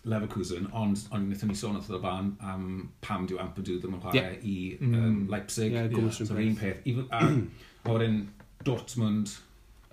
Leverkusen, 0.09 0.67
ond 0.73 1.03
on, 1.15 1.27
i'n 1.29 1.51
ni 1.51 1.57
sôn 1.57 1.77
wrth 1.77 1.91
y 1.93 1.99
fan 2.03 2.33
am 2.51 2.65
pam 3.05 3.27
diw 3.29 3.39
Ampadw 3.41 3.77
ddim 3.77 3.97
yn 3.97 4.03
chwarae 4.03 4.19
yeah. 4.19 4.35
i 4.41 4.55
um, 4.81 4.95
mm. 4.95 5.19
Leipzig. 5.31 5.75
Yeah, 5.75 5.89
yeah. 5.91 6.09
So, 6.15 6.35
un 6.35 6.57
peth. 6.59 6.81
Even, 6.89 7.07
a 7.13 7.25
o'r 7.93 8.05
Dortmund, 8.65 9.37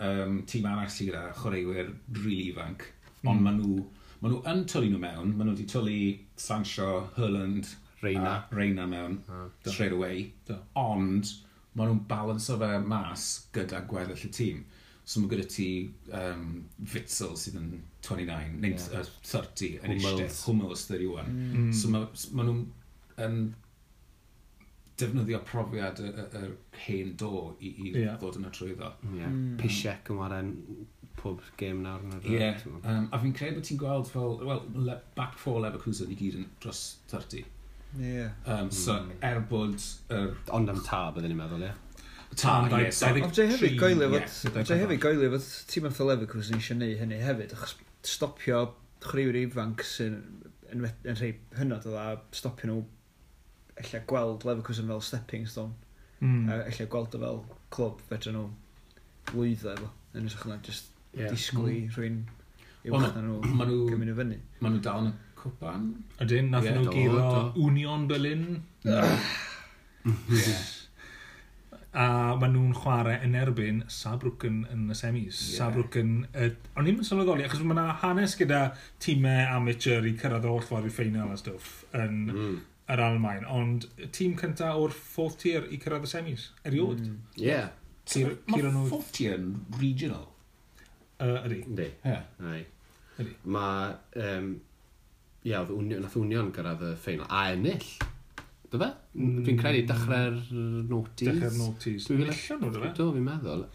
um, 0.03 0.41
tîm 0.51 0.67
arall 0.67 0.91
sydd 0.91 1.13
gyda 1.13 1.27
chwaraewyr 1.39 1.93
rili 2.19 2.51
ifanc, 2.51 2.87
ond 3.25 3.39
mm. 3.39 3.45
maen 3.47 3.61
nhw, 3.61 3.81
maen 4.21 4.35
nhw 4.35 4.41
yn 4.53 4.65
tylu 4.73 4.93
nhw 4.93 5.03
mewn, 5.03 5.35
maen 5.35 5.51
nhw 5.51 5.57
wedi 5.57 5.69
tylu 5.71 5.99
Sancho, 6.41 6.93
Hurland, 7.17 7.75
Reina, 8.03 8.33
a 8.37 8.57
Reina 8.57 8.87
mewn, 8.91 9.21
ah, 9.33 9.47
straight 9.65 9.95
away, 9.95 10.31
do. 10.49 10.59
ond 10.77 11.31
maen 11.77 11.93
nhw'n 11.93 12.03
balansio 12.11 12.59
fe 12.61 12.73
mas 12.89 13.29
gyda 13.57 13.85
gweddill 13.91 14.27
y 14.29 14.33
tîm. 14.33 14.65
So 15.07 15.23
mae 15.23 15.31
gyda 15.31 15.45
ti 15.47 15.69
um, 16.19 16.65
Fitzel 16.91 17.37
sydd 17.39 17.61
yn 17.61 17.69
29, 18.03 18.57
neu 18.59 18.73
yeah. 18.73 19.05
uh, 19.05 19.13
30 19.23 19.77
yn 19.87 19.95
eistedd, 19.95 20.41
hwmel 20.49 20.75
ys 20.75 20.83
31. 20.89 21.31
Mm. 21.31 21.69
So 21.79 21.91
mae 21.93 22.09
ma, 22.35 22.47
nhw'n 22.49 22.65
um, 23.23 23.39
defnyddio 24.99 25.39
profiad 25.47 26.03
y, 26.03 26.11
y, 26.11 26.51
hen 26.87 27.15
do 27.23 27.31
i, 27.61 27.71
i 27.71 27.93
yeah. 27.93 28.19
ddod 28.19 28.41
yna 28.41 28.51
y 28.51 28.57
trwyddo. 28.59 28.91
Yeah. 29.13 29.31
Mm. 29.31 29.55
Pisiec 29.63 30.11
yn 30.11 30.19
waren 30.19 30.53
pob 31.21 31.47
game 31.61 31.87
nawr 31.87 32.03
yn 32.03 32.19
yr 32.19 32.29
yeah. 32.33 32.67
um, 32.83 33.07
A 33.15 33.23
fi'n 33.23 33.39
credu 33.39 33.61
bod 33.61 33.71
ti'n 33.71 33.81
gweld 33.81 34.11
fel, 34.11 34.41
well, 34.43 34.67
le, 34.75 34.99
back 35.15 35.39
four 35.39 35.63
Leverkusen 35.63 36.11
i 36.11 36.19
gyd 36.19 36.41
yn 36.43 36.51
dros 36.65 36.83
30. 37.15 37.47
Yeah. 38.03 38.35
Um, 38.45 38.75
so, 38.75 38.99
mm. 38.99 39.19
er 39.23 39.39
bod... 39.55 39.79
Er... 40.11 40.33
Ond 40.57 40.75
am 40.75 40.83
ta, 40.83 41.07
byddwn 41.15 41.37
i'n 41.37 41.45
meddwl, 41.45 41.63
ie? 41.63 41.71
Yeah? 41.71 41.83
Tan, 42.35 42.67
ie. 42.69 42.91
Ond 42.91 43.39
hefyd 43.39 43.79
goelio 43.81 45.31
fod 45.33 45.47
tîm 45.71 45.87
fatha 45.89 46.09
Leverkusen 46.11 46.59
eisiau 46.59 46.79
neud 46.81 46.99
hynny 47.01 47.21
hefyd, 47.23 47.55
achos 47.57 47.77
stopio 48.07 48.63
chriwyr 49.05 49.39
ifanc 49.45 49.85
sy'n 49.87 50.19
yn, 50.73 50.85
yn 50.85 50.87
yn 51.13 51.19
rhai 51.21 51.33
hynod 51.59 51.87
o 51.89 51.95
dda, 51.95 52.07
stopio 52.37 52.71
nhw 52.71 52.79
ella 53.83 54.03
gweld 54.13 54.47
Leverkusen 54.49 54.91
fel 54.93 55.05
stepping 55.05 55.47
stone. 55.49 55.75
Mm. 56.21 56.49
A 56.51 56.61
ella 56.65 56.89
gweld 56.93 57.17
o 57.17 57.23
fel 57.23 57.43
clwb 57.77 58.03
fedra 58.11 58.35
nhw 58.37 58.47
lwyddo 59.33 59.73
efo. 59.75 59.93
Yn 60.17 60.31
ysgrifennu, 60.31 60.61
just 60.67 60.93
yeah. 61.13 61.31
disgwyl 61.33 61.71
i 61.71 61.79
hmm. 61.83 61.93
rhywun 61.97 62.21
uwch 62.87 63.17
na 63.17 63.23
nhw 63.25 63.81
gymryd 63.91 64.11
nhw 64.11 64.19
fyny. 64.21 64.41
Mae 64.61 64.73
nhw 64.73 64.83
dal 64.85 65.05
yn 65.05 65.13
y 65.13 65.15
cwpan. 65.41 65.91
Ydyn, 66.25 66.51
nath 66.53 66.69
yeah, 66.69 66.81
nhw 66.81 66.95
giro 66.95 67.53
Union 67.69 68.09
Berlin. 68.11 68.49
yeah. 68.87 69.31
a 71.97 72.07
maen 72.37 72.53
nhw'n 72.53 72.75
chwarae 72.77 73.17
yn 73.25 73.37
erbyn 73.41 73.81
Saarbrücken 73.93 74.63
yn, 74.73 74.85
y 74.93 74.97
semis. 74.99 75.41
Yeah. 75.41 75.57
Saarbrücken. 75.63 76.13
Uh, 76.37 76.51
o'n 76.77 76.91
i'n 76.91 77.01
sylweddoli, 77.07 77.47
achos 77.47 77.63
mae 77.65 77.77
yna 77.79 77.97
hanes 78.03 78.37
gyda 78.37 78.63
tîmau 79.03 79.47
amateur 79.57 80.05
i 80.05 80.13
cyrraedd 80.21 80.45
yr 80.45 80.53
holl 80.53 80.67
ffordd 80.67 80.91
i 80.91 80.93
ffeinal 80.93 81.33
a 81.33 81.41
stwff 81.41 81.87
yn 81.97 82.21
mm. 82.35 82.55
yr 82.93 83.03
Almain, 83.07 83.49
ond 83.49 83.89
tîm 84.17 84.37
cyntaf 84.41 84.77
o'r 84.83 84.95
fourth 84.97 85.41
tier 85.43 85.65
i 85.73 85.81
cyrraedd 85.81 86.05
y 86.05 86.13
semis, 86.13 86.51
eriod. 86.69 87.01
Mm. 87.07 87.19
Yeah. 87.41 87.73
Ciro, 88.07 88.37
so, 88.37 88.55
Ciro 88.55 88.71
mae 88.71 88.91
4th 88.93 89.13
tier 89.17 89.39
yn 89.41 89.53
regional. 89.81 90.29
Uh, 91.17 91.41
ydy. 91.49 91.63
Ydy. 91.65 91.91
Yeah. 92.05 92.27
Ydy. 93.17 93.39
Mae... 93.57 93.95
Um, 94.21 94.57
ia, 95.47 95.63
nath 95.63 96.17
Union 96.19 96.53
gyrraedd 96.55 96.85
y 96.87 96.93
ffeinal, 96.99 97.31
a 97.31 97.55
ennill 97.55 97.89
do 98.77 98.83
fe? 98.85 98.93
Mm. 99.17 99.37
Dwi'n 99.47 99.61
credu 99.61 99.85
dechrau'r 99.91 100.41
notis. 100.95 101.29
Dechrau'r 101.29 101.61
notis. 101.61 102.11
Dwi'n 102.11 102.25
gwneud 102.25 102.43
nhw, 102.61 102.75
do 102.75 102.83
fe? 102.83 102.97
Do, 103.01 103.13
fi'n 103.17 103.31
meddwl. 103.31 103.71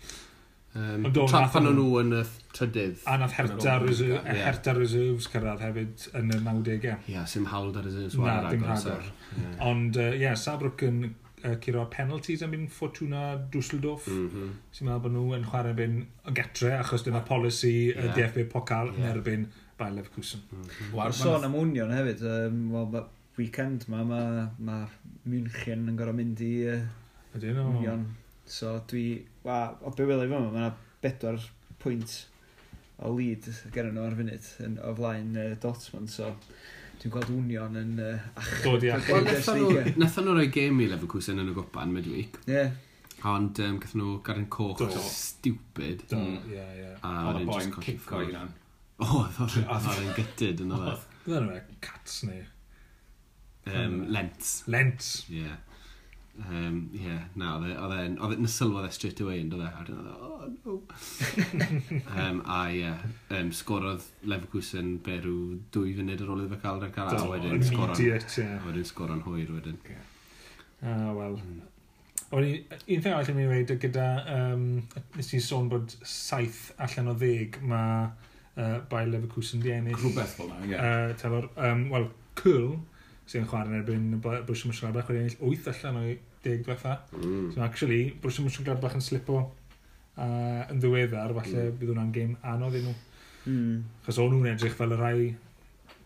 Um, 0.74 1.04
do, 1.12 1.26
tra 1.28 1.42
pan 1.52 1.68
o'n 1.68 1.76
nhw 1.76 1.98
yn 2.00 2.14
y 2.16 2.22
trydydd. 2.56 3.02
A 3.12 3.18
nath 3.20 3.34
Herta, 3.36 3.74
reserve, 3.84 4.22
yeah. 4.24 4.38
Herta 4.46 4.76
Reserves 4.78 5.28
cyrraedd 5.34 5.64
hefyd 5.66 6.06
yn 6.16 6.32
y 6.32 6.38
90au. 6.46 6.78
Ie, 6.78 6.94
yeah, 7.12 7.26
sy'n 7.28 7.50
hawl 7.52 7.74
da 7.76 7.84
Reserves. 7.84 8.16
Na, 8.22 8.38
dim 8.48 8.64
rhagor. 8.64 9.10
Yeah. 9.36 9.58
Ond, 9.68 10.00
ie, 10.00 10.06
uh, 10.06 10.22
yeah, 10.22 10.38
Sabrwc 10.40 10.86
yn 10.88 11.02
uh, 11.10 11.58
curo 11.66 11.84
penalties 11.92 12.46
am 12.48 12.56
un 12.56 12.70
Fortuna 12.72 13.36
Dusseldorf. 13.52 14.08
Mm 14.08 14.30
-hmm. 14.30 14.54
Sy'n 14.78 14.88
meddwl 14.88 15.04
bod 15.08 15.16
nhw 15.18 15.36
yn 15.42 15.50
chwarae 15.50 15.76
byn 15.82 16.00
getre, 16.40 16.78
achos 16.80 17.04
dyna 17.08 17.26
polisi 17.28 17.74
y 17.90 17.98
yeah. 17.98 18.14
DFB 18.16 18.48
Pokal 18.54 18.94
yeah. 18.94 19.02
yn 19.02 19.12
erbyn 19.12 19.48
Bayer 19.76 19.98
Leverkusen. 19.98 20.48
Mm 20.48 20.62
-hmm. 20.62 20.96
War 20.96 21.12
sôn 21.12 21.50
am 21.50 21.60
union 21.66 21.92
hefyd, 21.92 22.24
um, 22.24 22.96
weekend 23.38 23.88
mae 23.92 24.06
ma, 24.08 24.24
ma 24.60 24.82
München 25.30 25.88
yn 25.90 25.98
gorau 26.00 26.16
mynd 26.18 26.42
i 26.44 26.52
uh, 26.72 26.82
Ydyn 27.38 27.56
nhw. 27.56 27.70
Union. 27.78 28.04
So 28.50 28.76
dwi, 28.90 29.22
wa, 29.46 29.64
o 29.86 29.94
be 29.96 30.08
wylai 30.10 30.28
fyma, 30.28 30.50
mae 30.50 30.66
yna 30.66 30.74
bedwar 31.04 31.40
pwynt 31.82 32.18
o 33.02 33.14
lead 33.16 33.48
gen 33.74 33.94
nhw 33.96 34.06
ar 34.06 34.18
funud 34.20 34.52
yn, 34.66 34.78
o 34.84 34.94
flaen 34.98 35.34
uh, 35.40 35.50
Dortmund, 35.64 36.12
so 36.12 36.30
dwi'n 37.02 37.14
gweld 37.16 37.34
Union 37.34 37.80
yn 37.80 37.98
uh, 38.04 38.30
ach... 38.38 38.54
Dod 38.66 38.86
i 38.86 38.92
ach. 38.94 39.10
Wel, 39.10 39.92
nethon 39.98 40.28
nhw 40.28 40.38
roi 40.38 40.48
gem 40.54 40.84
i 40.84 40.90
Leverkusen 40.92 41.42
yn 41.42 41.54
y 41.54 41.58
gwpan 41.58 41.94
Midweek. 41.96 42.42
Ie. 42.46 42.58
Yeah. 42.58 42.80
Ond 43.32 43.60
um, 43.62 43.78
gath 43.82 43.94
nhw 43.98 44.16
garen 44.26 44.48
coch 44.50 44.80
Do. 44.82 44.90
stupid. 45.06 46.08
Do, 46.10 46.20
ie, 46.50 46.58
ie. 46.58 46.94
A 47.06 47.12
oedd 47.30 47.46
boi'n 47.50 47.74
cico 47.78 48.24
i 48.26 48.34
O, 49.02 49.24
oedd 49.26 49.88
o'n 49.90 50.12
gytid 50.14 50.62
yn 50.62 50.74
oedd. 50.78 51.06
Oedd 51.26 51.38
o'n 51.40 51.78
cats 51.82 52.20
neu. 52.28 52.44
Um, 53.68 54.08
Lent. 54.10 54.64
Lent. 54.68 55.26
Yeah. 55.30 55.58
Um, 56.50 56.90
yeah, 56.94 57.26
na, 57.36 57.58
e, 57.60 57.74
oedd 57.76 57.92
e'n, 57.94 58.14
oedd 58.24 58.40
e'n 58.40 58.48
sylwodd 58.50 58.88
e 58.88 58.92
straight 58.96 59.20
away 59.22 59.42
yn 59.44 59.50
dod 59.52 59.62
e, 59.62 59.68
a 59.68 59.84
dyn 59.86 59.98
oedd 60.00 60.22
oh 60.26 60.46
no. 60.48 60.78
um, 62.24 62.40
a 62.48 62.62
ie, 62.72 62.80
yeah, 62.80 63.04
um, 63.36 63.52
sgorodd 63.54 64.06
Leverkusen 64.24 64.94
be 65.06 65.18
rhyw 65.20 65.60
dwy 65.76 65.92
funud 65.98 66.24
ar 66.24 66.32
ôl 66.32 66.46
iddo 66.46 66.56
fe 66.56 66.62
cael 66.64 66.80
rhaid 66.80 66.96
cael, 66.96 67.20
a 67.20 67.28
wedyn 67.34 67.68
sgoron, 67.68 68.02
yeah. 68.02 68.56
wedyn 68.64 68.88
sgoron 68.88 69.22
hwyr 69.28 69.52
wedyn. 69.58 69.78
Yeah. 69.92 70.08
Ah, 70.82 71.12
wel. 71.20 71.38
Mm. 71.38 71.68
Un 72.32 73.04
thing 73.04 73.12
allan 73.12 73.36
yn 73.36 73.44
i 73.44 73.48
dweud, 73.50 73.76
gyda, 73.84 74.08
um, 74.38 74.66
nes 75.18 75.34
ti'n 75.34 75.44
sôn 75.44 75.68
bod 75.70 75.94
saith 76.08 76.70
allan 76.82 77.12
o 77.12 77.18
ddeg, 77.20 77.60
mae 77.68 78.08
uh, 78.56 78.78
by 78.90 79.04
Leverkusen 79.10 79.62
di 79.62 79.76
ennill. 79.76 80.00
Rhywbeth 80.00 80.38
fel 80.40 80.48
na, 80.48 80.62
ie. 80.64 80.72
Yeah. 80.72 81.12
Uh, 81.28 81.44
um, 81.68 81.90
wel, 81.92 82.08
Cwl, 82.40 82.56
cool, 82.56 82.72
sy'n 83.30 83.48
chwarae 83.48 83.70
yn 83.72 83.80
erbyn 83.80 84.08
Brwysio 84.22 84.70
Mwysio 84.70 84.88
Gladbach 84.88 85.12
wedi 85.12 85.22
ennill 85.22 85.54
8 85.54 85.70
allan 85.72 86.00
o'i 86.02 86.16
10 86.44 86.64
diwetha. 86.66 86.98
Mm. 87.18 87.52
So 87.54 87.64
actually, 87.64 88.02
Brwysio 88.22 88.46
Mwysio 88.46 88.66
Gladbach 88.66 88.98
yn 88.98 89.06
slipo 89.06 89.38
uh, 89.42 90.72
yn 90.72 90.82
ddiweddar, 90.82 91.36
falle 91.38 91.68
mm. 91.68 91.78
bydd 91.80 91.94
hwnna'n 91.94 92.12
gêm 92.16 92.36
anodd 92.54 92.78
i 92.80 92.84
nhw. 92.86 92.96
Mm. 93.46 93.78
Chos 94.06 94.20
o'n 94.22 94.36
nhw'n 94.36 94.52
edrych 94.54 94.76
fel 94.78 94.96
y 94.96 95.00
rai 95.00 95.30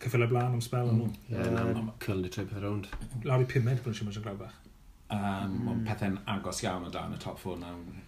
cyffil 0.03 0.25
y 0.25 0.29
blaen 0.31 0.57
am 0.57 0.63
spel 0.63 0.91
yn 0.91 0.99
nhw. 1.01 1.09
Mm. 1.29 1.39
Ie, 1.39 1.79
na, 1.79 1.95
cylni 2.03 2.33
trwy 2.33 2.49
pethau 2.49 2.65
rownd. 2.67 2.91
Lawr 3.25 3.45
i 3.45 3.49
pumed 3.53 3.81
Brwysio 3.85 4.07
Mwysio 4.07 4.25
Gladbach. 4.25 4.59
Um, 5.05 5.55
mm. 5.55 5.71
Ond 5.71 5.87
pethau'n 5.87 6.19
agos 6.35 6.61
iawn 6.65 6.85
o 6.87 6.93
dan 6.93 7.15
y 7.15 7.21
top 7.21 7.41
4 7.41 7.57
nawr. 7.63 8.03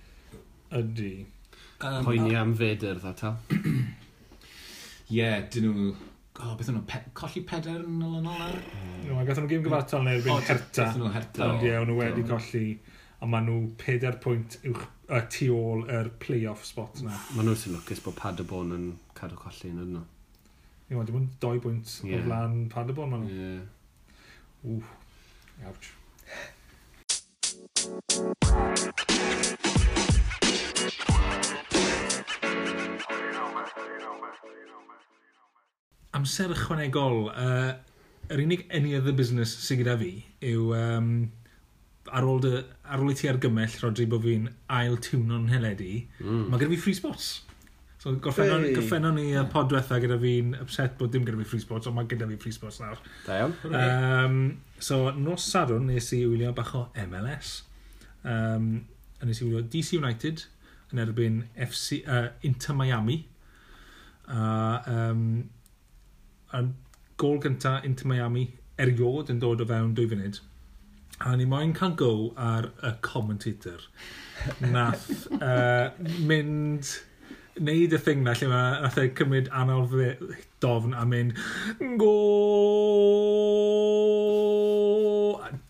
Ydy. 0.78 1.14
Um, 1.78 2.04
Poeni 2.06 2.36
am 2.36 2.54
fedr, 2.58 3.00
dda 3.02 3.16
tal. 3.18 3.40
Ie, 5.08 5.18
yeah, 5.22 5.40
dyn 5.54 5.70
nhw 5.72 5.92
oh, 6.44 6.54
beth 6.58 6.70
nhw, 6.70 6.84
pe 6.90 7.00
colli 7.18 7.42
peder 7.48 7.82
yn 7.82 8.04
ôl 8.06 8.20
yn 8.20 8.28
ôl 8.30 8.44
ar? 8.48 8.58
No, 9.06 9.18
a 9.18 9.26
gath 9.26 9.40
nhw 9.42 9.50
gym 9.52 9.64
gyfartal 9.66 10.04
neu 10.06 10.20
erbyn 10.20 10.44
Herta. 10.46 10.84
Gath 10.84 11.00
nhw 11.00 11.12
Herta. 11.16 11.48
Ond 11.48 11.66
ie, 11.66 11.74
nhw 11.88 11.98
wedi 11.98 12.26
colli, 12.28 12.66
a 13.22 13.30
maen 13.32 13.48
nhw 13.50 13.58
pedair 13.82 14.20
pwynt 14.24 14.60
uwch 14.62 14.84
y 15.18 15.22
tu 15.34 15.50
ôl 15.56 15.86
yr 15.98 16.12
play-off 16.22 16.66
spot 16.68 17.02
yna. 17.02 17.16
Maen 17.38 17.50
nhw 17.50 17.58
sy'n 17.58 17.78
lwcus 17.78 18.04
bod 18.06 18.18
Paderborn 18.20 18.76
yn 18.78 18.88
cadw 19.18 19.40
colli 19.40 19.72
yn 19.74 19.82
yno. 19.86 20.04
Ie, 20.88 20.96
ond 20.96 21.10
dim 21.10 21.22
ond 21.22 21.40
doi 21.44 21.58
bwynt 21.64 21.98
yeah. 22.04 22.20
o 22.20 22.28
flan 22.28 22.60
Paderborn 22.74 23.16
maen 23.16 23.26
nhw. 23.26 23.34
Ie. 23.34 23.54
Yeah. 23.56 23.64
Ww, 24.68 24.82
ouch. 25.72 25.94
Thank 27.88 28.80
you 28.80 28.98
amser 36.16 36.54
ychwanegol, 36.56 37.28
uh, 37.34 37.74
yr 38.32 38.44
unig 38.44 38.66
any 38.76 38.96
other 38.98 39.16
business 39.16 39.54
sy'n 39.66 39.82
gyda 39.82 39.98
fi 40.00 40.14
yw 40.48 40.72
um, 40.76 41.12
ar 42.08 42.28
ôl, 42.28 42.40
dy, 42.44 42.54
ar 42.88 43.04
ôl 43.04 43.12
i 43.12 43.18
ti 43.18 43.30
argymell, 43.32 43.76
Rodri, 43.84 44.08
bod 44.10 44.24
fi'n 44.26 44.48
ail 44.78 44.98
tiwno'n 45.04 45.50
heledu, 45.52 45.92
mm. 46.24 46.48
mae 46.52 46.62
gyda 46.62 46.74
fi 46.76 46.82
free 46.86 46.98
spots. 46.98 47.30
So 47.98 48.14
gorffennon, 48.24 48.68
hey. 48.68 48.76
gorffennon 48.78 49.18
ni 49.18 49.32
y 49.34 49.44
pod 49.52 49.72
diwetha 49.72 49.98
gyda 50.04 50.20
fi'n 50.22 50.54
upset 50.62 50.94
bod 51.00 51.12
dim 51.16 51.26
gyda 51.28 51.40
fi 51.42 51.48
free 51.50 51.64
spots, 51.64 51.90
ond 51.90 51.98
mae 51.98 52.10
gyda 52.10 52.28
fi 52.30 52.38
free 52.44 52.56
spots 52.56 52.80
nawr. 52.84 53.00
Da 53.26 53.40
iawn. 53.42 53.56
Um, 53.68 54.38
so 54.80 55.10
nos 55.18 55.48
sadwn 55.50 55.90
nes 55.92 56.12
i 56.16 56.22
wylio 56.28 56.54
bach 56.56 56.76
o 56.78 56.86
MLS. 57.08 57.58
Um, 58.24 58.86
a 59.20 59.28
nes 59.28 59.42
i 59.42 59.48
wylio 59.48 59.66
DC 59.66 59.98
United 59.98 60.46
yn 60.94 61.04
erbyn 61.04 61.42
FC, 61.68 62.04
uh, 62.06 62.30
Inter 62.48 62.78
Miami. 62.78 63.24
A 64.28 64.38
uh, 64.38 64.94
um, 64.94 65.28
a'n 66.56 66.74
gol 67.18 67.40
gynta 67.44 67.80
into 67.84 68.08
Miami 68.08 68.48
eriod 68.78 69.32
yn 69.34 69.42
dod 69.42 69.64
o 69.64 69.68
fewn 69.68 69.96
dwy 69.98 70.08
funud. 70.12 70.40
A 71.26 71.34
ni 71.36 71.48
moyn 71.50 71.74
cael 71.74 71.96
go 71.98 72.12
ar 72.38 72.72
y 72.86 72.94
commentator. 73.02 73.82
Nath 74.76 75.10
uh, 75.42 75.90
mynd 76.30 76.94
wneud 77.58 77.96
y 77.98 78.00
thing 78.02 78.22
na 78.26 78.36
lle 78.38 78.52
mae 78.52 78.82
nath 78.84 79.00
e 79.02 79.08
cymryd 79.18 79.48
anal 79.50 79.88
dofn 80.62 80.94
a 80.94 81.06
mynd 81.10 81.34
go 81.98 82.14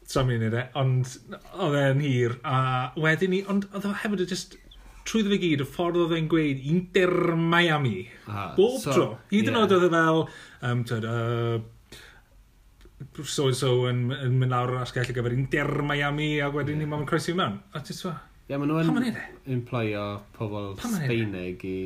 tra 0.07 0.23
mi'n 0.27 0.45
ei 0.47 0.53
e, 0.55 0.63
ond 0.79 1.15
oedd 1.63 1.75
e'n 1.79 2.03
hir 2.03 2.37
a 2.47 2.57
wedyn 2.99 3.33
ni, 3.33 3.41
ond 3.51 3.67
oedd 3.73 3.87
o 3.89 3.93
hefyd 4.03 4.23
y 4.23 4.27
just 4.29 4.55
trwy 5.07 5.23
fe 5.27 5.39
gyd, 5.41 5.63
y 5.63 5.67
ffordd 5.67 6.01
oedd 6.03 6.15
e'n 6.17 6.29
gweud 6.31 6.67
Inter 6.73 7.13
Miami. 7.39 8.07
Ah, 8.27 8.51
Bob 8.57 8.77
so, 8.81 8.93
tro. 8.93 9.07
Hyd 9.31 9.47
yn 9.47 9.55
yeah. 9.55 9.63
oed 9.63 9.75
oedd 9.77 9.87
e 9.87 9.91
fel, 9.93 10.23
um, 10.69 10.85
tyd, 10.87 11.07
uh, 11.07 11.59
so 13.23 13.47
and 13.47 13.57
so 13.57 13.71
yn, 13.89 14.07
yn 14.15 14.35
mynd 14.41 14.53
lawr 14.53 14.73
yr 14.73 14.81
asgell 14.81 15.05
ar 15.05 15.13
gyfer 15.15 15.35
Inter 15.35 15.71
Miami 15.85 16.37
a 16.41 16.49
wedyn 16.53 16.77
yeah. 16.77 16.83
ni 16.83 16.91
ma'n 16.91 17.07
croesi 17.09 17.35
mewn. 17.37 17.59
A 17.73 17.83
ti'n 17.85 17.99
swa? 17.99 18.17
Ie, 18.47 18.53
yeah, 18.53 18.61
maen 18.61 18.71
nhw'n 18.71 19.17
imploio 19.57 20.03
pobl 20.37 20.75
Sbeinig 20.79 21.63
i 21.67 21.77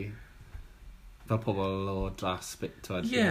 fel 1.31 1.39
pobl 1.41 1.87
o 1.89 1.95
dras 2.19 2.53
Sbeinig. 2.55 3.11
Ie, 3.11 3.27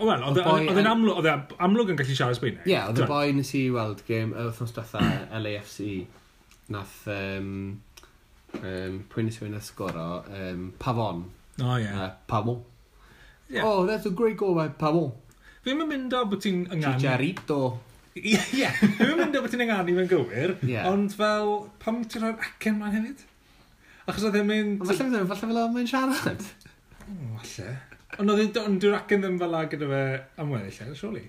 wel, 0.00 0.24
oedd 0.30 0.40
e, 0.42 0.44
e, 0.44 0.76
e'n 0.80 0.90
amlwg, 0.90 1.20
oedd 1.20 1.30
e, 1.30 1.36
amlwg 1.64 1.92
yn 1.94 2.00
gallu 2.00 2.16
siarad 2.18 2.38
Sbeinig. 2.38 2.64
Ie, 2.66 2.74
yeah, 2.74 2.88
oedd 2.90 3.02
y 3.04 3.08
boi 3.10 3.34
nes 3.36 3.52
i 3.58 3.66
weld 3.74 4.02
game, 4.08 4.34
y 4.34 4.48
wrthnos 4.48 4.74
diwetha 4.76 5.04
LAFC, 5.44 5.92
nath 6.74 6.96
um, 7.14 7.52
um, 8.58 8.98
pwy 9.12 9.26
nes 9.26 9.38
i 9.38 9.44
fynd 9.44 9.58
ysgoro, 9.58 10.08
um, 10.40 10.68
Pavon. 10.80 11.24
O, 11.58 11.64
oh, 11.64 11.76
ie. 11.76 11.84
Yeah. 11.84 12.02
Uh, 12.04 12.10
Pavon. 12.30 12.62
Yeah. 13.48 13.64
Oh, 13.64 13.86
that's 13.86 14.06
a 14.06 14.10
great 14.10 14.36
goal 14.36 14.54
by 14.54 14.68
Pavon. 14.68 15.12
Fi'n 15.64 15.80
mynd 15.88 16.14
o 16.16 16.24
bod 16.28 16.42
ti'n 16.44 16.64
ynganu... 16.66 16.96
Chicharito. 17.00 17.62
Ie, 18.18 18.36
yeah. 18.56 18.76
fi'n 18.98 19.16
mynd 19.18 19.36
o 19.36 19.42
bod 19.44 19.52
ti'n 19.52 19.64
ynganu 19.66 19.96
mewn 19.96 20.10
gywir, 20.10 20.54
yeah. 20.66 20.88
ond 20.90 21.12
fel, 21.16 21.52
pam 21.82 22.00
ti'n 22.04 22.24
rhoi'r 22.24 22.46
acen 22.46 22.78
ma'n 22.80 22.94
hefyd? 22.96 23.24
Achos 24.08 24.28
oedd 24.28 24.38
e'n 24.40 24.48
mynd... 24.48 24.84
Falle 24.88 25.08
fel 25.12 25.28
falle 25.32 25.52
fel 25.52 25.72
mae'n 25.74 25.90
siarad. 25.90 26.46
Falle. 27.04 27.74
Ond 28.18 28.32
oedd 28.32 28.60
e'n 28.62 28.78
dŵr 28.80 28.96
acen 29.02 29.24
ddim 29.24 29.36
fel 29.42 29.52
la 29.52 29.64
gyda 29.68 29.90
fe 29.90 30.02
am 30.40 30.54
weddill, 30.54 30.94
surely. 30.96 31.24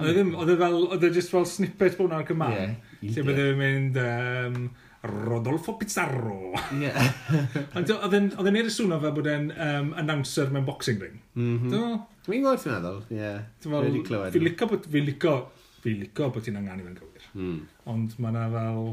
Oedd 0.00 0.10
e 0.10 0.14
ddim, 0.16 0.32
mm. 0.32 0.38
oedd 0.40 0.54
e 0.54 0.56
fel, 0.60 0.78
oedd 0.88 1.06
e 1.06 1.12
just 1.14 1.32
fel 1.34 1.46
snippet 1.46 1.98
bod 1.98 2.08
hwnna'r 2.08 2.26
Cymraeg. 2.28 2.76
Yeah. 2.98 3.14
Lle 3.14 3.26
bydde 3.28 3.46
fe'n 3.46 3.60
mynd, 3.60 4.00
um, 4.02 4.70
Rodolfo 5.02 5.72
Pizarro. 5.78 6.52
Yeah. 6.76 7.12
Ond 7.76 7.92
oedd 7.94 8.16
e'n 8.18 8.30
neud 8.52 8.68
y 8.68 8.72
swnio 8.72 8.98
fel 9.00 9.14
bod 9.16 9.28
e'n 9.32 9.48
um, 9.54 9.92
announcer 10.00 10.50
mewn 10.52 10.66
boxing 10.66 11.00
ring. 11.00 11.20
Mm 11.38 11.54
-hmm. 11.62 12.00
Dwi'n 12.26 12.42
gwybod 12.44 12.60
ti'n 12.60 12.74
meddwl, 12.74 12.98
ie. 13.08 13.16
Yeah. 13.16 13.38
Dwi'n 13.64 14.02
clywed. 14.04 14.34
Fi'n 14.34 14.44
licio 14.44 14.68
bod, 14.68 14.88
fi 14.92 15.04
licio, 15.06 15.36
fi 15.80 15.94
licio 16.02 16.28
bod 16.34 16.44
ti'n 16.44 16.58
anganu 16.60 16.84
fe'n 16.84 16.98
gywir. 16.98 17.30
Mm. 17.32 17.62
Ond 17.94 18.18
mae 18.20 18.34
yna 18.34 18.44
fel, 18.52 18.90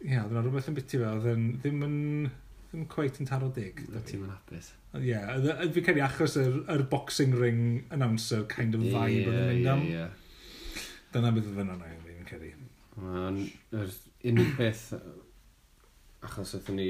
ie, 0.00 0.16
oedd 0.16 0.32
yna 0.32 0.46
rhywbeth 0.46 0.72
yn 0.72 0.78
biti 0.80 1.02
fe, 1.02 1.10
oedd 1.10 1.28
yn 1.34 1.44
ddim 1.60 1.84
yn, 1.90 1.98
ddim 2.70 2.88
cweith 2.96 3.20
yn 3.20 3.28
taro 3.28 3.52
dig. 3.52 3.84
Oedd 3.90 4.08
ti'n 4.08 4.24
mynd 4.24 4.32
hapus. 4.32 4.72
Ie, 4.96 5.20
oedd 5.36 5.76
fi 5.76 5.84
credu 5.84 6.06
achos 6.08 6.40
yr, 6.40 6.58
yr 6.72 6.88
boxing 6.88 7.36
ring 7.36 7.62
announcer 7.92 8.46
kind 8.48 8.80
of 8.80 8.88
vibe 8.88 9.28
oedd 9.28 9.36
yn 9.36 9.48
mynd 9.52 9.72
am. 9.76 9.86
Yeah. 9.92 10.10
Dyna 11.12 11.36
beth 11.36 11.52
oedd 11.52 11.64
yna, 11.66 11.78
fi'n 12.08 12.28
credu. 12.32 12.54
Mae'n 13.00 13.38
yr 13.72 13.92
unig 14.28 14.50
beth, 14.58 14.88
achos 16.22 16.54
oedden 16.58 16.76
ni 16.76 16.88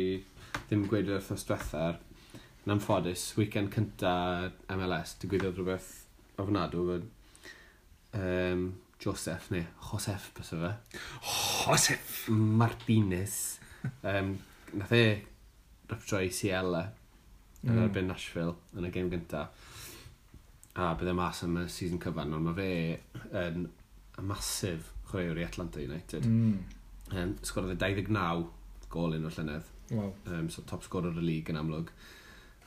ddim 0.67 0.87
gweud 0.91 1.11
yr 1.11 1.21
wrthnos 1.21 1.45
diwethaf, 1.47 2.01
yn 2.65 2.75
amffodus, 2.75 3.29
weekend 3.39 3.71
cynta 3.75 4.15
MLS, 4.75 5.15
digwyddodd 5.23 5.61
rhywbeth 5.61 5.91
ofnadw, 6.43 6.87
fod 6.89 7.07
um, 8.19 8.65
Joseph, 9.03 9.51
neu 9.55 9.67
Joseph, 9.91 10.31
bys 10.37 10.53
o 10.55 10.61
fe. 10.63 10.73
Joseph! 11.67 12.17
Martinez. 12.31 13.37
Um, 14.07 14.37
nath 14.79 14.95
e 14.95 15.05
ryptroi 15.91 16.29
Ciela 16.35 16.85
yn 17.63 17.75
mm. 17.75 17.81
erbyn 17.85 18.11
Nashville 18.11 18.55
yn 18.79 18.87
y 18.87 18.93
gêm 18.95 19.11
gynta. 19.13 19.49
A 20.79 20.93
bydd 20.99 21.11
e 21.13 21.17
mas 21.19 21.43
am 21.47 21.59
y 21.63 21.67
season 21.71 22.01
cyfan, 22.03 22.35
ond 22.35 22.47
mae 22.47 22.59
fe 22.59 23.43
yn 23.43 23.67
masif 24.27 24.93
chwaraewr 25.13 25.41
i 25.43 25.47
Atlanta 25.47 25.85
United. 25.85 26.27
Mm. 26.27 26.59
Um, 27.13 27.37
Sgorodd 27.45 27.77
e 27.77 27.79
29 27.79 28.49
gol 28.93 29.17
un 29.17 29.29
o'r 29.29 29.37
llynedd. 29.37 29.71
Wow. 29.93 30.13
Um, 30.27 30.49
so, 30.51 30.65
top 30.69 30.85
sgorer 30.87 31.17
y 31.21 31.25
lig 31.25 31.51
yn 31.53 31.61
amlwg. 31.61 31.93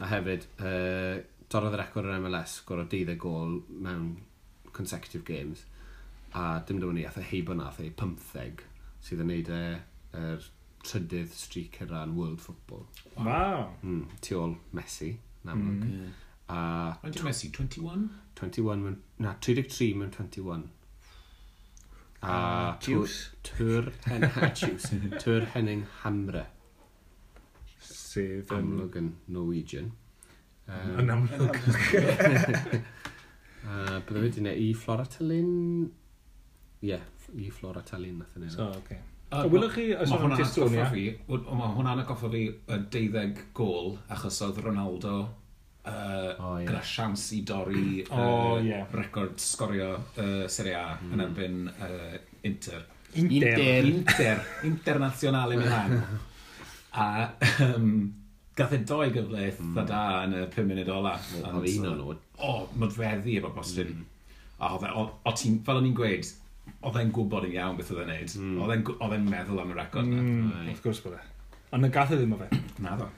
A 0.04 0.10
hefyd, 0.12 0.46
uh, 0.60 1.22
dorodd 1.52 1.78
y 1.78 1.80
record 1.82 2.10
yr 2.10 2.20
MLS, 2.20 2.60
gorodd 2.68 2.92
12 2.92 3.18
gol 3.22 3.60
mewn 3.70 4.12
consecutive 4.76 5.26
games. 5.28 5.66
A 6.36 6.60
dim 6.68 6.82
dyma 6.82 6.94
ni, 6.96 7.06
ath 7.08 7.22
e 7.22 7.26
heibo 7.30 7.56
na, 7.56 7.70
ath 7.72 7.82
e 7.82 7.90
15, 7.96 8.66
sydd 9.06 9.24
yn 9.24 9.32
neud 9.32 9.52
e'r 9.56 9.80
er 10.20 10.52
trydydd 10.86 11.34
streak 11.34 11.80
yr 11.82 11.90
ran 11.94 12.14
world 12.18 12.42
football. 12.44 12.86
Wow. 13.16 13.72
Mm, 13.82 14.06
tu 14.22 14.38
ôl 14.38 14.58
Messi, 14.76 15.16
yn 15.44 15.54
amlwg. 15.56 15.82
Mm. 15.82 15.98
Yeah. 16.04 16.22
A... 16.46 16.60
Ond 17.08 17.22
Messi, 17.26 17.50
21? 17.50 18.10
21 18.38 18.84
mewn... 18.84 19.00
Na, 19.24 19.34
33 19.42 19.96
mewn 19.98 20.12
21 20.14 20.68
a... 22.26 22.78
Juice. 22.82 23.32
Tŵr 23.46 23.92
hen, 24.08 24.28
juice. 24.60 25.00
Tŵr 25.22 25.48
Henning 25.54 25.86
Hamre. 26.02 26.46
Sydd 27.86 28.52
yn... 28.52 28.60
Amlwg 28.60 29.00
yn 29.02 29.12
Norwegian. 29.36 29.92
Um, 30.66 30.94
yn 31.04 31.14
amlwg. 31.14 31.60
uh, 33.66 33.98
Byddai 34.06 34.22
wedi 34.22 34.40
gwneud 34.40 34.62
i 34.64 34.70
Flora 34.78 35.06
Tallinn... 35.18 35.52
Ie, 36.86 36.94
yeah, 36.94 37.04
i 37.38 37.50
Flora 37.54 37.84
Tallinn 37.86 38.20
nath 38.22 38.38
e 38.38 38.44
yn 38.44 38.54
So, 38.54 38.70
okay. 38.82 39.02
Uh, 39.32 39.42
a 39.44 39.48
wylwch 39.50 39.74
chi 39.78 39.88
y 39.94 40.06
sôn 40.06 40.28
am 40.30 40.38
Testonia? 40.38 40.86
Mae 40.94 41.72
hwnna'n 41.78 42.04
atgoffa 42.04 42.30
fi 42.34 42.46
12 42.70 43.50
gol 43.58 43.96
achos 44.14 44.38
oedd 44.46 44.62
Ronaldo 44.66 45.16
uh, 45.86 46.34
oh, 46.40 46.58
yeah. 46.58 46.66
gyda 46.68 46.82
siams 46.86 47.26
i 47.36 47.42
dorri 47.48 48.04
uh, 48.04 48.18
oh, 48.18 48.58
yeah. 48.64 48.86
record 48.92 49.40
sgorio 49.42 49.94
uh, 49.96 50.46
Serie 50.52 50.76
A 50.80 50.98
mm. 50.98 51.12
yn 51.12 51.14
hmm. 51.14 51.26
erbyn 51.28 51.64
uh, 51.70 52.20
Inter. 52.46 52.86
Inter. 53.16 53.60
Inter. 53.60 53.90
Inter. 53.92 54.46
Internazionale 54.64 55.58
Milan. 55.58 56.00
A 56.96 57.30
um, 57.76 58.14
gath 58.56 58.74
e 58.74 58.80
doi 58.88 59.10
gyfleith 59.12 59.60
mm. 59.60 59.86
da 59.90 60.02
yn 60.24 60.36
y 60.38 60.44
5 60.54 60.70
munud 60.70 60.92
ola. 60.94 61.16
Oedd 61.42 61.70
un 61.74 61.88
o'n 61.90 61.98
nhw. 62.00 62.18
O, 62.40 62.56
modfeddi 62.80 63.38
efo 63.40 63.52
Boston. 63.56 63.92
Mm. 63.92 64.06
A 64.64 64.72
oedd 64.78 64.88
e, 64.88 64.92
o 64.96 65.36
ti'n, 65.36 65.60
fel 65.68 65.82
o'n 65.82 65.90
i'n 65.90 65.98
gweud, 65.98 66.30
oedd 66.88 67.00
e'n 67.02 67.12
gwybod 67.16 67.50
yn 67.50 67.58
iawn 67.58 67.80
beth 67.80 67.92
oedd 67.92 68.06
e'n 68.06 68.12
neud. 68.14 68.36
Mm. 68.40 68.62
Oedd 68.96 69.18
e'n 69.18 69.28
meddwl 69.28 69.64
am 69.64 69.74
y 69.74 69.80
record. 69.80 70.12
Mm, 70.12 70.70
Wrth 70.70 70.84
gwrs 70.86 71.04
bod 71.04 71.18
e. 71.20 71.24
Ond 71.76 71.84
y 71.84 71.92
gath 71.92 72.14
e 72.16 72.18
ddim 72.20 72.32
o 72.32 72.40
fe. 72.40 72.48
Na 72.84 72.96
ddo. 72.96 73.10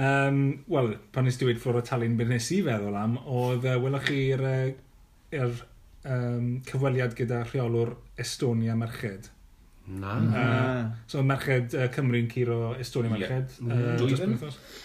Um, 0.00 0.42
Wel, 0.72 0.94
pan 1.12 1.26
nes 1.28 1.36
diwyd 1.40 1.60
ffwrdd 1.60 1.82
o 1.82 1.84
talun 1.84 2.16
beth 2.16 2.30
nes 2.32 2.50
i 2.56 2.62
feddwl 2.64 2.96
am, 2.96 3.18
oedd 3.28 3.66
uh, 3.68 3.76
welwch 3.82 4.08
chi'r 4.08 4.44
uh, 4.48 4.60
er, 5.36 5.58
um, 6.08 6.46
cyfweliad 6.68 7.16
gyda 7.18 7.42
rheolwr 7.44 7.92
Estonia 8.24 8.76
Merched. 8.78 9.28
Na. 9.86 10.14
Mm. 10.18 10.34
Uh, 10.34 10.96
so 11.06 11.22
merched 11.22 11.74
uh, 11.74 11.86
Cymru'n 11.94 12.26
curo 12.30 12.74
Estonia 12.74 13.10
merched. 13.10 13.60
Mm-hmm. 13.60 13.70
Yeah. 13.70 13.92
Uh, 13.92 13.96
Dwi 14.00 14.16
ddim. 14.18 14.34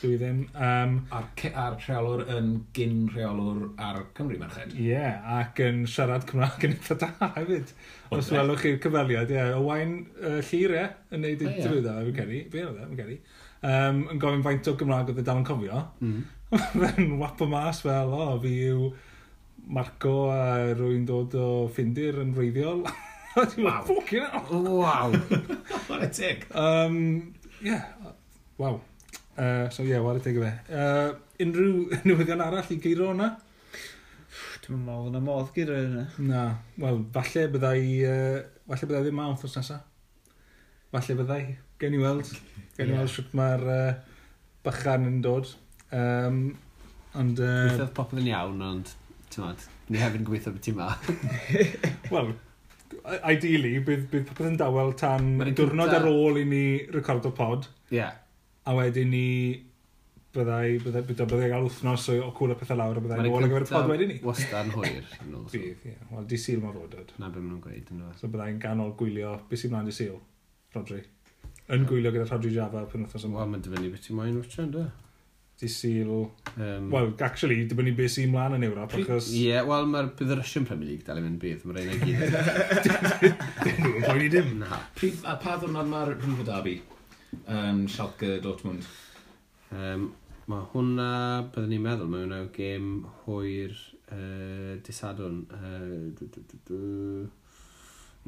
Dwi 0.01 0.17
ddim. 0.21 0.41
Um, 0.53 0.97
a'r, 1.17 1.27
a'r 1.63 1.77
rheolwr 1.81 2.23
yn 2.37 2.51
gyn 2.77 3.07
rheolwr 3.09 3.63
ar 3.81 4.01
Cymru 4.17 4.37
merched. 4.41 4.75
Ie, 4.77 4.91
yeah, 4.91 5.23
ac 5.39 5.61
yn 5.65 5.83
siarad 5.89 6.27
Cymraeg 6.29 6.67
yn 6.69 6.75
eitha 6.77 6.99
da 7.01 7.11
hefyd. 7.39 7.73
Os 8.13 8.29
welwch 8.35 8.65
chi'r 8.67 8.81
cyfaliad, 8.83 9.33
ie. 9.33 9.39
Yeah. 9.39 9.57
O 9.57 9.65
wain 9.71 9.97
uh, 10.21 10.37
llir, 10.51 10.75
ie, 10.77 10.87
yn 11.15 11.25
neud 11.25 11.45
ei 11.47 11.55
drwydd 11.63 11.89
o, 11.89 11.95
fi'n 12.09 12.19
ceri. 12.21 12.43
Fe 12.53 12.65
oedd 12.67 12.77
e, 12.77 12.89
fi'n 12.91 13.01
ceri. 13.01 13.17
Um, 13.61 14.03
yn 14.13 14.21
gofyn 14.21 14.45
faint 14.45 14.69
o 14.69 14.75
Gymraeg 14.77 15.09
oedd 15.13 15.23
e 15.23 15.25
dal 15.25 15.41
yn 15.41 15.49
cofio. 15.49 15.85
Mm. 16.51 16.67
Fe'n 16.75 17.13
wap 17.15 17.39
o 17.39 17.45
mas 17.47 17.77
fel, 17.79 18.09
o, 18.11 18.33
fi 18.43 18.49
yw 18.67 18.89
Marco 19.71 20.15
a 20.33 20.73
rwy'n 20.75 21.05
dod 21.07 21.37
o 21.39 21.45
Ffindir 21.71 22.17
yn 22.19 22.33
wreiddiol. 22.35 22.83
wow. 23.35 23.81
Fucking 23.83 24.21
hell. 24.21 24.63
Waw. 24.63 25.11
what 25.87 26.03
a 26.03 26.07
tick. 26.07 26.47
Um, 26.55 27.33
yeah. 27.61 27.85
Wow. 28.57 28.81
Uh, 29.37 29.69
so 29.69 29.83
yeah, 29.83 29.99
what 29.99 30.15
a 30.15 30.19
tick 30.19 30.37
o 30.37 30.41
fe. 30.41 30.53
Uh, 30.69 31.13
unrhyw 31.39 31.87
newyddion 32.07 32.43
arall 32.43 32.73
i 32.73 32.77
geiro 32.83 33.11
hwnna? 33.11 33.31
Dwi'n 34.61 34.83
meddwl 34.85 35.09
yna 35.09 35.21
modd 35.25 35.49
gyda 35.55 35.79
hynna. 35.79 36.05
Na. 36.27 36.43
Wel, 36.83 37.01
falle 37.15 37.47
byddai... 37.55 37.81
Uh, 38.05 38.37
falle 38.69 38.89
byddai 38.89 39.03
ddim 39.07 39.19
mawth 39.21 39.47
os 39.47 39.57
nesaf. 39.57 39.87
Falle 40.93 41.17
byddai. 41.23 41.41
Gen 41.81 41.97
i 41.97 42.01
weld. 42.03 42.29
Gen 42.77 42.93
i 42.93 42.97
weld 42.99 43.13
sut 43.15 43.31
mae'r 43.37 43.65
uh, 43.65 43.91
bychan 44.67 45.07
yn 45.09 45.19
dod. 45.25 45.49
Um, 45.95 46.43
ond... 47.17 47.39
Uh, 47.39 47.67
Gwythodd 47.71 47.95
popeth 47.97 48.21
yn 48.21 48.33
iawn, 48.35 48.61
ond... 48.73 48.95
Ti'n 49.31 49.55
ni 49.91 49.99
hefyd 49.99 50.21
yn 50.21 50.27
gweithio 50.27 50.51
beth 50.51 50.63
ti 50.65 50.73
ma. 50.75 50.89
Wel, 52.13 52.33
ideally, 53.33 53.73
bydd, 53.85 54.07
bydd 54.11 54.27
popeth 54.29 54.51
yn 54.51 54.57
dawel 54.59 54.93
tan 54.99 55.33
diwrnod 55.57 55.93
ar 55.97 56.07
ôl 56.09 56.39
i 56.41 56.45
ni 56.47 56.63
recordo 56.93 57.33
pod. 57.35 57.67
Ie. 57.89 57.99
Yeah. 58.01 58.17
A 58.69 58.75
wedyn 58.77 59.09
ni 59.09 59.27
byddai, 60.31 60.79
byddai, 60.83 61.01
byddai, 61.07 61.27
byddai 61.27 61.49
gael 61.51 61.65
wythnos 61.65 62.07
o, 62.13 62.17
o 62.27 62.31
cwrdd 62.35 62.59
pethau 62.61 62.79
lawr 62.79 62.99
a 62.99 63.03
byddai 63.03 63.25
nôl 63.25 63.39
ar 63.41 63.49
gyfer 63.51 63.65
y 63.65 63.69
pod 63.71 63.89
wedyn 63.91 64.11
ni. 64.13 64.17
Wastad 64.23 64.69
yn 64.69 64.75
hwyr. 64.77 65.07
Bydd, 65.53 65.87
ie. 65.89 65.95
Wel, 66.11 66.27
di 66.29 66.39
syl 66.39 66.61
mae 66.63 66.75
fodod. 66.77 67.15
Na 67.17 67.27
beth 67.29 67.41
maen 67.41 67.55
nhw'n 67.55 67.63
gweud 67.65 67.91
yn 67.91 68.03
dod. 68.05 68.19
So 68.19 68.29
byddai'n 68.31 68.61
ganol 68.63 68.93
gwylio 68.99 69.33
beth 69.49 69.63
sy'n 69.63 69.73
mlaen 69.73 69.89
di 69.89 69.95
syl, 69.97 70.19
Rodri. 70.75 71.01
Yn 71.71 71.87
gwylio 71.89 72.13
gyda 72.15 72.29
Rodri 72.29 72.53
Java 72.55 72.85
pan 72.87 73.07
wythnos 73.07 73.27
yma. 73.27 73.41
Wel, 73.41 73.51
mae'n 73.55 73.65
dyfynu 73.67 73.91
beth 73.91 74.05
ti'n 74.07 74.19
moyn 74.21 74.39
wytio, 74.39 74.67
ynddo? 74.67 74.85
di 75.61 75.69
syl... 75.69 76.11
Um, 76.57 76.87
Wel, 76.91 77.11
actually, 77.21 77.59
dibynnu 77.69 77.93
beth 77.97 78.15
sy'n 78.15 78.31
mlaen 78.33 78.57
yn 78.57 78.65
Ewrop, 78.65 78.95
achos... 78.97 79.29
Ie, 79.29 79.51
yeah, 79.51 79.65
wel, 79.67 79.85
mae'r 79.91 80.09
bydd 80.17 80.33
y 80.33 80.37
Russian 80.39 80.65
Premier 80.65 80.89
League 80.89 81.05
dal 81.05 81.21
i 81.21 81.25
fynd 81.25 81.37
bydd, 81.41 81.67
mae'r 81.69 81.81
ein 81.83 82.01
gyd. 82.01 82.23
Dyn 83.61 83.77
nhw'n 83.83 84.07
poeni 84.07 84.31
dim. 84.33 84.55
Na. 84.63 84.81
Prif, 84.97 85.21
a 85.21 85.37
pa 85.41 85.59
ddwrnod 85.61 85.91
mae'r 85.91 86.15
Rhif 86.15 86.41
y 86.41 86.47
Dabi? 86.47 86.75
Um, 87.45 87.83
Schalke 87.91 88.39
Dortmund. 88.43 88.89
Um, 89.71 90.09
mae 90.49 90.65
hwnna, 90.73 91.11
byddwn 91.53 91.71
ni'n 91.75 91.85
meddwl, 91.85 92.09
mae 92.11 92.25
hwnna 92.25 92.41
gêm 92.57 92.89
hwyr 93.27 93.77
uh, 94.09 94.73
disadwn. 94.87 95.43
Uh, 95.53 96.09
dw, 96.17 96.31
dw, 96.33 96.47
dw, 96.49 96.63
dw. 96.71 97.29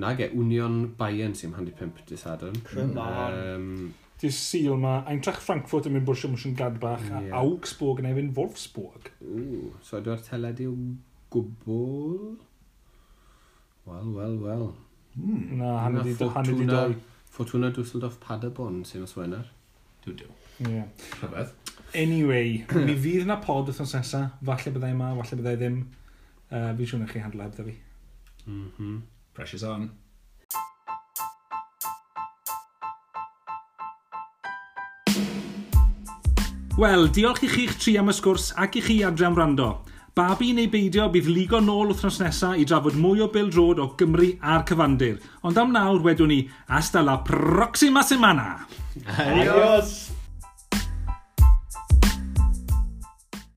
Nage, 0.04 0.30
Union 0.38 0.80
Bayern 0.98 1.36
sy'n 1.38 1.58
15 1.58 2.06
disadwn. 2.10 2.62
Come 2.70 3.02
on. 3.02 3.42
Um, 3.42 3.94
Dy'r 4.24 4.32
sil 4.32 4.70
yma, 4.78 5.02
Eintracht 5.12 5.44
Frankfurt 5.44 5.90
yn 5.90 5.98
mynd 5.98 6.06
bwysio 6.08 6.30
mwysyn 6.32 6.54
Gladbach 6.56 7.02
yeah. 7.10 7.26
a 7.36 7.42
Augsburg 7.44 8.00
yn 8.00 8.08
efo'n 8.08 8.30
Wolfsburg. 8.38 9.10
Ww, 9.20 9.74
so 9.84 10.00
dwi'n 10.00 10.22
teledu 10.24 10.70
yw 10.70 10.78
gwbl? 11.34 12.38
Wel, 13.90 14.14
wel, 14.16 14.38
wel. 14.46 14.70
Hmm. 15.18 15.58
Na, 15.60 15.74
hannu 15.84 16.06
di 16.08 16.70
doi. 16.70 16.94
Fortuna 17.34 17.74
Dusseldorf 17.76 18.16
Paderborn, 18.24 18.84
sy'n 18.88 19.04
os 19.04 19.18
wener. 19.18 19.50
Dwi'n 20.06 20.22
diw. 20.22 20.32
Ie. 20.70 20.86
Rhyfedd. 21.18 21.52
Anyway, 21.98 22.62
mi 22.86 22.96
fydd 22.96 23.28
na 23.28 23.42
pod 23.44 23.68
wrthnos 23.68 23.92
nesa. 23.98 24.22
Falle 24.46 24.74
byddai 24.76 24.94
yma, 24.96 25.12
falle 25.20 25.40
byddai 25.42 25.58
ddim. 25.60 25.82
Uh, 26.54 26.70
fi'n 26.78 26.94
siŵr 26.94 27.04
na 27.04 27.10
chi 27.12 27.26
handleb, 27.26 27.58
da 27.58 27.68
fi. 27.68 27.76
Mm 28.46 28.72
-hmm. 28.78 29.02
Pressure's 29.34 29.68
on. 29.68 29.90
Wel, 36.74 37.04
diolch 37.14 37.44
i 37.46 37.48
chi'ch 37.52 37.76
tri 37.78 37.92
am 38.02 38.08
y 38.10 38.14
sgwrs 38.18 38.48
ac 38.58 38.80
i 38.80 38.82
chi 38.82 38.96
adre 39.06 39.28
am 39.28 39.36
wrando. 39.38 39.68
Babi 40.18 40.48
neu 40.58 40.72
beidio 40.74 41.06
bydd 41.14 41.30
ligo 41.30 41.60
nôl 41.62 41.92
wythnos 41.92 42.18
nesaf 42.22 42.58
i 42.58 42.66
drafod 42.66 42.98
mwy 42.98 43.22
o 43.22 43.28
Bill 43.30 43.52
Road 43.54 43.82
o 43.84 43.92
Gymru 44.00 44.32
a'r 44.42 44.66
cyfandir. 44.66 45.20
Ond 45.46 45.62
am 45.62 45.70
nawr 45.76 46.02
wedwn 46.02 46.34
ni, 46.34 46.40
hasta 46.74 47.06
la 47.06 47.20
proxima 47.22 48.02
semana! 48.02 48.66
Adios. 49.06 50.13